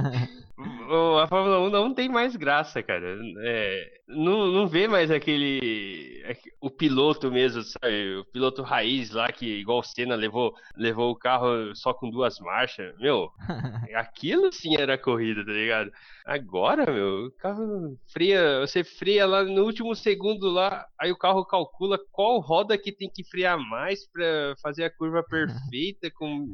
a 0.56 1.26
Fórmula 1.26 1.60
1 1.60 1.70
não 1.70 1.94
tem 1.94 2.08
mais 2.08 2.36
graça, 2.36 2.82
cara. 2.82 3.18
É, 3.38 4.00
não, 4.06 4.46
não 4.46 4.66
vê 4.68 4.86
mais 4.86 5.10
aquele. 5.10 6.22
O 6.60 6.70
piloto 6.70 7.30
mesmo, 7.30 7.62
sabe? 7.62 8.16
O 8.18 8.24
piloto 8.26 8.62
raiz 8.62 9.10
lá 9.10 9.30
que, 9.32 9.46
igual 9.46 9.80
o 9.80 9.82
Senna, 9.82 10.14
levou, 10.14 10.54
levou 10.76 11.10
o 11.10 11.16
carro 11.16 11.74
só 11.74 11.92
com 11.92 12.08
duas 12.08 12.38
marchas. 12.38 12.96
Meu, 12.98 13.30
aquilo 13.94 14.52
sim 14.52 14.76
era 14.76 14.96
corrida, 14.96 15.44
tá 15.44 15.52
ligado? 15.52 15.90
Agora, 16.24 16.90
meu, 16.90 17.26
o 17.26 17.32
carro 17.32 17.98
freia. 18.10 18.60
Você 18.60 18.82
freia 18.82 19.26
lá 19.26 19.44
no 19.44 19.62
último 19.62 19.94
segundo 19.94 20.48
lá, 20.48 20.86
aí 20.98 21.12
o 21.12 21.18
carro 21.18 21.44
calcula 21.44 21.98
qual 22.10 22.40
roda 22.40 22.78
que 22.78 22.90
tem 22.90 23.10
que 23.12 23.22
frear 23.22 23.58
mais 23.58 24.10
pra 24.10 24.54
fazer 24.62 24.84
a 24.84 24.90
curva 24.90 25.22
perfeita 25.28 26.10
com 26.10 26.46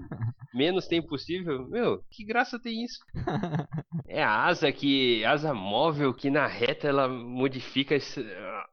menos 0.52 0.88
tempo 0.88 1.08
possível. 1.08 1.68
Meu, 1.68 2.02
que 2.10 2.24
graça 2.24 2.60
tem 2.60 2.84
isso? 2.84 2.98
É 4.12 4.24
a 4.24 4.46
asa 4.46 4.72
que. 4.72 5.24
asa 5.24 5.54
móvel 5.54 6.12
que 6.12 6.30
na 6.30 6.46
reta 6.46 6.88
ela 6.88 7.06
modifica 7.08 7.96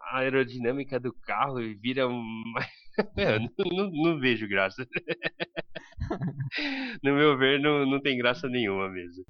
a 0.01 0.17
aerodinâmica 0.17 0.99
do 0.99 1.13
carro 1.13 1.62
e 1.62 1.75
vira 1.75 2.07
mais. 2.10 2.67
É, 3.15 3.38
não, 3.38 3.49
não, 3.71 3.91
não, 3.91 4.19
vejo 4.19 4.47
graça. 4.49 4.83
no 7.03 7.13
meu 7.13 7.38
ver, 7.38 7.60
não, 7.60 7.86
não 7.86 8.01
tem 8.01 8.17
graça 8.17 8.49
nenhuma 8.49 8.89
mesmo. 8.89 9.23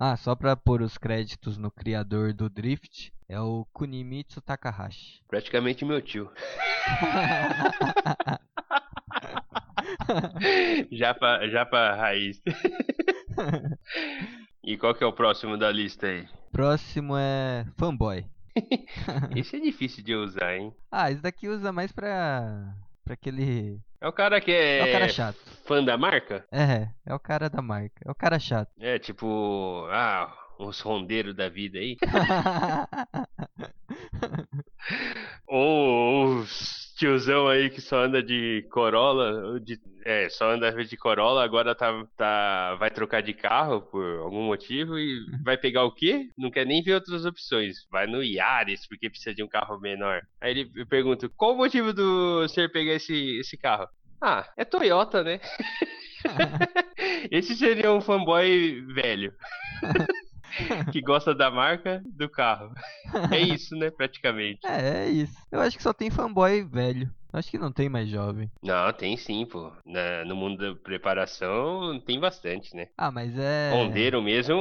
Ah, 0.00 0.16
só 0.16 0.34
pra 0.34 0.56
pôr 0.56 0.80
os 0.80 0.96
créditos 0.96 1.58
no 1.58 1.70
criador 1.70 2.32
do 2.32 2.48
Drift, 2.48 3.12
é 3.28 3.38
o 3.38 3.66
Kunimitsu 3.70 4.40
Takahashi. 4.40 5.20
Praticamente 5.28 5.84
meu 5.84 6.00
tio. 6.00 6.32
já 10.90 11.12
pra, 11.12 11.46
já 11.48 11.66
pra 11.66 11.96
raiz. 11.96 12.40
e 14.64 14.78
qual 14.78 14.94
que 14.94 15.04
é 15.04 15.06
o 15.06 15.12
próximo 15.12 15.58
da 15.58 15.70
lista 15.70 16.06
aí? 16.06 16.26
Próximo 16.50 17.14
é 17.18 17.66
Fanboy. 17.76 18.24
Esse 19.36 19.56
é 19.56 19.60
difícil 19.60 20.02
de 20.02 20.14
usar, 20.14 20.56
hein? 20.56 20.74
Ah, 20.90 21.10
esse 21.10 21.20
daqui 21.20 21.46
usa 21.46 21.70
mais 21.72 21.92
pra. 21.92 22.74
Pra 23.10 23.14
aquele. 23.14 23.80
É 24.00 24.08
o 24.08 24.12
cara 24.12 24.40
que 24.40 24.52
é. 24.52 24.78
É 24.78 24.84
o 24.84 24.92
cara 24.92 25.08
chato. 25.08 25.38
Fã 25.64 25.82
da 25.82 25.98
marca? 25.98 26.46
É, 26.52 26.88
é 27.04 27.14
o 27.14 27.18
cara 27.18 27.50
da 27.50 27.60
marca. 27.60 28.00
É 28.04 28.10
o 28.10 28.14
cara 28.14 28.38
chato. 28.38 28.70
É 28.78 28.98
tipo. 28.98 29.86
Ah, 29.90 30.32
uns 30.58 30.80
rondeiros 30.80 31.34
da 31.34 31.48
vida 31.48 31.78
aí. 31.78 31.96
Ou 35.46 36.36
os 36.36 36.94
tiozão 36.96 37.48
aí 37.48 37.70
que 37.70 37.80
só 37.80 38.04
anda 38.04 38.22
de 38.22 38.66
Corolla, 38.70 39.58
de, 39.60 39.80
é, 40.10 40.28
só 40.28 40.50
anda 40.50 40.72
de 40.84 40.96
Corolla, 40.96 41.44
agora 41.44 41.72
tá, 41.72 42.04
tá, 42.16 42.74
vai 42.74 42.90
trocar 42.90 43.22
de 43.22 43.32
carro 43.32 43.80
por 43.80 44.18
algum 44.18 44.42
motivo 44.42 44.98
e 44.98 45.24
vai 45.44 45.56
pegar 45.56 45.84
o 45.84 45.92
quê? 45.92 46.28
Não 46.36 46.50
quer 46.50 46.66
nem 46.66 46.82
ver 46.82 46.94
outras 46.94 47.24
opções. 47.24 47.86
Vai 47.88 48.08
no 48.08 48.20
Yaris 48.20 48.88
porque 48.88 49.08
precisa 49.08 49.32
de 49.32 49.42
um 49.42 49.48
carro 49.48 49.78
menor. 49.78 50.22
Aí 50.40 50.50
ele 50.50 50.86
pergunta, 50.86 51.28
qual 51.36 51.54
o 51.54 51.56
motivo 51.56 51.92
do 51.92 52.48
senhor 52.48 52.68
pegar 52.72 52.94
esse, 52.94 53.38
esse 53.38 53.56
carro? 53.56 53.86
Ah, 54.20 54.50
é 54.56 54.64
Toyota, 54.64 55.22
né? 55.22 55.40
esse 57.30 57.54
seria 57.54 57.92
um 57.92 58.00
fanboy 58.00 58.80
velho. 58.92 59.32
que 60.92 61.00
gosta 61.00 61.32
da 61.32 61.52
marca 61.52 62.02
do 62.04 62.28
carro. 62.28 62.74
É 63.30 63.38
isso, 63.38 63.76
né, 63.76 63.90
praticamente. 63.92 64.66
É, 64.66 65.04
é 65.04 65.08
isso. 65.08 65.36
Eu 65.52 65.60
acho 65.60 65.76
que 65.76 65.82
só 65.82 65.92
tem 65.92 66.10
fanboy 66.10 66.64
velho. 66.64 67.08
Acho 67.32 67.50
que 67.50 67.58
não 67.58 67.70
tem 67.70 67.88
mais 67.88 68.08
jovem. 68.08 68.50
Não, 68.62 68.92
tem 68.92 69.16
sim, 69.16 69.46
pô. 69.46 69.72
Na, 69.86 70.24
no 70.24 70.34
mundo 70.34 70.74
da 70.74 70.80
preparação 70.80 72.00
tem 72.00 72.18
bastante, 72.18 72.74
né? 72.74 72.88
Ah, 72.98 73.10
mas 73.10 73.36
é. 73.38 73.70
Rondeiro 73.72 74.20
mesmo, 74.20 74.56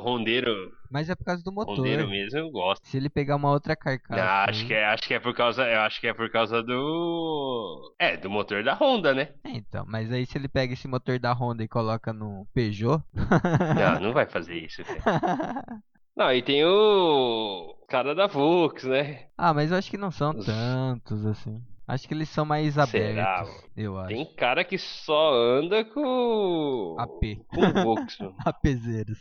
rondeiro. 0.00 0.72
Mas 0.90 1.10
é 1.10 1.16
por 1.16 1.24
causa 1.24 1.42
do 1.42 1.50
motor. 1.50 1.76
Rondeiro 1.76 2.08
mesmo 2.08 2.38
eu 2.38 2.50
gosto. 2.50 2.86
Se 2.86 2.96
ele 2.96 3.08
pegar 3.08 3.34
uma 3.36 3.50
outra 3.50 3.74
carcaça. 3.74 4.22
Não, 4.22 4.28
acho 4.28 4.66
que 4.66 4.74
é, 4.74 4.84
acho 4.86 5.02
que 5.02 5.14
é 5.14 5.20
por 5.20 5.34
causa, 5.34 5.64
eu 5.68 5.80
acho 5.80 6.00
que 6.00 6.06
é 6.06 6.14
por 6.14 6.30
causa 6.30 6.62
do 6.62 7.94
é, 7.98 8.16
do 8.16 8.30
motor 8.30 8.62
da 8.62 8.74
Honda, 8.74 9.12
né? 9.12 9.30
É, 9.44 9.50
então, 9.50 9.84
mas 9.88 10.12
aí 10.12 10.24
se 10.26 10.38
ele 10.38 10.48
pega 10.48 10.74
esse 10.74 10.86
motor 10.86 11.18
da 11.18 11.32
Honda 11.32 11.64
e 11.64 11.68
coloca 11.68 12.12
no 12.12 12.46
Peugeot? 12.54 13.02
não, 13.14 14.00
não 14.00 14.12
vai 14.12 14.26
fazer 14.26 14.54
isso, 14.54 14.82
cara. 14.84 15.82
Não, 16.16 16.32
e 16.32 16.40
tem 16.40 16.64
o 16.64 17.76
cara 17.90 18.14
da 18.14 18.26
Vox, 18.26 18.84
né? 18.84 19.26
Ah, 19.36 19.52
mas 19.52 19.70
eu 19.70 19.76
acho 19.76 19.90
que 19.90 19.98
não 19.98 20.10
são 20.10 20.32
tantos 20.32 21.26
assim. 21.26 21.62
Acho 21.88 22.08
que 22.08 22.14
eles 22.14 22.28
são 22.28 22.44
mais 22.44 22.76
abertos. 22.76 23.14
Será? 23.14 23.46
Eu 23.76 23.96
acho. 23.96 24.08
Tem 24.08 24.24
cara 24.34 24.64
que 24.64 24.76
só 24.76 25.32
anda 25.32 25.84
com. 25.84 26.96
AP. 26.98 27.38
Com 27.46 27.82
Vox. 27.84 28.18
APzeiros. 28.44 29.18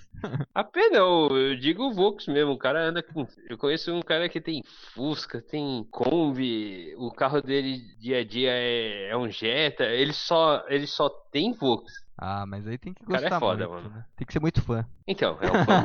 AP 0.53 0.75
não, 0.91 1.27
eu 1.27 1.55
digo 1.55 1.93
Vox 1.93 2.25
mesmo. 2.27 2.53
O 2.53 2.57
cara 2.57 2.81
anda 2.81 3.03
com. 3.03 3.27
Eu 3.47 3.57
conheço 3.57 3.93
um 3.93 4.01
cara 4.01 4.27
que 4.27 4.41
tem 4.41 4.63
Fusca, 4.95 5.43
tem 5.43 5.87
Kombi, 5.91 6.95
o 6.97 7.11
carro 7.11 7.39
dele 7.39 7.81
dia 7.99 8.21
a 8.21 8.23
dia 8.23 8.51
é, 8.51 9.09
é 9.09 9.17
um 9.17 9.29
Jetta. 9.29 9.83
Ele 9.83 10.13
só, 10.13 10.63
ele 10.67 10.87
só 10.87 11.07
tem 11.31 11.53
Vox. 11.53 11.93
Ah, 12.17 12.45
mas 12.47 12.65
aí 12.65 12.79
tem 12.79 12.93
que 12.93 13.05
gostar 13.05 13.29
cara 13.29 13.35
é 13.35 13.39
foda, 13.39 13.67
muito, 13.67 13.83
mano. 13.83 13.95
Né? 13.95 14.05
Tem 14.15 14.25
que 14.25 14.33
ser 14.33 14.39
muito 14.39 14.61
fã. 14.61 14.85
Então, 15.05 15.37
é 15.39 15.51
um 15.51 15.65
fã. 15.65 15.81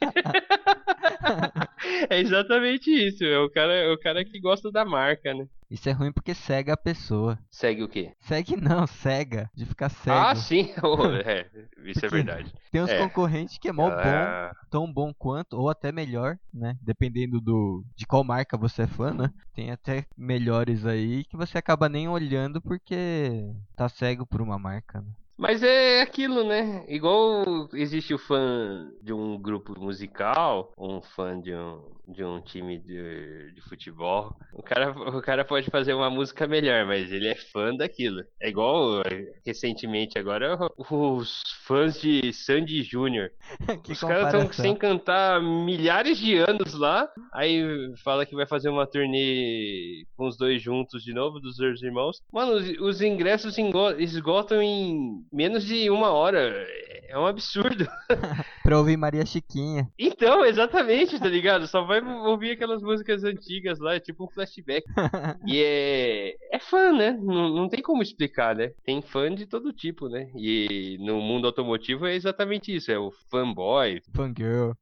é 2.10 2.18
exatamente 2.20 2.90
isso. 2.90 3.24
É 3.24 3.38
o 3.38 3.50
cara, 3.50 3.72
é 3.74 3.90
o 3.92 3.98
cara 3.98 4.24
que 4.24 4.38
gosta 4.40 4.70
da 4.70 4.84
marca, 4.84 5.32
né? 5.34 5.46
Isso 5.70 5.88
é 5.88 5.92
ruim 5.92 6.12
porque 6.12 6.34
cega 6.34 6.72
a 6.72 6.76
pessoa. 6.76 7.38
Segue 7.48 7.84
o 7.84 7.88
quê? 7.88 8.12
Segue 8.22 8.56
não, 8.56 8.86
cega. 8.88 9.48
De 9.54 9.64
ficar 9.64 9.88
cego. 9.88 10.16
Ah, 10.16 10.34
sim. 10.34 10.72
é, 11.24 11.48
isso 11.84 12.04
é 12.04 12.08
verdade. 12.08 12.52
Tem 12.72 12.82
uns 12.82 12.90
É. 12.90 12.98
concorrentes 12.98 13.56
que 13.56 13.68
é 13.68 13.72
mó 13.72 13.88
bom, 13.88 13.96
Ah, 13.96 14.52
tão 14.68 14.92
bom 14.92 15.14
quanto, 15.14 15.52
ou 15.56 15.70
até 15.70 15.92
melhor, 15.92 16.36
né? 16.52 16.76
Dependendo 16.82 17.40
do 17.40 17.84
de 17.96 18.04
qual 18.04 18.24
marca 18.24 18.56
você 18.58 18.82
é 18.82 18.86
fã, 18.88 19.12
né? 19.14 19.30
Tem 19.54 19.70
até 19.70 20.04
melhores 20.16 20.84
aí 20.84 21.24
que 21.24 21.36
você 21.36 21.56
acaba 21.58 21.88
nem 21.88 22.08
olhando 22.08 22.60
porque 22.60 23.52
tá 23.76 23.88
cego 23.88 24.26
por 24.26 24.40
uma 24.42 24.58
marca, 24.58 25.00
né? 25.00 25.12
Mas 25.40 25.62
é 25.62 26.02
aquilo, 26.02 26.44
né? 26.44 26.84
Igual 26.86 27.66
existe 27.72 28.12
o 28.12 28.18
fã 28.18 28.92
de 29.00 29.10
um 29.10 29.40
grupo 29.40 29.74
musical, 29.80 30.70
um 30.76 31.00
fã 31.00 31.40
de 31.40 31.54
um, 31.54 31.80
de 32.06 32.22
um 32.22 32.42
time 32.42 32.78
de, 32.78 33.50
de 33.54 33.60
futebol. 33.62 34.36
O 34.52 34.62
cara, 34.62 34.90
o 34.90 35.22
cara 35.22 35.42
pode 35.42 35.70
fazer 35.70 35.94
uma 35.94 36.10
música 36.10 36.46
melhor, 36.46 36.84
mas 36.84 37.10
ele 37.10 37.26
é 37.26 37.34
fã 37.34 37.74
daquilo. 37.74 38.22
É 38.38 38.50
igual 38.50 39.00
eh, 39.00 39.32
recentemente 39.46 40.18
agora 40.18 40.58
os 40.76 41.42
fãs 41.64 41.98
de 41.98 42.32
Sandy 42.34 42.82
Júnior. 42.82 43.30
Os 43.88 44.00
caras 44.00 44.34
estão 44.34 44.52
sem 44.52 44.76
cantar 44.76 45.42
milhares 45.42 46.18
de 46.18 46.36
anos 46.36 46.74
lá, 46.74 47.08
aí 47.32 47.62
fala 48.04 48.26
que 48.26 48.34
vai 48.34 48.46
fazer 48.46 48.68
uma 48.68 48.86
turnê 48.86 50.04
com 50.16 50.26
os 50.26 50.36
dois 50.36 50.62
juntos 50.62 51.02
de 51.02 51.12
novo, 51.12 51.40
dos 51.40 51.56
dois 51.56 51.82
irmãos. 51.82 52.22
Mano, 52.32 52.52
os, 52.52 52.68
os 52.80 53.00
ingressos 53.00 53.56
esgotam 53.98 54.62
em 54.62 55.24
menos 55.32 55.64
de 55.64 55.90
uma 55.90 56.10
hora. 56.10 56.66
É 57.08 57.18
um 57.18 57.26
absurdo. 57.26 57.86
Pra 58.62 58.78
ouvir 58.78 58.96
Maria 58.96 59.26
Chiquinha. 59.26 59.90
Então, 59.98 60.44
exatamente, 60.44 61.18
tá 61.18 61.28
ligado? 61.28 61.66
Só 61.66 61.82
vai 61.84 62.00
ouvir 62.00 62.52
aquelas 62.52 62.82
músicas 62.82 63.24
antigas 63.24 63.78
lá, 63.78 63.94
é 63.94 64.00
tipo 64.00 64.24
um 64.24 64.30
flashback. 64.30 64.86
E 65.46 65.62
é, 65.62 66.36
é 66.52 66.58
fã, 66.58 66.92
né? 66.92 67.18
Não, 67.20 67.48
não 67.48 67.68
tem 67.68 67.82
como 67.82 68.02
explicar, 68.02 68.54
né? 68.54 68.72
Tem 68.84 69.00
fã 69.00 69.34
de 69.34 69.46
todo 69.46 69.72
tipo, 69.72 70.08
né? 70.08 70.30
E 70.36 70.98
no 71.00 71.20
mundo 71.20 71.46
automotivo 71.46 72.06
é 72.06 72.14
exatamente 72.14 72.74
isso: 72.74 72.92
é 72.92 72.98
o 72.98 73.10
fanboy, 73.30 74.00
Fangirl. 74.14 74.72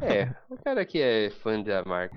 É, 0.00 0.34
o 0.50 0.56
cara 0.56 0.84
que 0.84 1.00
é 1.00 1.30
fã 1.30 1.60
da 1.62 1.84
marca. 1.84 2.16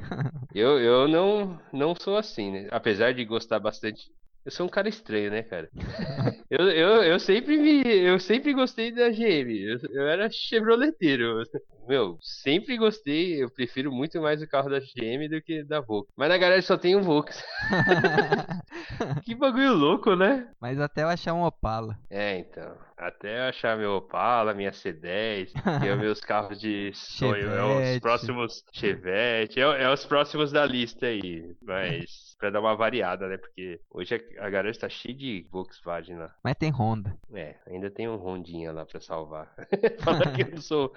Eu, 0.54 0.80
eu 0.80 1.08
não, 1.08 1.60
não 1.72 1.96
sou 1.96 2.18
assim, 2.18 2.52
né? 2.52 2.68
Apesar 2.72 3.14
de 3.14 3.24
gostar 3.24 3.60
bastante. 3.60 4.12
Eu 4.46 4.52
sou 4.52 4.66
um 4.68 4.70
cara 4.70 4.88
estranho, 4.90 5.32
né, 5.32 5.44
cara? 5.44 5.72
Eu, 6.50 6.70
eu, 6.70 7.04
eu 7.04 7.20
sempre 7.20 7.58
me. 7.58 7.82
Eu 7.86 8.20
sempre 8.20 8.54
gostei 8.54 8.92
da 8.92 9.10
GM. 9.12 9.52
Eu, 9.64 9.80
eu 9.92 10.08
era 10.08 10.30
chevroleteiro. 10.30 11.42
Meu, 11.88 12.18
sempre 12.22 12.78
gostei. 12.78 13.44
Eu 13.44 13.50
prefiro 13.50 13.92
muito 13.92 14.22
mais 14.22 14.42
o 14.42 14.48
carro 14.48 14.70
da 14.70 14.80
GM 14.80 15.28
do 15.30 15.42
que 15.42 15.64
da 15.64 15.82
Volks. 15.82 16.12
Mas 16.16 16.30
na 16.30 16.38
garagem 16.38 16.62
só 16.64 16.78
tem 16.78 16.96
um 16.96 17.02
Volks. 17.02 17.44
Que 19.24 19.36
bagulho 19.36 19.74
louco, 19.74 20.16
né? 20.16 20.48
Mas 20.60 20.80
até 20.80 21.04
eu 21.04 21.10
achar 21.10 21.34
um 21.34 21.44
Opala. 21.44 21.98
É, 22.10 22.38
então. 22.38 22.78
Até 22.98 23.40
eu 23.40 23.50
achar 23.50 23.78
meu 23.78 23.96
Opala, 23.96 24.54
minha 24.54 24.72
C10, 24.72 25.52
que 25.82 25.88
é 25.88 25.94
os 25.94 26.00
meus 26.00 26.22
carros 26.22 26.60
de 26.60 26.92
sonho. 26.96 27.50
É 27.50 27.96
os 27.96 28.00
próximos 28.00 28.64
Chevette. 28.72 29.60
É, 29.60 29.84
é 29.84 29.92
os 29.92 30.06
próximos 30.06 30.52
da 30.52 30.66
lista 30.66 31.08
aí. 31.08 31.56
Mas 31.62 32.36
pra 32.40 32.50
dar 32.50 32.62
uma 32.62 32.76
variada, 32.76 33.28
né? 33.28 33.38
Porque 33.38 33.82
hoje 33.90 34.16
a, 34.16 34.46
a 34.46 34.50
garagem 34.50 34.80
tá 34.80 34.88
cheia 34.88 35.14
de 35.16 35.46
Volkswagen 35.52 36.18
lá. 36.18 36.34
Mas 36.44 36.56
tem 36.56 36.72
Honda. 36.72 37.18
É, 37.34 37.56
ainda 37.68 37.90
tem 37.92 38.08
um 38.08 38.16
Rondinha 38.16 38.72
lá 38.72 38.86
pra 38.86 39.02
salvar. 39.02 39.54
falar 40.00 40.32
que 40.32 40.44
eu 40.44 40.52
não 40.52 40.62
sou. 40.62 40.94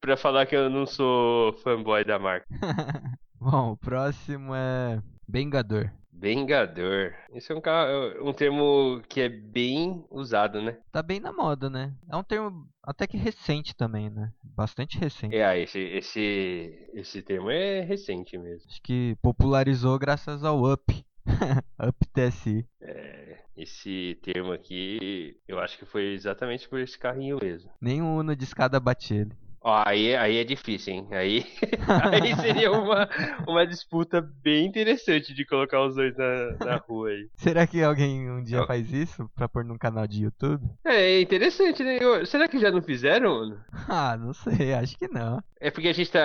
Pra 0.00 0.16
falar 0.16 0.29
que 0.46 0.56
eu 0.56 0.70
não 0.70 0.86
sou 0.86 1.52
fanboy 1.54 2.04
da 2.04 2.18
marca. 2.18 2.46
Bom, 3.40 3.72
o 3.72 3.76
próximo 3.76 4.54
é 4.54 5.02
Bengador. 5.26 5.90
Bengador. 6.12 7.14
Esse 7.32 7.50
é 7.50 7.54
um, 7.54 8.28
um 8.28 8.32
termo 8.34 9.00
que 9.08 9.22
é 9.22 9.28
bem 9.28 10.04
usado, 10.10 10.60
né? 10.60 10.76
Tá 10.92 11.02
bem 11.02 11.18
na 11.18 11.32
moda, 11.32 11.70
né? 11.70 11.94
É 12.10 12.14
um 12.14 12.22
termo 12.22 12.68
até 12.82 13.06
que 13.06 13.16
recente 13.16 13.74
também, 13.74 14.10
né? 14.10 14.30
Bastante 14.44 14.98
recente. 14.98 15.34
É, 15.34 15.46
ah, 15.46 15.56
esse, 15.56 15.78
esse, 15.78 16.90
esse 16.92 17.22
termo 17.22 17.50
é 17.50 17.80
recente 17.80 18.36
mesmo. 18.36 18.68
Acho 18.68 18.82
que 18.82 19.16
popularizou 19.22 19.98
graças 19.98 20.44
ao 20.44 20.70
Up. 20.70 21.04
Up 21.82 22.06
TSI. 22.12 22.66
É, 22.82 23.38
esse 23.56 24.18
termo 24.22 24.52
aqui, 24.52 25.38
eu 25.48 25.58
acho 25.58 25.78
que 25.78 25.86
foi 25.86 26.12
exatamente 26.12 26.68
por 26.68 26.80
esse 26.80 26.98
carrinho 26.98 27.38
mesmo. 27.42 27.70
Nem 27.80 28.02
o 28.02 28.18
Uno 28.18 28.36
de 28.36 28.44
escada 28.44 28.78
bate 28.78 29.14
ele. 29.14 29.32
Ó, 29.62 29.82
aí, 29.86 30.16
aí 30.16 30.38
é 30.38 30.44
difícil, 30.44 30.94
hein? 30.94 31.08
Aí, 31.12 31.44
aí 32.12 32.34
seria 32.36 32.72
uma, 32.72 33.08
uma 33.46 33.66
disputa 33.66 34.20
bem 34.42 34.66
interessante 34.66 35.34
de 35.34 35.44
colocar 35.44 35.82
os 35.82 35.94
dois 35.94 36.16
na, 36.16 36.56
na 36.64 36.76
rua 36.78 37.10
aí. 37.10 37.26
Será 37.36 37.66
que 37.66 37.82
alguém 37.82 38.30
um 38.30 38.42
dia 38.42 38.64
faz 38.66 38.90
isso 38.90 39.30
pra 39.34 39.48
pôr 39.48 39.64
num 39.64 39.76
canal 39.76 40.06
de 40.06 40.22
YouTube? 40.24 40.66
É 40.84 41.20
interessante, 41.20 41.82
né? 41.84 41.98
Eu- 42.00 42.24
será 42.24 42.48
que 42.48 42.58
já 42.58 42.70
não 42.70 42.80
fizeram? 42.80 43.54
Ah, 43.86 44.16
não 44.16 44.32
sei, 44.32 44.72
acho 44.72 44.96
que 44.96 45.08
não. 45.08 45.42
É 45.60 45.70
porque 45.70 45.88
a 45.88 45.92
gente 45.92 46.10
tá 46.10 46.20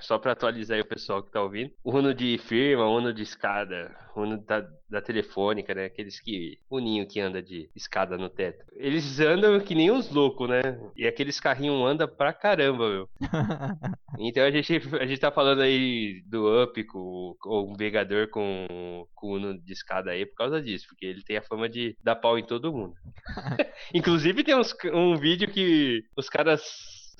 só 0.00 0.18
pra 0.18 0.32
atualizar 0.32 0.76
aí 0.76 0.80
o 0.82 0.86
pessoal 0.86 1.22
que 1.22 1.30
tá 1.30 1.42
ouvindo. 1.42 1.70
O 1.84 1.96
Uno 1.96 2.14
de 2.14 2.38
firma, 2.38 2.86
o 2.86 2.96
Uno 2.96 3.12
de 3.12 3.22
escada, 3.22 3.94
o 4.14 4.22
Uno 4.22 4.38
da, 4.38 4.66
da 4.88 5.00
telefônica, 5.00 5.74
né? 5.74 5.86
Aqueles 5.86 6.20
que. 6.20 6.58
O 6.68 6.78
ninho 6.78 7.06
que 7.06 7.20
anda 7.20 7.42
de 7.42 7.70
escada 7.74 8.16
no 8.16 8.28
teto. 8.28 8.64
Eles 8.74 9.20
andam 9.20 9.60
que 9.60 9.74
nem 9.74 9.90
uns 9.90 10.10
loucos, 10.10 10.48
né? 10.48 10.60
E 10.96 11.06
aqueles 11.06 11.38
carrinhos 11.38 11.88
andam 11.88 12.08
pra 12.08 12.32
caramba, 12.32 12.88
meu. 12.88 13.08
então 14.18 14.44
a 14.44 14.50
gente, 14.50 14.80
a 15.00 15.06
gente 15.06 15.20
tá 15.20 15.30
falando 15.30 15.62
aí 15.62 16.22
do 16.26 16.62
Up 16.62 16.82
com, 16.84 17.34
com 17.40 17.72
o 17.72 17.76
Vegador 17.76 18.28
com, 18.28 19.06
com 19.14 19.26
o 19.28 19.34
Uno 19.34 19.58
de 19.58 19.72
escada 19.72 20.10
aí 20.10 20.26
por 20.26 20.34
causa 20.34 20.60
disso, 20.60 20.86
porque 20.88 21.06
ele 21.06 21.22
tem 21.22 21.36
a 21.36 21.42
fama 21.42 21.68
de 21.68 21.96
dar 22.02 22.16
pau 22.16 22.38
em 22.38 22.44
todo 22.44 22.72
mundo. 22.72 22.94
Inclusive 23.94 24.44
tem 24.44 24.54
uns, 24.54 24.74
um 24.92 25.16
vídeo 25.16 25.50
que 25.50 26.04
os 26.16 26.28
caras 26.28 26.62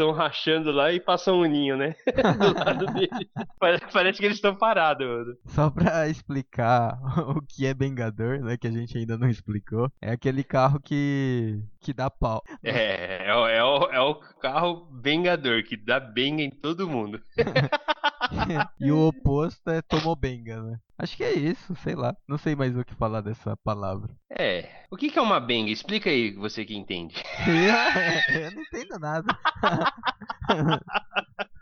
estão 0.00 0.12
rachando 0.12 0.72
lá 0.72 0.90
e 0.92 0.98
passam 0.98 1.40
um 1.40 1.44
ninho, 1.44 1.76
né? 1.76 1.94
Do 2.38 2.58
lado 2.58 2.86
dele. 2.86 3.28
Parece, 3.58 3.84
parece 3.92 4.18
que 4.18 4.24
eles 4.24 4.38
estão 4.38 4.54
parados, 4.56 5.06
mano. 5.06 5.36
Só 5.46 5.70
pra 5.70 6.08
explicar 6.08 6.98
o 7.36 7.42
que 7.42 7.66
é 7.66 7.74
bengador, 7.74 8.40
né? 8.40 8.56
Que 8.56 8.66
a 8.68 8.70
gente 8.70 8.96
ainda 8.96 9.18
não 9.18 9.28
explicou. 9.28 9.90
É 10.00 10.10
aquele 10.12 10.42
carro 10.42 10.80
que. 10.80 11.60
que 11.80 11.92
dá 11.92 12.10
pau. 12.10 12.42
É, 12.64 13.28
é, 13.28 13.34
o- 13.34 13.46
é, 13.46 13.62
o, 13.64 13.76
é 13.92 14.00
o 14.00 14.14
carro 14.40 14.86
bengador, 14.90 15.62
que 15.62 15.76
dá 15.76 16.00
benga 16.00 16.42
em 16.42 16.50
todo 16.50 16.88
mundo. 16.88 17.20
e 18.80 18.90
o 18.92 19.08
oposto 19.08 19.70
é 19.70 19.82
tomobenga, 19.82 20.62
né? 20.62 20.78
Acho 20.98 21.16
que 21.16 21.24
é 21.24 21.32
isso, 21.32 21.74
sei 21.76 21.94
lá. 21.94 22.14
Não 22.28 22.36
sei 22.36 22.54
mais 22.54 22.76
o 22.76 22.84
que 22.84 22.94
falar 22.94 23.20
dessa 23.22 23.56
palavra. 23.58 24.14
É. 24.30 24.68
O 24.90 24.96
que, 24.96 25.10
que 25.10 25.18
é 25.18 25.22
uma 25.22 25.40
benga? 25.40 25.70
Explica 25.70 26.10
aí, 26.10 26.32
você 26.32 26.64
que 26.64 26.76
entende. 26.76 27.14
Eu 28.28 28.50
não 28.52 28.62
entendo 28.62 28.98
nada. 28.98 29.38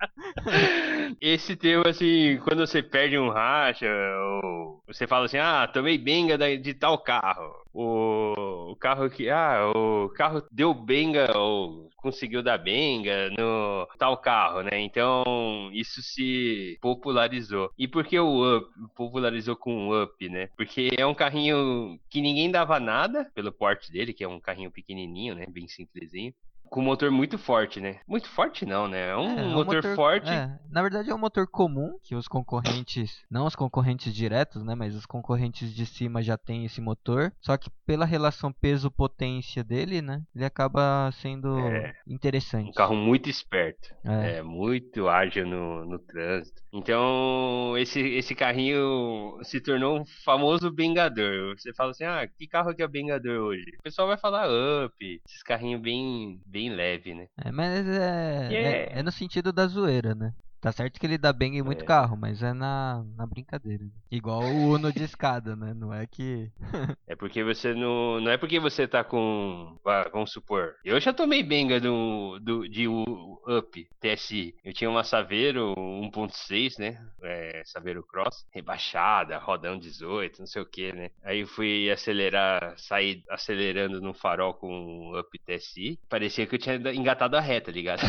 Esse 1.20 1.56
termo, 1.56 1.86
assim, 1.86 2.38
quando 2.44 2.66
você 2.66 2.82
perde 2.82 3.18
um 3.18 3.30
racha, 3.30 3.86
ou 4.32 4.82
você 4.86 5.06
fala 5.06 5.26
assim, 5.26 5.38
ah, 5.38 5.66
tomei 5.66 5.98
benga 5.98 6.36
de 6.58 6.74
tal 6.74 6.98
carro. 6.98 7.54
O, 7.72 8.70
o 8.72 8.76
carro 8.76 9.08
que. 9.10 9.28
Ah, 9.28 9.70
o 9.74 10.08
carro 10.10 10.42
deu 10.50 10.74
benga 10.74 11.36
ou 11.36 11.88
conseguiu 11.96 12.42
dar 12.42 12.58
benga 12.58 13.30
no 13.30 13.86
tal 13.98 14.16
carro, 14.16 14.62
né? 14.62 14.80
Então, 14.80 15.70
isso 15.72 16.00
se 16.02 16.78
popularizou. 16.80 17.70
E 17.78 17.86
por 17.86 18.04
que 18.04 18.18
o 18.18 18.56
Up 18.56 18.68
popularizou 18.96 19.56
com 19.56 19.88
o 19.88 20.02
Up, 20.02 20.28
né? 20.28 20.48
Porque 20.56 20.90
é 20.96 21.06
um 21.06 21.14
carrinho 21.14 21.98
que 22.08 22.20
ninguém 22.20 22.50
dava 22.50 22.80
nada 22.80 23.30
pelo 23.34 23.52
porte 23.52 23.92
dele, 23.92 24.12
que 24.12 24.24
é 24.24 24.28
um 24.28 24.40
carrinho 24.40 24.70
pequenininho, 24.70 25.34
né? 25.34 25.46
Bem 25.48 25.68
simplesinho. 25.68 26.32
Com 26.70 26.82
motor 26.82 27.10
muito 27.10 27.38
forte, 27.38 27.80
né? 27.80 28.00
Muito 28.06 28.28
forte 28.28 28.64
não, 28.66 28.86
né? 28.88 29.08
É 29.10 29.16
um 29.16 29.38
É, 29.38 29.42
é 29.42 29.44
um 29.46 29.54
motor, 29.54 29.82
forte. 29.96 30.28
é, 30.28 30.58
na 30.70 30.82
verdade 30.82 31.10
é 31.10 31.14
um 31.14 31.18
motor 31.18 31.46
comum 31.46 31.98
que 32.02 32.14
os 32.14 32.28
concorrentes, 32.28 33.22
não 33.30 33.46
os 33.46 33.56
concorrentes 33.56 34.14
diretos, 34.14 34.62
né, 34.62 34.74
mas 34.74 34.94
os 34.94 35.06
concorrentes 35.06 35.74
de 35.74 35.86
cima 35.86 36.22
já 36.22 36.36
têm 36.36 36.64
esse 36.64 36.80
motor. 36.80 37.32
Só 37.40 37.56
que 37.56 37.70
pela 37.86 38.04
relação 38.04 38.52
peso-potência 38.52 39.62
dele, 39.64 40.02
né, 40.02 40.22
ele 40.34 40.44
acaba 40.44 41.10
sendo 41.12 41.58
É. 41.58 41.94
interessante. 42.06 42.68
Um 42.68 42.72
carro 42.72 42.94
muito 42.94 43.28
esperto. 43.30 43.88
É. 44.04 44.38
É, 44.38 44.42
muito 44.42 45.08
ágil 45.08 45.46
no, 45.46 45.84
no 45.84 45.98
trânsito. 45.98 46.60
Então, 46.72 47.74
esse, 47.78 48.00
esse 48.00 48.34
carrinho 48.34 49.38
se 49.42 49.60
tornou 49.60 50.00
um 50.00 50.04
famoso 50.24 50.70
bengador. 50.70 51.56
Você 51.58 51.72
fala 51.74 51.90
assim, 51.92 52.04
ah, 52.04 52.26
que 52.38 52.46
carro 52.46 52.74
que 52.74 52.82
é 52.82 52.88
bengador 52.88 53.40
hoje? 53.42 53.64
O 53.78 53.82
pessoal 53.82 54.08
vai 54.08 54.18
falar 54.18 54.48
Up, 54.48 54.94
esses 55.26 55.42
carrinhos 55.42 55.80
bem, 55.80 56.40
bem 56.46 56.57
leve, 56.68 57.14
né? 57.14 57.28
É, 57.36 57.52
mas 57.52 57.86
é, 57.86 58.52
E 58.52 58.54
é, 58.56 58.78
é- 58.94 58.98
é 58.98 59.02
no 59.02 59.12
sentido 59.12 59.52
da 59.52 59.66
zoeira, 59.66 60.14
né? 60.14 60.32
Tá 60.60 60.72
certo 60.72 60.98
que 60.98 61.06
ele 61.06 61.16
dá 61.18 61.32
bem 61.32 61.56
em 61.58 61.62
muito 61.62 61.82
É. 61.82 61.86
carro, 61.86 62.16
mas 62.16 62.42
é 62.42 62.52
na, 62.52 63.04
na 63.16 63.26
brincadeira. 63.26 63.84
Igual 64.10 64.42
o 64.42 64.74
Uno 64.74 64.92
de 64.92 65.04
escada, 65.04 65.54
né? 65.54 65.72
Não 65.74 65.92
é 65.94 66.06
que. 66.06 66.50
É 67.06 67.16
porque 67.16 67.42
você 67.42 67.72
não. 67.72 68.20
Não 68.20 68.30
é 68.30 68.36
porque 68.36 68.58
você 68.60 68.86
tá 68.86 69.02
com. 69.02 69.78
Vamos 70.12 70.30
supor. 70.32 70.74
Eu 70.84 71.00
já 71.00 71.12
tomei 71.12 71.42
benga 71.42 71.80
do, 71.80 72.38
do, 72.40 72.68
de 72.68 72.86
Up 72.86 73.88
TSI. 74.00 74.54
Eu 74.62 74.74
tinha 74.74 74.90
uma 74.90 75.02
Saveiro 75.04 75.74
1.6, 75.76 76.78
né? 76.78 77.02
É, 77.22 77.62
Saveiro 77.64 78.02
Cross. 78.02 78.46
Rebaixada, 78.50 79.38
rodão 79.38 79.78
18, 79.78 80.40
não 80.40 80.46
sei 80.46 80.60
o 80.60 80.66
que, 80.66 80.92
né? 80.92 81.10
Aí 81.24 81.40
eu 81.40 81.46
fui 81.46 81.90
acelerar, 81.90 82.74
sair 82.76 83.22
acelerando 83.30 84.00
no 84.02 84.12
farol 84.12 84.52
com 84.54 84.68
o 85.12 85.18
Up 85.18 85.38
TSI. 85.38 85.98
Parecia 86.10 86.46
que 86.46 86.56
eu 86.56 86.58
tinha 86.58 86.76
engatado 86.92 87.36
a 87.36 87.40
reta, 87.40 87.70
ligado? 87.70 88.02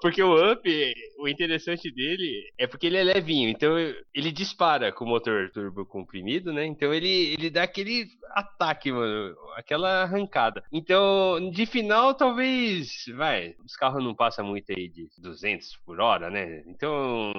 Porque 0.00 0.22
o 0.22 0.52
Up, 0.52 0.94
o 1.18 1.28
interessante 1.28 1.90
dele 1.90 2.50
é 2.58 2.66
porque 2.66 2.86
ele 2.86 2.96
é 2.96 3.02
levinho, 3.02 3.48
então 3.48 3.76
ele 4.14 4.30
dispara 4.30 4.92
com 4.92 5.04
o 5.04 5.08
motor 5.08 5.50
turbo 5.50 5.84
comprimido, 5.84 6.52
né? 6.52 6.64
Então 6.66 6.92
ele, 6.92 7.34
ele 7.34 7.50
dá 7.50 7.64
aquele 7.64 8.06
ataque, 8.30 8.92
mano, 8.92 9.34
aquela 9.56 10.02
arrancada. 10.02 10.62
Então, 10.70 11.50
de 11.50 11.64
final, 11.64 12.14
talvez, 12.14 13.04
vai, 13.16 13.54
os 13.64 13.74
carros 13.76 14.04
não 14.04 14.14
passam 14.14 14.44
muito 14.44 14.70
aí 14.70 14.88
de 14.88 15.08
200 15.18 15.76
por 15.84 16.00
hora, 16.00 16.30
né? 16.30 16.62
Então, 16.66 17.32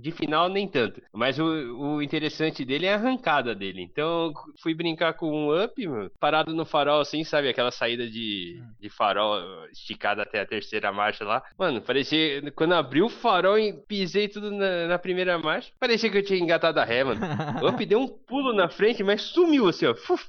de 0.00 0.10
final, 0.10 0.48
nem 0.48 0.66
tanto. 0.66 1.00
Mas 1.12 1.38
o, 1.38 1.44
o 1.44 2.02
interessante 2.02 2.64
dele 2.64 2.86
é 2.86 2.92
a 2.92 2.96
arrancada 2.96 3.54
dele. 3.54 3.82
Então, 3.82 4.32
fui 4.60 4.74
brincar 4.74 5.14
com 5.14 5.30
um 5.30 5.64
Up, 5.64 5.86
mano, 5.86 6.10
parado 6.18 6.54
no 6.54 6.64
farol, 6.64 7.00
assim, 7.00 7.22
sabe? 7.22 7.48
Aquela 7.48 7.70
saída 7.70 8.08
de, 8.08 8.60
de 8.80 8.88
farol 8.90 9.40
esticada 9.70 10.22
até 10.22 10.40
a 10.40 10.46
terceira 10.46 10.85
marcha 10.92 11.24
lá. 11.24 11.42
Mano, 11.58 11.80
parecia. 11.80 12.50
Quando 12.52 12.74
abriu 12.74 13.06
o 13.06 13.10
farol 13.10 13.58
e 13.58 13.72
pisei 13.72 14.28
tudo 14.28 14.50
na, 14.50 14.86
na 14.88 14.98
primeira 14.98 15.38
marcha, 15.38 15.70
parecia 15.78 16.10
que 16.10 16.18
eu 16.18 16.24
tinha 16.24 16.38
engatado 16.38 16.80
a 16.80 16.84
ré, 16.84 17.04
mano. 17.04 17.20
O 17.62 17.68
Up 17.68 17.86
deu 17.86 18.00
um 18.00 18.08
pulo 18.08 18.52
na 18.52 18.68
frente, 18.68 19.02
mas 19.02 19.22
sumiu 19.22 19.68
assim, 19.68 19.86
ó. 19.86 19.94
Fuf, 19.94 20.28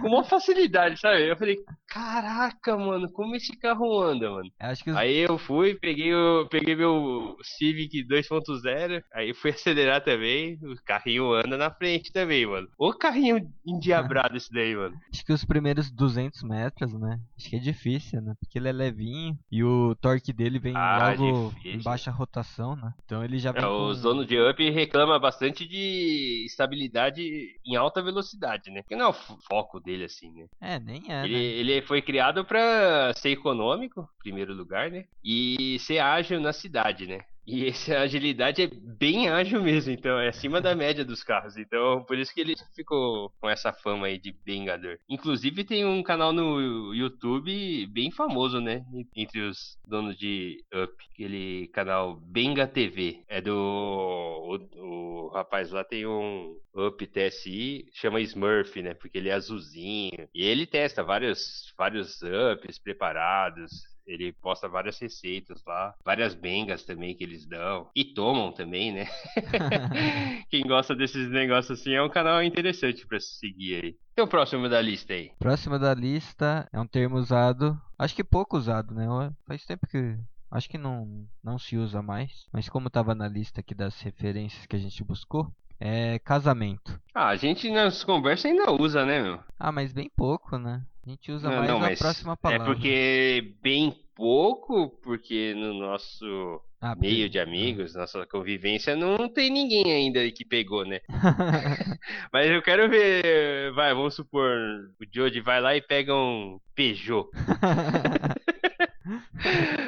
com 0.00 0.08
uma 0.08 0.24
facilidade, 0.24 0.98
sabe? 1.00 1.28
Eu 1.28 1.36
falei, 1.36 1.56
caraca, 1.88 2.76
mano, 2.76 3.10
como 3.12 3.34
esse 3.36 3.56
carro 3.56 4.00
anda, 4.02 4.30
mano? 4.30 4.50
Os 4.60 4.96
Aí 4.96 5.18
eu 5.18 5.38
fui, 5.38 5.74
peguei, 5.74 6.14
o, 6.14 6.46
peguei 6.48 6.74
meu 6.76 7.36
Civic 7.42 8.04
2.0, 8.06 9.02
aí 9.12 9.32
fui 9.34 9.50
acelerar 9.52 10.02
também, 10.02 10.58
o 10.62 10.74
carrinho 10.84 11.32
anda 11.32 11.56
na 11.56 11.70
frente 11.70 12.12
também, 12.12 12.46
mano. 12.46 12.68
O 12.78 12.92
carrinho 12.92 13.40
endiabrado 13.66 14.36
esse 14.36 14.52
daí, 14.52 14.74
mano. 14.74 14.96
Acho 15.12 15.24
que 15.24 15.32
os 15.32 15.44
primeiros 15.44 15.90
200 15.90 16.42
metros, 16.42 16.92
né? 16.94 17.20
Acho 17.38 17.48
que 17.50 17.56
é 17.56 17.60
difícil, 17.60 18.20
né? 18.20 18.34
Porque 18.40 18.58
ele 18.58 18.68
é 18.68 18.72
levinho 18.72 19.38
e 19.50 19.62
o 19.62 19.94
torque 19.96 20.32
dele 20.32 20.58
vem 20.58 20.74
Ah, 20.76 21.14
logo 21.16 21.50
difícil. 21.50 21.78
em 21.78 21.82
baixa 21.82 22.10
rotação, 22.10 22.76
né? 22.76 22.92
Então 23.04 23.24
ele 23.24 23.38
já 23.38 23.52
vem 23.52 23.62
É, 23.62 23.66
com... 23.66 23.86
os 23.86 24.02
donos 24.02 24.26
de 24.26 24.38
Up 24.40 24.70
reclamam 24.70 25.18
bastante 25.20 25.66
de 25.66 26.44
estabilidade 26.46 27.22
em 27.64 27.76
alta 27.76 28.02
velocidade, 28.02 28.70
né? 28.70 28.82
Que 28.86 28.96
não 28.96 29.14
foco 29.48 29.80
dele, 29.80 30.04
assim, 30.04 30.32
né? 30.32 30.46
É, 30.60 30.78
nem 30.78 31.10
é, 31.10 31.24
Ele, 31.24 31.34
né? 31.34 31.42
ele 31.42 31.82
foi 31.82 32.02
criado 32.02 32.44
pra 32.44 33.12
ser 33.16 33.30
econômico, 33.30 34.00
em 34.00 34.18
primeiro 34.18 34.54
lugar, 34.54 34.90
né? 34.90 35.04
E 35.22 35.78
ser 35.80 35.98
ágil 35.98 36.40
na 36.40 36.52
cidade, 36.52 37.06
né? 37.06 37.20
E 37.46 37.66
essa 37.68 37.98
agilidade 37.98 38.62
é 38.62 38.66
bem 38.66 39.28
ágil 39.28 39.62
mesmo, 39.62 39.92
então 39.92 40.18
é 40.18 40.28
acima 40.28 40.60
da 40.60 40.74
média 40.74 41.04
dos 41.04 41.22
carros. 41.22 41.56
Então, 41.56 42.02
por 42.04 42.18
isso 42.18 42.32
que 42.32 42.40
ele 42.40 42.54
ficou 42.74 43.30
com 43.40 43.48
essa 43.48 43.72
fama 43.72 44.06
aí 44.06 44.18
de 44.18 44.32
bengador. 44.32 44.98
Inclusive 45.08 45.64
tem 45.64 45.84
um 45.84 46.02
canal 46.02 46.32
no 46.32 46.94
YouTube 46.94 47.86
bem 47.88 48.10
famoso, 48.10 48.60
né? 48.60 48.84
Entre 49.14 49.40
os 49.40 49.78
donos 49.86 50.16
de 50.16 50.64
Up, 50.72 50.94
aquele 51.12 51.68
canal 51.68 52.16
Benga 52.16 52.66
TV. 52.66 53.22
É 53.28 53.40
do 53.40 53.54
o, 53.54 55.26
o 55.26 55.28
rapaz 55.28 55.70
lá 55.70 55.84
tem 55.84 56.06
um 56.06 56.56
Up 56.74 57.06
TSI, 57.06 57.86
chama 57.92 58.20
Smurf, 58.20 58.80
né? 58.80 58.94
Porque 58.94 59.18
ele 59.18 59.28
é 59.28 59.34
azulzinho. 59.34 60.28
E 60.34 60.42
ele 60.44 60.66
testa 60.66 61.02
vários 61.02 61.72
vários 61.76 62.20
ups 62.22 62.78
preparados. 62.78 63.93
Ele 64.06 64.32
posta 64.32 64.68
várias 64.68 64.98
receitas 64.98 65.62
lá, 65.66 65.94
várias 66.04 66.34
bengas 66.34 66.84
também 66.84 67.14
que 67.14 67.24
eles 67.24 67.46
dão. 67.46 67.88
E 67.94 68.04
tomam 68.04 68.52
também, 68.52 68.92
né? 68.92 69.06
Quem 70.50 70.62
gosta 70.62 70.94
desses 70.94 71.30
negócios 71.30 71.80
assim 71.80 71.92
é 71.94 72.02
um 72.02 72.10
canal 72.10 72.42
interessante 72.42 73.06
pra 73.06 73.18
seguir 73.18 73.82
aí. 73.82 73.96
E 74.16 74.20
o 74.20 74.28
próximo 74.28 74.68
da 74.68 74.80
lista 74.80 75.14
aí? 75.14 75.32
Próximo 75.38 75.78
da 75.78 75.94
lista 75.94 76.68
é 76.72 76.80
um 76.80 76.86
termo 76.86 77.16
usado, 77.16 77.80
acho 77.98 78.14
que 78.14 78.22
pouco 78.22 78.56
usado, 78.56 78.94
né? 78.94 79.06
Faz 79.46 79.64
tempo 79.64 79.86
que 79.86 80.16
acho 80.50 80.68
que 80.68 80.78
não 80.78 81.26
não 81.42 81.58
se 81.58 81.76
usa 81.76 82.00
mais, 82.00 82.46
mas 82.52 82.68
como 82.68 82.90
tava 82.90 83.14
na 83.14 83.26
lista 83.26 83.60
aqui 83.60 83.74
das 83.74 84.00
referências 84.00 84.66
que 84.66 84.76
a 84.76 84.78
gente 84.78 85.02
buscou, 85.02 85.52
é 85.80 86.18
casamento. 86.20 87.00
Ah, 87.14 87.28
a 87.28 87.36
gente 87.36 87.70
nas 87.70 88.04
conversas 88.04 88.50
ainda 88.50 88.70
usa, 88.70 89.04
né, 89.04 89.20
meu? 89.20 89.40
Ah, 89.58 89.72
mas 89.72 89.92
bem 89.92 90.10
pouco, 90.16 90.58
né? 90.58 90.82
A 91.06 91.10
gente 91.10 91.30
usa 91.32 91.48
Não, 91.50 91.56
mais 91.58 91.68
não, 91.68 91.84
a 91.84 91.96
próxima 91.96 92.32
É 92.32 92.36
palavra. 92.36 92.64
porque 92.66 93.54
bem 93.62 93.94
pouco, 94.14 94.88
porque 95.02 95.52
no 95.54 95.74
nosso 95.74 96.60
Ah, 96.80 96.94
meio 96.94 97.28
de 97.28 97.38
amigos, 97.38 97.94
nossa 97.94 98.26
convivência, 98.26 98.96
não 98.96 99.28
tem 99.28 99.50
ninguém 99.50 99.92
ainda 99.92 100.30
que 100.30 100.44
pegou, 100.44 100.84
né? 100.86 101.00
Mas 102.32 102.50
eu 102.50 102.62
quero 102.62 102.88
ver, 102.88 103.72
vai, 103.74 103.92
vamos 103.92 104.14
supor, 104.14 104.56
o 105.00 105.04
Jody 105.14 105.40
vai 105.40 105.60
lá 105.60 105.76
e 105.76 105.82
pega 105.82 106.14
um 106.14 106.58
Peugeot. 106.74 107.28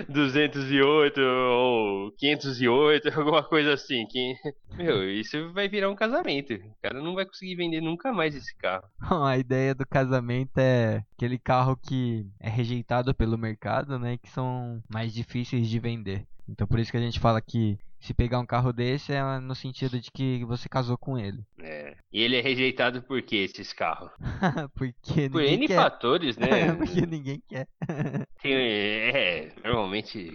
208 0.09 1.21
ou 1.21 2.13
508, 2.13 3.09
alguma 3.19 3.43
coisa 3.43 3.73
assim. 3.75 4.07
Que, 4.07 4.35
meu, 4.77 5.09
isso 5.11 5.53
vai 5.53 5.69
virar 5.69 5.91
um 5.91 5.97
casamento. 5.97 6.55
O 6.55 6.83
cara 6.83 7.01
não 7.01 7.15
vai 7.15 7.25
conseguir 7.25 7.57
vender 7.57 7.81
nunca 7.81 8.13
mais 8.13 8.35
esse 8.35 8.55
carro. 8.57 8.85
A 9.27 9.39
ideia 9.39 9.75
do 9.75 9.87
casamento 9.87 10.59
é 10.59 11.03
aquele 11.17 11.39
carro 11.39 11.77
que 11.77 12.27
é 12.41 12.49
rejeitado 12.49 13.15
pelo 13.15 13.39
mercado, 13.39 13.99
né? 13.99 14.17
Que 14.19 14.29
são 14.31 14.83
mais 14.89 15.13
difíceis 15.13 15.69
de 15.69 15.79
vender. 15.79 16.27
Então 16.49 16.67
por 16.67 16.79
isso 16.79 16.91
que 16.91 16.97
a 16.97 17.01
gente 17.01 17.21
fala 17.21 17.41
que 17.41 17.79
se 18.01 18.15
pegar 18.15 18.39
um 18.39 18.47
carro 18.47 18.73
desse 18.73 19.13
é 19.13 19.41
no 19.41 19.55
sentido 19.55 20.01
de 20.01 20.11
que 20.11 20.45
você 20.45 20.69
casou 20.69 20.97
com 20.97 21.19
ele. 21.19 21.45
É. 21.61 21.97
E 22.13 22.23
ele 22.23 22.37
é 22.37 22.41
rejeitado 22.41 23.03
por 23.03 23.21
que 23.23 23.37
esses 23.37 23.73
carros? 23.73 24.11
Porque 24.75 25.29
por 25.29 25.43
N 25.43 25.67
quer. 25.67 25.77
fatores, 25.77 26.37
né? 26.37 26.47
Porque 26.77 27.07
ninguém 27.07 27.43
quer. 27.49 27.67
Tem, 28.41 28.55
é, 28.55 29.53
normalmente 29.65 30.35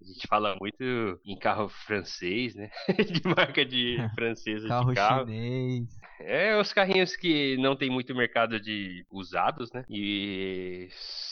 a 0.00 0.04
gente 0.04 0.26
fala 0.26 0.56
muito 0.60 0.82
em 1.24 1.38
carro 1.38 1.68
francês, 1.68 2.56
né? 2.56 2.70
de 2.88 3.22
marca 3.24 3.64
de 3.64 3.98
francesa 4.16 4.66
carro 4.66 4.88
de 4.88 4.94
carro. 4.96 5.26
chinês. 5.26 6.02
É, 6.18 6.58
os 6.60 6.72
carrinhos 6.72 7.16
que 7.16 7.56
não 7.58 7.76
tem 7.76 7.90
muito 7.90 8.14
mercado 8.14 8.60
de 8.60 9.04
usados, 9.10 9.72
né? 9.72 9.84
E 9.88 10.88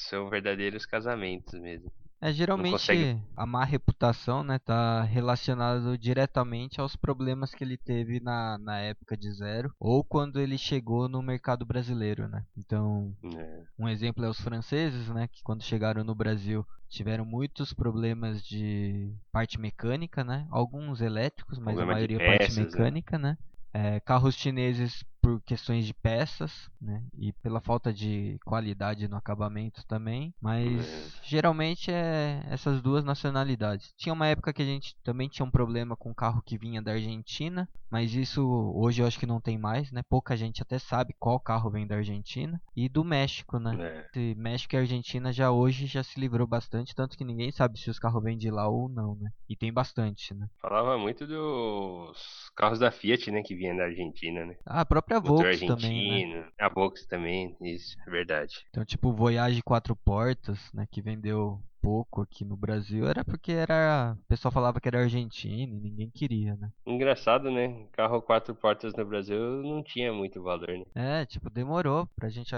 são 0.08 0.28
verdadeiros 0.28 0.86
casamentos 0.86 1.58
mesmo. 1.60 1.90
É, 2.22 2.32
geralmente 2.32 2.72
consegue- 2.72 3.18
a 3.36 3.46
má 3.46 3.64
reputação, 3.64 4.42
né, 4.42 4.58
tá 4.58 5.02
relacionado 5.02 5.96
diretamente 5.96 6.80
aos 6.80 6.94
problemas 6.94 7.54
que 7.54 7.64
ele 7.64 7.78
teve 7.78 8.20
na, 8.20 8.58
na 8.58 8.78
época 8.78 9.16
de 9.16 9.32
zero 9.32 9.72
ou 9.80 10.04
quando 10.04 10.38
ele 10.38 10.58
chegou 10.58 11.08
no 11.08 11.22
mercado 11.22 11.64
brasileiro, 11.64 12.28
né? 12.28 12.44
Então, 12.56 13.14
É. 13.24 13.62
um 13.78 13.88
exemplo 13.88 14.24
é 14.24 14.28
os 14.28 14.40
franceses, 14.40 15.08
né, 15.08 15.28
que 15.28 15.42
quando 15.42 15.62
chegaram 15.62 16.04
no 16.04 16.14
Brasil 16.14 16.66
tiveram 16.90 17.24
muitos 17.24 17.72
problemas 17.72 18.42
de 18.42 19.14
parte 19.32 19.58
mecânica, 19.58 20.22
né? 20.24 20.46
Alguns 20.50 21.00
elétricos, 21.00 21.58
mas 21.58 21.76
Problema 21.76 21.92
a 21.92 21.94
maioria 21.94 22.18
parte 22.18 22.38
peças, 22.40 22.56
né? 22.56 22.64
mecânica, 22.64 23.18
né? 23.18 23.38
É, 23.72 24.00
carros 24.00 24.34
chineses 24.34 25.04
por 25.20 25.40
questões 25.42 25.86
de 25.86 25.94
peças, 25.94 26.70
né? 26.80 27.02
E 27.18 27.32
pela 27.32 27.60
falta 27.60 27.92
de 27.92 28.38
qualidade 28.44 29.08
no 29.08 29.16
acabamento 29.16 29.86
também. 29.86 30.34
Mas 30.40 31.18
geralmente 31.22 31.90
é 31.90 32.42
essas 32.48 32.80
duas 32.80 33.04
nacionalidades. 33.04 33.92
Tinha 33.96 34.12
uma 34.12 34.26
época 34.26 34.52
que 34.52 34.62
a 34.62 34.66
gente 34.66 34.96
também 35.04 35.28
tinha 35.28 35.44
um 35.44 35.50
problema 35.50 35.96
com 35.96 36.14
carro 36.14 36.42
que 36.42 36.58
vinha 36.58 36.82
da 36.82 36.92
Argentina, 36.92 37.68
mas 37.90 38.14
isso 38.14 38.42
hoje 38.74 39.02
eu 39.02 39.06
acho 39.06 39.18
que 39.18 39.26
não 39.26 39.40
tem 39.40 39.58
mais, 39.58 39.90
né? 39.92 40.02
Pouca 40.08 40.36
gente 40.36 40.62
até 40.62 40.78
sabe 40.78 41.14
qual 41.18 41.38
carro 41.40 41.70
vem 41.70 41.86
da 41.86 41.96
Argentina. 41.96 42.60
E 42.76 42.88
do 42.88 43.04
México, 43.04 43.58
né? 43.58 44.08
É. 44.14 44.34
México 44.34 44.74
e 44.74 44.78
Argentina 44.78 45.32
já 45.32 45.50
hoje 45.50 45.86
já 45.86 46.02
se 46.02 46.18
livrou 46.18 46.46
bastante, 46.46 46.94
tanto 46.94 47.16
que 47.16 47.24
ninguém 47.24 47.50
sabe 47.50 47.78
se 47.78 47.90
os 47.90 47.98
carros 47.98 48.22
vêm 48.22 48.36
de 48.36 48.50
lá 48.50 48.68
ou 48.68 48.88
não, 48.88 49.16
né? 49.16 49.30
E 49.48 49.56
tem 49.56 49.72
bastante, 49.72 50.32
né? 50.34 50.48
Falava 50.60 50.96
muito 50.96 51.26
dos 51.26 52.50
carros 52.56 52.78
da 52.78 52.90
Fiat, 52.90 53.30
né? 53.30 53.42
Que 53.42 53.54
vinham 53.54 53.76
da 53.76 53.84
Argentina, 53.84 54.46
né? 54.46 54.56
Ah, 54.64 54.80
a 54.80 54.86
própria 54.86 55.09
Motor 55.16 55.44
Volks 55.44 55.60
também, 55.60 56.28
né? 56.34 56.48
A 56.60 56.68
Volks 56.68 57.06
também, 57.06 57.56
isso, 57.60 57.96
é 58.06 58.10
verdade. 58.10 58.64
Então, 58.70 58.84
tipo, 58.84 59.08
o 59.08 59.14
Voyage 59.14 59.62
quatro 59.62 59.96
portas, 59.96 60.58
né, 60.72 60.86
que 60.90 61.02
vendeu 61.02 61.60
pouco 61.80 62.20
aqui 62.20 62.44
no 62.44 62.56
Brasil, 62.56 63.08
era 63.08 63.24
porque 63.24 63.52
era, 63.52 64.16
o 64.20 64.28
pessoal 64.28 64.52
falava 64.52 64.80
que 64.80 64.88
era 64.88 65.00
argentino 65.00 65.74
e 65.76 65.80
ninguém 65.80 66.10
queria, 66.10 66.54
né? 66.56 66.70
Engraçado, 66.86 67.50
né? 67.50 67.86
Carro 67.92 68.20
quatro 68.20 68.54
portas 68.54 68.94
no 68.94 69.04
Brasil 69.04 69.38
não 69.62 69.82
tinha 69.82 70.12
muito 70.12 70.42
valor, 70.42 70.68
né? 70.68 70.84
É, 70.94 71.26
tipo, 71.26 71.48
demorou 71.48 72.06
pra 72.14 72.28
gente 72.28 72.54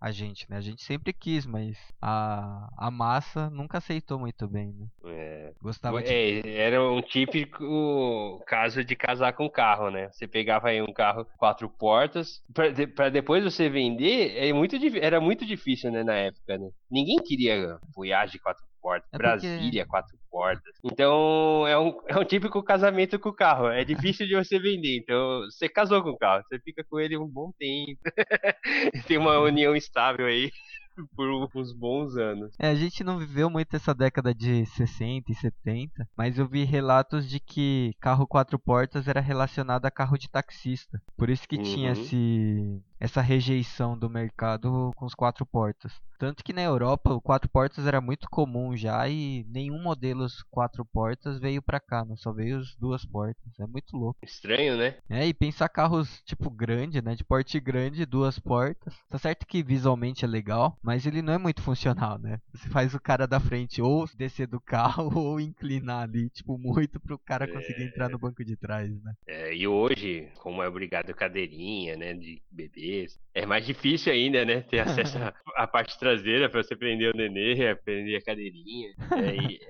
a, 0.00 0.10
gente, 0.12 0.48
né? 0.50 0.56
A 0.56 0.60
gente 0.60 0.82
sempre 0.82 1.12
quis, 1.12 1.44
mas 1.46 1.76
a, 2.00 2.68
a 2.76 2.90
massa 2.90 3.50
nunca 3.50 3.78
aceitou 3.78 4.18
muito 4.18 4.46
bem, 4.48 4.72
né? 4.72 4.86
É, 5.06 5.52
Gostava 5.60 6.02
de 6.02 6.12
É, 6.12 6.56
era 6.56 6.82
um 6.82 7.00
típico 7.02 8.42
caso 8.46 8.84
de 8.84 8.94
casar 8.96 9.32
com 9.32 9.48
carro, 9.50 9.90
né? 9.90 10.08
Você 10.12 10.26
pegava 10.26 10.68
aí 10.68 10.80
um 10.82 10.92
carro 10.92 11.26
quatro 11.36 11.68
portas, 11.68 12.42
pra, 12.52 12.68
de- 12.70 12.86
depois 13.10 13.42
você 13.44 13.68
vender, 13.68 14.36
é 14.36 14.52
muito, 14.52 14.76
era 15.00 15.20
muito 15.20 15.44
difícil, 15.46 15.90
né, 15.90 16.02
na 16.04 16.14
época, 16.14 16.56
né? 16.58 16.68
Ninguém 16.90 17.16
queria 17.22 17.78
Voyage 17.94 18.38
quatro 18.38 18.64
portas, 18.80 19.08
É 19.12 19.16
porque- 19.16 19.22
Brasília 19.28 19.86
quatro 19.86 20.16
portas. 20.30 20.74
Então, 20.84 21.66
é 21.66 21.78
um, 21.78 21.92
é 22.06 22.18
um 22.18 22.24
típico 22.24 22.62
casamento 22.62 23.18
com 23.18 23.28
o 23.30 23.34
carro. 23.34 23.68
É 23.68 23.84
difícil 23.84 24.26
de 24.26 24.34
você 24.34 24.58
vender. 24.58 24.98
Então, 24.98 25.42
você 25.50 25.68
casou 25.68 26.02
com 26.02 26.10
o 26.10 26.18
carro, 26.18 26.42
você 26.48 26.58
fica 26.60 26.84
com 26.88 26.98
ele 27.00 27.16
um 27.16 27.26
bom 27.28 27.50
tempo. 27.58 28.00
Tem 29.06 29.18
uma 29.18 29.38
união 29.40 29.74
estável 29.74 30.26
aí 30.26 30.50
por 31.16 31.28
uns 31.54 31.72
bons 31.72 32.16
anos. 32.16 32.54
É, 32.58 32.68
a 32.68 32.74
gente 32.74 33.04
não 33.04 33.18
viveu 33.18 33.48
muito 33.48 33.74
essa 33.74 33.94
década 33.94 34.34
de 34.34 34.66
60 34.66 35.30
e 35.30 35.34
70, 35.34 36.08
mas 36.16 36.38
eu 36.38 36.48
vi 36.48 36.64
relatos 36.64 37.28
de 37.28 37.38
que 37.40 37.92
carro 38.00 38.26
quatro 38.26 38.58
portas 38.58 39.06
era 39.08 39.20
relacionado 39.20 39.86
a 39.86 39.90
carro 39.90 40.18
de 40.18 40.28
taxista. 40.30 41.00
Por 41.16 41.30
isso 41.30 41.46
que 41.48 41.56
tinha 41.58 41.92
Uhum. 41.92 41.92
esse, 41.92 42.82
essa 42.98 43.20
rejeição 43.20 43.98
do 43.98 44.10
mercado 44.10 44.92
com 44.96 45.06
os 45.06 45.14
quatro 45.14 45.46
portas. 45.46 45.92
Tanto 46.18 46.42
que 46.42 46.52
na 46.52 46.62
Europa 46.62 47.14
o 47.14 47.20
quatro 47.20 47.48
portas 47.48 47.86
era 47.86 48.00
muito 48.00 48.28
comum 48.28 48.76
já 48.76 49.08
e 49.08 49.46
nenhum 49.48 49.80
modelo 49.80 50.24
os 50.24 50.42
quatro 50.50 50.84
portas 50.84 51.38
veio 51.38 51.62
pra 51.62 51.78
cá, 51.78 52.04
né? 52.04 52.16
Só 52.16 52.32
veio 52.32 52.58
as 52.58 52.74
duas 52.74 53.04
portas. 53.04 53.52
É 53.60 53.66
muito 53.66 53.96
louco. 53.96 54.18
Estranho, 54.24 54.76
né? 54.76 54.96
É, 55.08 55.24
e 55.24 55.32
pensar 55.32 55.68
carros 55.68 56.20
tipo 56.22 56.50
grande, 56.50 57.00
né? 57.00 57.14
De 57.14 57.22
porte 57.22 57.60
grande, 57.60 58.04
duas 58.04 58.36
portas. 58.36 58.94
Tá 59.08 59.16
certo 59.16 59.46
que 59.46 59.62
visualmente 59.62 60.24
é 60.24 60.28
legal, 60.28 60.76
mas 60.82 61.06
ele 61.06 61.22
não 61.22 61.32
é 61.32 61.38
muito 61.38 61.62
funcional, 61.62 62.18
né? 62.18 62.40
Você 62.52 62.68
faz 62.68 62.94
o 62.94 63.00
cara 63.00 63.24
da 63.24 63.38
frente 63.38 63.80
ou 63.80 64.08
descer 64.16 64.48
do 64.48 64.60
carro 64.60 65.12
ou 65.16 65.40
inclinar 65.40 66.02
ali, 66.02 66.28
tipo, 66.30 66.58
muito 66.58 66.98
pro 66.98 67.16
cara 67.16 67.46
conseguir 67.46 67.84
entrar 67.84 68.08
no 68.08 68.18
banco 68.18 68.44
de 68.44 68.56
trás, 68.56 68.90
né? 69.04 69.14
É, 69.24 69.54
e 69.54 69.68
hoje, 69.68 70.28
como 70.38 70.64
é 70.64 70.68
obrigado 70.68 71.14
cadeirinha, 71.14 71.96
né, 71.96 72.12
de 72.12 72.42
bebês, 72.88 73.18
é 73.34 73.44
mais 73.44 73.64
difícil 73.66 74.12
ainda, 74.12 74.44
né, 74.44 74.62
ter 74.62 74.80
acesso 74.80 75.16
à- 75.56 75.66
parte 75.66 75.98
traseira 75.98 76.48
pra 76.48 76.62
você 76.62 76.74
prender 76.74 77.14
o 77.14 77.16
nenê, 77.16 77.74
prender 77.84 78.16
a 78.18 78.24
cadeirinha. 78.24 78.90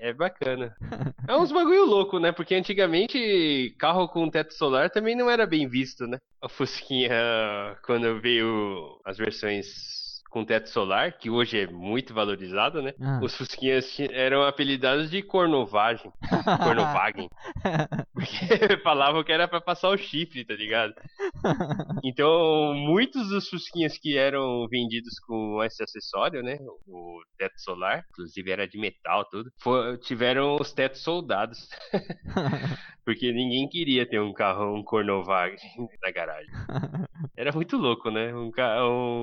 É, 0.01 0.09
é 0.09 0.13
bacana. 0.13 0.73
É 1.27 1.35
uns 1.35 1.51
bagulho 1.51 1.85
louco, 1.85 2.19
né, 2.19 2.31
porque 2.31 2.55
antigamente 2.55 3.75
carro 3.77 4.07
com 4.07 4.29
teto 4.29 4.53
solar 4.53 4.89
também 4.89 5.15
não 5.15 5.29
era 5.29 5.45
bem 5.45 5.67
visto, 5.67 6.07
né. 6.07 6.17
A 6.41 6.47
Fusquinha, 6.49 7.11
quando 7.83 8.19
veio 8.21 8.99
as 9.05 9.17
versões 9.17 9.98
com 10.29 10.45
teto 10.45 10.69
solar, 10.69 11.13
que 11.17 11.29
hoje 11.29 11.59
é 11.61 11.67
muito 11.67 12.13
valorizado, 12.13 12.81
né, 12.81 12.93
Ah. 13.01 13.19
os 13.23 13.35
Fusquinhas 13.35 13.97
eram 14.11 14.43
apelidados 14.43 15.09
de 15.09 15.21
cornovagem, 15.23 16.11
cornovagen. 16.63 17.27
Porque 18.13 18.27
falavam 18.83 19.23
que 19.23 19.31
era 19.31 19.47
pra 19.47 19.59
passar 19.61 19.89
o 19.89 19.97
chifre, 19.97 20.45
tá 20.45 20.53
ligado? 20.53 20.93
Então, 22.03 22.73
muitos 22.75 23.29
dos 23.29 23.49
Fusquinhas 23.49 23.97
que 23.97 24.17
eram 24.17 24.67
vendidos 24.69 25.19
com 25.19 25.63
esse 25.63 25.81
acessório, 25.83 26.43
né? 26.43 26.57
O 26.87 27.21
teto 27.37 27.59
solar, 27.59 28.03
inclusive 28.11 28.51
era 28.51 28.67
de 28.67 28.77
metal, 28.77 29.25
tudo, 29.25 29.51
tiveram 30.01 30.57
os 30.59 30.71
tetos 30.73 31.01
soldados. 31.01 31.69
Porque 33.05 33.31
ninguém 33.31 33.67
queria 33.67 34.05
ter 34.07 34.19
um 34.21 34.31
carro, 34.31 34.75
um 34.75 34.83
Cornovag 34.83 35.55
na 36.03 36.11
garagem. 36.11 36.51
Era 37.35 37.51
muito 37.51 37.75
louco, 37.75 38.11
né? 38.11 38.31
Um, 38.35 38.51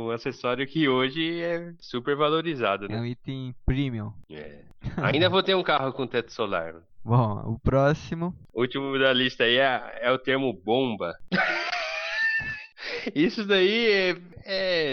um 0.07 0.11
acessório 0.11 0.67
que 0.67 0.89
hoje 0.89 0.96
é 1.03 1.73
super 1.79 2.17
valorizado, 2.17 2.87
é 2.87 2.89
né? 2.89 3.01
um 3.01 3.05
item 3.05 3.55
premium. 3.65 4.13
É. 4.31 4.61
Ainda 5.03 5.29
vou 5.29 5.43
ter 5.43 5.55
um 5.55 5.63
carro 5.63 5.93
com 5.93 6.07
teto 6.07 6.33
solar. 6.33 6.75
Bom, 7.05 7.55
o 7.55 7.59
próximo. 7.59 8.35
O 8.53 8.63
último 8.63 8.99
da 8.99 9.13
lista 9.13 9.45
aí 9.45 9.57
é, 9.59 9.99
é 10.03 10.11
o 10.11 10.19
termo 10.19 10.53
bomba. 10.53 11.15
Isso 13.15 13.45
daí 13.45 13.87
é, 13.91 14.17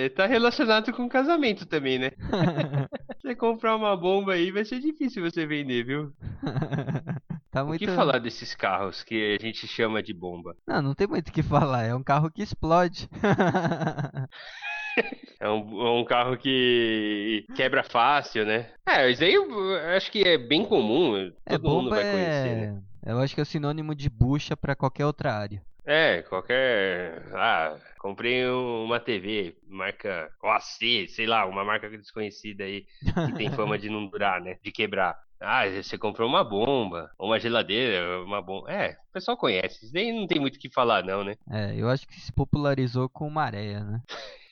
é- 0.05 0.09
tá 0.09 0.25
relacionado 0.25 0.91
com 0.93 1.07
casamento 1.09 1.65
também, 1.65 1.99
né? 1.99 2.11
Você 3.21 3.35
comprar 3.35 3.75
uma 3.75 3.95
bomba 3.95 4.33
aí 4.33 4.51
vai 4.51 4.65
ser 4.65 4.79
difícil 4.79 5.23
você 5.23 5.45
vender, 5.45 5.83
viu? 5.85 6.11
tá 7.49 7.63
O 7.63 7.67
muito. 7.67 7.79
que 7.79 7.87
falar 7.87 8.19
desses 8.19 8.53
carros 8.53 9.01
que 9.03 9.37
a 9.39 9.41
gente 9.43 9.65
chama 9.65 10.03
de 10.03 10.13
bomba? 10.13 10.55
Não, 10.67 10.81
não 10.81 10.93
tem 10.93 11.07
muito 11.07 11.29
o 11.29 11.31
que 11.31 11.41
falar. 11.41 11.83
É 11.83 11.95
um 11.95 12.03
carro 12.03 12.29
que 12.29 12.41
explode. 12.43 13.07
É 15.39 15.49
um, 15.49 15.85
é 15.85 15.91
um 15.99 16.05
carro 16.05 16.37
que 16.37 17.45
quebra 17.53 17.83
fácil, 17.83 18.45
né? 18.45 18.69
É, 18.87 19.09
isso 19.11 19.21
aí 19.25 19.33
eu 19.33 19.75
acho 19.93 20.09
que 20.09 20.21
é 20.21 20.37
bem 20.37 20.63
comum. 20.63 21.17
É, 21.45 21.57
Todo 21.57 21.63
mundo 21.69 21.83
bomba 21.83 21.95
vai 21.97 22.09
conhecer, 22.09 22.55
né? 22.55 22.81
é. 23.05 23.11
Eu 23.11 23.19
acho 23.19 23.35
que 23.35 23.41
é 23.41 23.43
o 23.43 23.45
sinônimo 23.45 23.93
de 23.93 24.09
bucha 24.09 24.55
pra 24.55 24.73
qualquer 24.73 25.05
outra 25.05 25.33
área. 25.33 25.61
É, 25.85 26.21
qualquer. 26.23 27.23
Ah, 27.33 27.75
comprei 27.99 28.45
uma 28.47 28.99
TV, 28.99 29.55
marca 29.67 30.29
OAC, 30.41 31.07
sei 31.09 31.25
lá, 31.25 31.45
uma 31.45 31.63
marca 31.63 31.89
desconhecida 31.89 32.63
aí, 32.63 32.85
que 33.27 33.33
tem 33.35 33.51
fama 33.51 33.77
de 33.77 33.89
não 33.89 34.07
durar, 34.07 34.41
né? 34.41 34.57
De 34.63 34.71
quebrar. 34.71 35.17
Ah, 35.41 35.67
você 35.67 35.97
comprou 35.97 36.27
uma 36.27 36.41
bomba, 36.41 37.11
uma 37.19 37.37
geladeira, 37.37 38.23
uma 38.23 38.41
bomba. 38.41 38.71
É, 38.71 38.91
o 39.09 39.13
pessoal 39.13 39.35
conhece. 39.35 39.83
Isso 39.83 39.93
daí 39.93 40.11
não 40.13 40.25
tem 40.25 40.39
muito 40.39 40.55
o 40.55 40.59
que 40.59 40.71
falar, 40.71 41.03
não, 41.03 41.21
né? 41.21 41.35
É, 41.51 41.75
eu 41.75 41.89
acho 41.89 42.07
que 42.07 42.17
se 42.19 42.31
popularizou 42.31 43.09
com 43.09 43.29
Maréia, 43.29 43.81
né? 43.81 44.01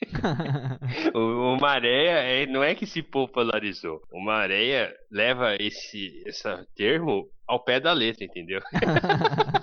o, 1.14 1.54
o 1.54 1.56
Maréia 1.58 2.10
é, 2.10 2.46
não 2.46 2.62
é 2.62 2.74
que 2.74 2.86
se 2.86 3.02
popularizou. 3.02 4.02
O 4.12 4.20
Maréia 4.20 4.94
leva 5.10 5.56
esse, 5.58 6.22
esse 6.26 6.46
termo 6.76 7.26
ao 7.46 7.64
pé 7.64 7.80
da 7.80 7.92
letra, 7.92 8.24
entendeu? 8.24 8.60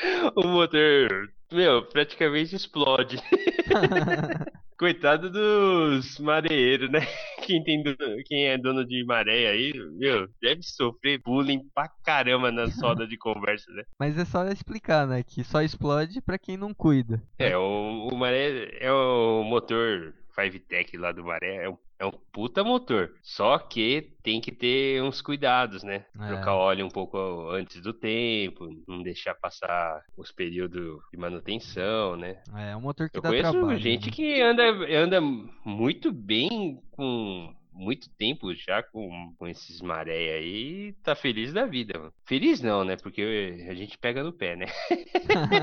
o 0.36 0.46
motor, 0.46 1.30
meu, 1.52 1.84
praticamente 1.86 2.56
explode. 2.56 3.18
Coitado 4.78 5.28
dos 5.28 6.18
mareeiros, 6.18 6.90
né? 6.90 7.00
Quem, 7.42 7.62
tem, 7.62 7.82
quem 8.24 8.46
é 8.46 8.56
dono 8.56 8.82
de 8.82 9.04
maré 9.04 9.48
aí, 9.48 9.74
meu, 9.98 10.26
deve 10.40 10.62
sofrer 10.62 11.20
bullying 11.22 11.60
pra 11.74 11.90
caramba 12.02 12.50
na 12.50 12.70
soda 12.70 13.06
de 13.06 13.18
conversa, 13.18 13.70
né? 13.72 13.82
Mas 13.98 14.16
é 14.16 14.24
só 14.24 14.46
explicar, 14.46 15.06
né? 15.06 15.22
Que 15.22 15.44
só 15.44 15.60
explode 15.60 16.22
pra 16.22 16.38
quem 16.38 16.56
não 16.56 16.72
cuida. 16.72 17.22
É, 17.38 17.56
o, 17.56 18.08
o 18.10 18.16
maré 18.16 18.70
é 18.80 18.90
o 18.90 19.42
motor 19.42 20.14
5Tech 20.36 20.98
lá 20.98 21.12
do 21.12 21.24
maré, 21.24 21.64
é 21.64 21.68
um 21.68 21.76
é 22.00 22.06
um 22.06 22.10
puta 22.10 22.64
motor. 22.64 23.12
Só 23.22 23.58
que 23.58 24.14
tem 24.22 24.40
que 24.40 24.50
ter 24.50 25.02
uns 25.02 25.20
cuidados, 25.20 25.82
né? 25.82 26.06
É. 26.18 26.28
Trocar 26.28 26.54
óleo 26.54 26.86
um 26.86 26.88
pouco 26.88 27.50
antes 27.50 27.82
do 27.82 27.92
tempo, 27.92 28.70
não 28.88 29.02
deixar 29.02 29.34
passar 29.34 30.02
os 30.16 30.32
períodos 30.32 30.98
de 31.12 31.18
manutenção, 31.18 32.16
né? 32.16 32.42
É, 32.56 32.70
é 32.70 32.76
um 32.76 32.80
motor 32.80 33.10
que 33.10 33.18
Eu 33.18 33.22
dá 33.22 33.28
conheço 33.28 33.52
trabalho. 33.52 33.78
gente 33.78 34.06
né? 34.06 34.12
que 34.12 34.40
anda, 34.40 34.62
anda 34.96 35.20
muito 35.20 36.10
bem 36.10 36.80
com 36.92 37.54
muito 37.72 38.10
tempo 38.10 38.54
já 38.54 38.82
com, 38.82 39.34
com 39.38 39.46
esses 39.46 39.80
maré 39.80 40.34
aí 40.34 40.92
tá 41.02 41.14
feliz 41.14 41.52
da 41.52 41.66
vida. 41.66 41.98
Mano. 41.98 42.12
Feliz 42.26 42.60
não, 42.60 42.84
né? 42.84 42.96
Porque 42.96 43.66
a 43.68 43.74
gente 43.74 43.98
pega 43.98 44.22
no 44.22 44.32
pé, 44.32 44.56
né? 44.56 44.66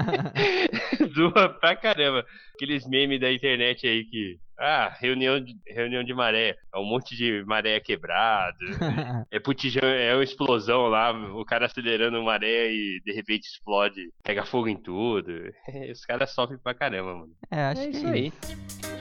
Zoa 1.15 1.49
pra 1.49 1.75
caramba. 1.75 2.25
Aqueles 2.55 2.87
memes 2.87 3.19
da 3.19 3.31
internet 3.31 3.87
aí 3.87 4.05
que. 4.05 4.39
Ah, 4.59 4.91
reunião 4.99 5.39
de, 5.39 5.55
reunião 5.67 6.03
de 6.03 6.13
maré. 6.15 6.55
É 6.73 6.79
um 6.79 6.85
monte 6.85 7.15
de 7.15 7.43
maré 7.45 7.79
quebrado. 7.79 8.57
é 9.29 9.39
putijão, 9.39 9.87
é 9.87 10.15
uma 10.15 10.23
explosão 10.23 10.87
lá. 10.87 11.11
O 11.11 11.45
cara 11.45 11.67
acelerando 11.67 12.23
maré 12.23 12.71
e 12.71 12.99
de 13.05 13.13
repente 13.13 13.45
explode. 13.45 14.09
Pega 14.23 14.45
fogo 14.45 14.67
em 14.67 14.77
tudo. 14.77 15.31
Os 15.91 16.03
caras 16.05 16.31
sofrem 16.31 16.59
pra 16.59 16.73
caramba, 16.73 17.13
mano. 17.13 17.33
É, 17.51 17.61
acho 17.65 17.81
é 17.81 17.87
que 17.87 17.97
isso 17.97 18.07
é 18.07 18.11
aí. 18.11 18.27
isso. 18.27 18.96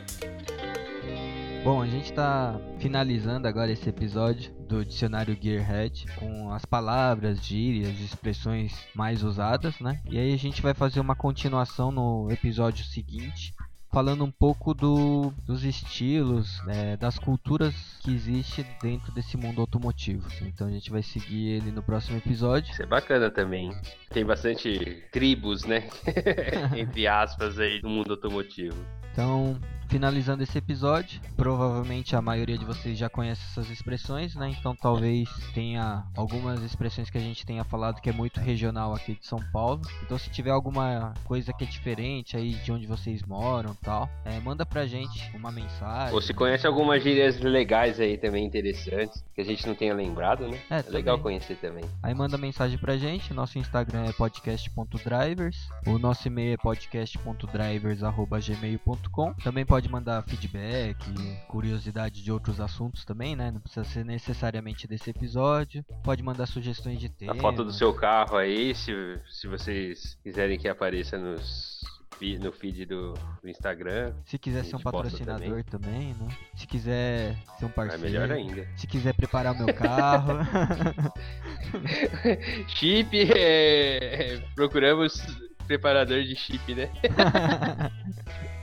Bom, 1.66 1.82
a 1.82 1.86
gente 1.88 2.12
está 2.12 2.60
finalizando 2.78 3.48
agora 3.48 3.72
esse 3.72 3.88
episódio 3.88 4.54
do 4.68 4.84
dicionário 4.84 5.36
Gearhead 5.36 6.06
com 6.14 6.52
as 6.52 6.64
palavras, 6.64 7.44
gírias, 7.44 7.98
expressões 7.98 8.72
mais 8.94 9.24
usadas, 9.24 9.80
né? 9.80 10.00
E 10.08 10.16
aí 10.16 10.32
a 10.32 10.36
gente 10.36 10.62
vai 10.62 10.74
fazer 10.74 11.00
uma 11.00 11.16
continuação 11.16 11.90
no 11.90 12.30
episódio 12.30 12.84
seguinte, 12.84 13.52
falando 13.96 14.26
um 14.26 14.30
pouco 14.30 14.74
do, 14.74 15.32
dos 15.46 15.64
estilos, 15.64 16.60
é, 16.68 16.98
das 16.98 17.18
culturas 17.18 17.74
que 18.02 18.12
existe 18.12 18.62
dentro 18.82 19.10
desse 19.10 19.38
mundo 19.38 19.62
automotivo. 19.62 20.28
Então 20.42 20.66
a 20.66 20.70
gente 20.70 20.90
vai 20.90 21.02
seguir 21.02 21.52
ele 21.52 21.70
no 21.70 21.82
próximo 21.82 22.18
episódio. 22.18 22.70
Isso 22.70 22.82
é 22.82 22.86
bacana 22.86 23.30
também. 23.30 23.74
Tem 24.10 24.22
bastante 24.22 25.02
tribos, 25.10 25.64
né? 25.64 25.88
Entre 26.76 27.06
aspas 27.06 27.58
aí 27.58 27.80
no 27.82 27.88
mundo 27.88 28.10
automotivo. 28.10 28.76
Então, 29.16 29.58
finalizando 29.88 30.42
esse 30.42 30.58
episódio, 30.58 31.20
provavelmente 31.36 32.14
a 32.14 32.20
maioria 32.20 32.58
de 32.58 32.66
vocês 32.66 32.98
já 32.98 33.08
conhece 33.08 33.40
essas 33.50 33.70
expressões, 33.70 34.34
né? 34.34 34.50
Então 34.50 34.76
talvez 34.76 35.28
tenha 35.54 36.04
algumas 36.14 36.62
expressões 36.62 37.08
que 37.08 37.16
a 37.16 37.20
gente 37.20 37.46
tenha 37.46 37.64
falado 37.64 38.00
que 38.00 38.10
é 38.10 38.12
muito 38.12 38.40
regional 38.40 38.94
aqui 38.94 39.14
de 39.14 39.26
São 39.26 39.40
Paulo. 39.52 39.80
Então 40.02 40.18
se 40.18 40.28
tiver 40.28 40.50
alguma 40.50 41.14
coisa 41.24 41.52
que 41.52 41.64
é 41.64 41.66
diferente 41.66 42.36
aí 42.36 42.54
de 42.56 42.70
onde 42.70 42.86
vocês 42.86 43.22
moram 43.22 43.74
tal, 43.86 44.10
é, 44.24 44.40
manda 44.40 44.66
pra 44.66 44.84
gente 44.84 45.30
uma 45.34 45.52
mensagem. 45.52 46.12
Ou 46.12 46.20
se 46.20 46.34
conhece 46.34 46.66
algumas 46.66 47.00
gírias 47.02 47.38
legais 47.40 48.00
aí 48.00 48.18
também 48.18 48.44
interessantes, 48.44 49.24
que 49.32 49.40
a 49.40 49.44
gente 49.44 49.64
não 49.64 49.76
tenha 49.76 49.94
lembrado, 49.94 50.48
né? 50.48 50.58
É, 50.68 50.80
É 50.80 50.90
legal 50.90 51.20
conhecer 51.20 51.54
também. 51.56 51.84
Aí 52.02 52.12
manda 52.12 52.36
mensagem 52.36 52.76
pra 52.78 52.96
gente, 52.96 53.32
nosso 53.32 53.60
Instagram 53.60 54.06
é 54.08 54.12
podcast.drivers, 54.12 55.68
o 55.86 55.98
nosso 56.00 56.26
e-mail 56.26 56.54
é 56.54 56.56
podcast.drivers.gmail.com 56.56 59.34
Também 59.34 59.64
pode 59.64 59.88
mandar 59.88 60.20
feedback, 60.24 60.96
curiosidade 61.46 62.24
de 62.24 62.32
outros 62.32 62.60
assuntos 62.60 63.04
também, 63.04 63.36
né? 63.36 63.52
Não 63.52 63.60
precisa 63.60 63.84
ser 63.84 64.04
necessariamente 64.04 64.88
desse 64.88 65.10
episódio. 65.10 65.84
Pode 66.02 66.24
mandar 66.24 66.46
sugestões 66.46 66.98
de 66.98 67.06
A 67.06 67.10
tema. 67.10 67.34
foto 67.36 67.62
do 67.64 67.72
seu 67.72 67.94
carro 67.94 68.36
aí, 68.36 68.74
se, 68.74 68.92
se 69.30 69.46
vocês 69.46 70.18
quiserem 70.24 70.58
que 70.58 70.66
apareça 70.68 71.16
nos, 71.16 71.75
fi- 72.18 72.38
no 72.38 72.52
feed 72.52 72.84
do, 72.86 73.14
do 73.42 73.48
Instagram, 73.48 74.12
Se 74.24 74.38
quiser 74.38 74.64
ser 74.64 74.76
um 74.76 74.80
patrocinador 74.80 75.62
também. 75.64 76.14
né? 76.14 76.28
Se 76.56 76.66
quiser 76.66 77.36
ser 77.58 77.64
um 77.64 77.68
é 77.68 77.72
parceiro. 77.72 78.02
melhor 78.04 78.30
ainda. 78.30 78.66
Se 78.76 78.86
quiser 78.86 79.14
preparar 79.14 79.54
o 79.54 79.58
meu 79.58 79.74
carro. 79.74 80.38
chip, 82.68 83.08
é, 83.32 84.34
é, 84.34 84.38
procuramos 84.54 85.20
preparador 85.66 86.22
de 86.22 86.36
chip, 86.36 86.74
né? 86.74 86.90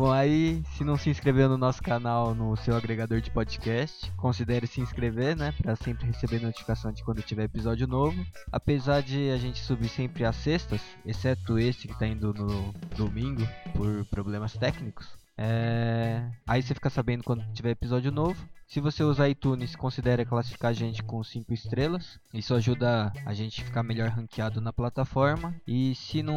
Bom, 0.00 0.10
aí, 0.10 0.62
se 0.78 0.82
não 0.82 0.96
se 0.96 1.10
inscreveu 1.10 1.46
no 1.46 1.58
nosso 1.58 1.82
canal 1.82 2.34
no 2.34 2.56
seu 2.56 2.74
agregador 2.74 3.20
de 3.20 3.30
podcast, 3.30 4.10
considere 4.12 4.66
se 4.66 4.80
inscrever, 4.80 5.36
né? 5.36 5.52
Pra 5.60 5.76
sempre 5.76 6.06
receber 6.06 6.40
notificação 6.40 6.90
de 6.90 7.04
quando 7.04 7.20
tiver 7.20 7.44
episódio 7.44 7.86
novo. 7.86 8.16
Apesar 8.50 9.02
de 9.02 9.30
a 9.30 9.36
gente 9.36 9.60
subir 9.60 9.90
sempre 9.90 10.24
às 10.24 10.36
sextas, 10.36 10.80
exceto 11.04 11.58
esse 11.58 11.86
que 11.86 11.98
tá 11.98 12.06
indo 12.06 12.32
no 12.32 12.72
domingo 12.96 13.46
por 13.76 14.06
problemas 14.06 14.54
técnicos. 14.54 15.19
É... 15.36 16.28
Aí 16.46 16.62
você 16.62 16.74
fica 16.74 16.90
sabendo 16.90 17.24
quando 17.24 17.44
tiver 17.52 17.70
episódio 17.70 18.12
novo. 18.12 18.48
Se 18.70 18.78
você 18.78 19.02
usar 19.02 19.28
iTunes, 19.28 19.74
considere 19.74 20.24
classificar 20.24 20.70
a 20.70 20.72
gente 20.72 21.02
com 21.02 21.24
5 21.24 21.52
estrelas. 21.52 22.20
Isso 22.32 22.54
ajuda 22.54 23.12
a 23.26 23.34
gente 23.34 23.60
a 23.60 23.64
ficar 23.64 23.82
melhor 23.82 24.10
ranqueado 24.10 24.60
na 24.60 24.72
plataforma. 24.72 25.52
E 25.66 25.92
se 25.96 26.22
não, 26.22 26.36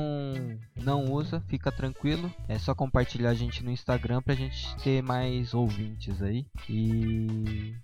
não 0.76 1.06
usa, 1.12 1.44
fica 1.48 1.72
tranquilo. 1.72 2.34
É 2.48 2.58
só 2.58 2.74
compartilhar 2.74 3.30
a 3.30 3.36
gente 3.36 3.64
no 3.64 3.70
Instagram 3.70 4.20
pra 4.20 4.34
gente 4.34 4.76
ter 4.78 5.04
mais 5.04 5.54
ouvintes 5.54 6.24
aí. 6.24 6.48
E. 6.68 7.76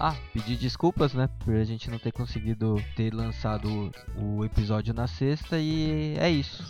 Ah, 0.00 0.16
pedir 0.32 0.56
desculpas, 0.56 1.12
né? 1.12 1.28
Por 1.44 1.54
a 1.56 1.64
gente 1.64 1.90
não 1.90 1.98
ter 1.98 2.12
conseguido 2.12 2.82
ter 2.96 3.12
lançado 3.12 3.90
o, 4.16 4.42
episódio 4.42 4.94
na 4.94 5.06
sexta. 5.06 5.58
E 5.58 6.14
é 6.18 6.30
isso. 6.30 6.62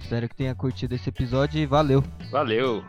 Espero 0.00 0.28
que 0.28 0.34
tenha 0.34 0.56
curtido 0.56 0.92
esse 0.92 1.08
episódio 1.08 1.60
e 1.60 1.66
valeu! 1.66 2.02
Valeu! 2.32 2.82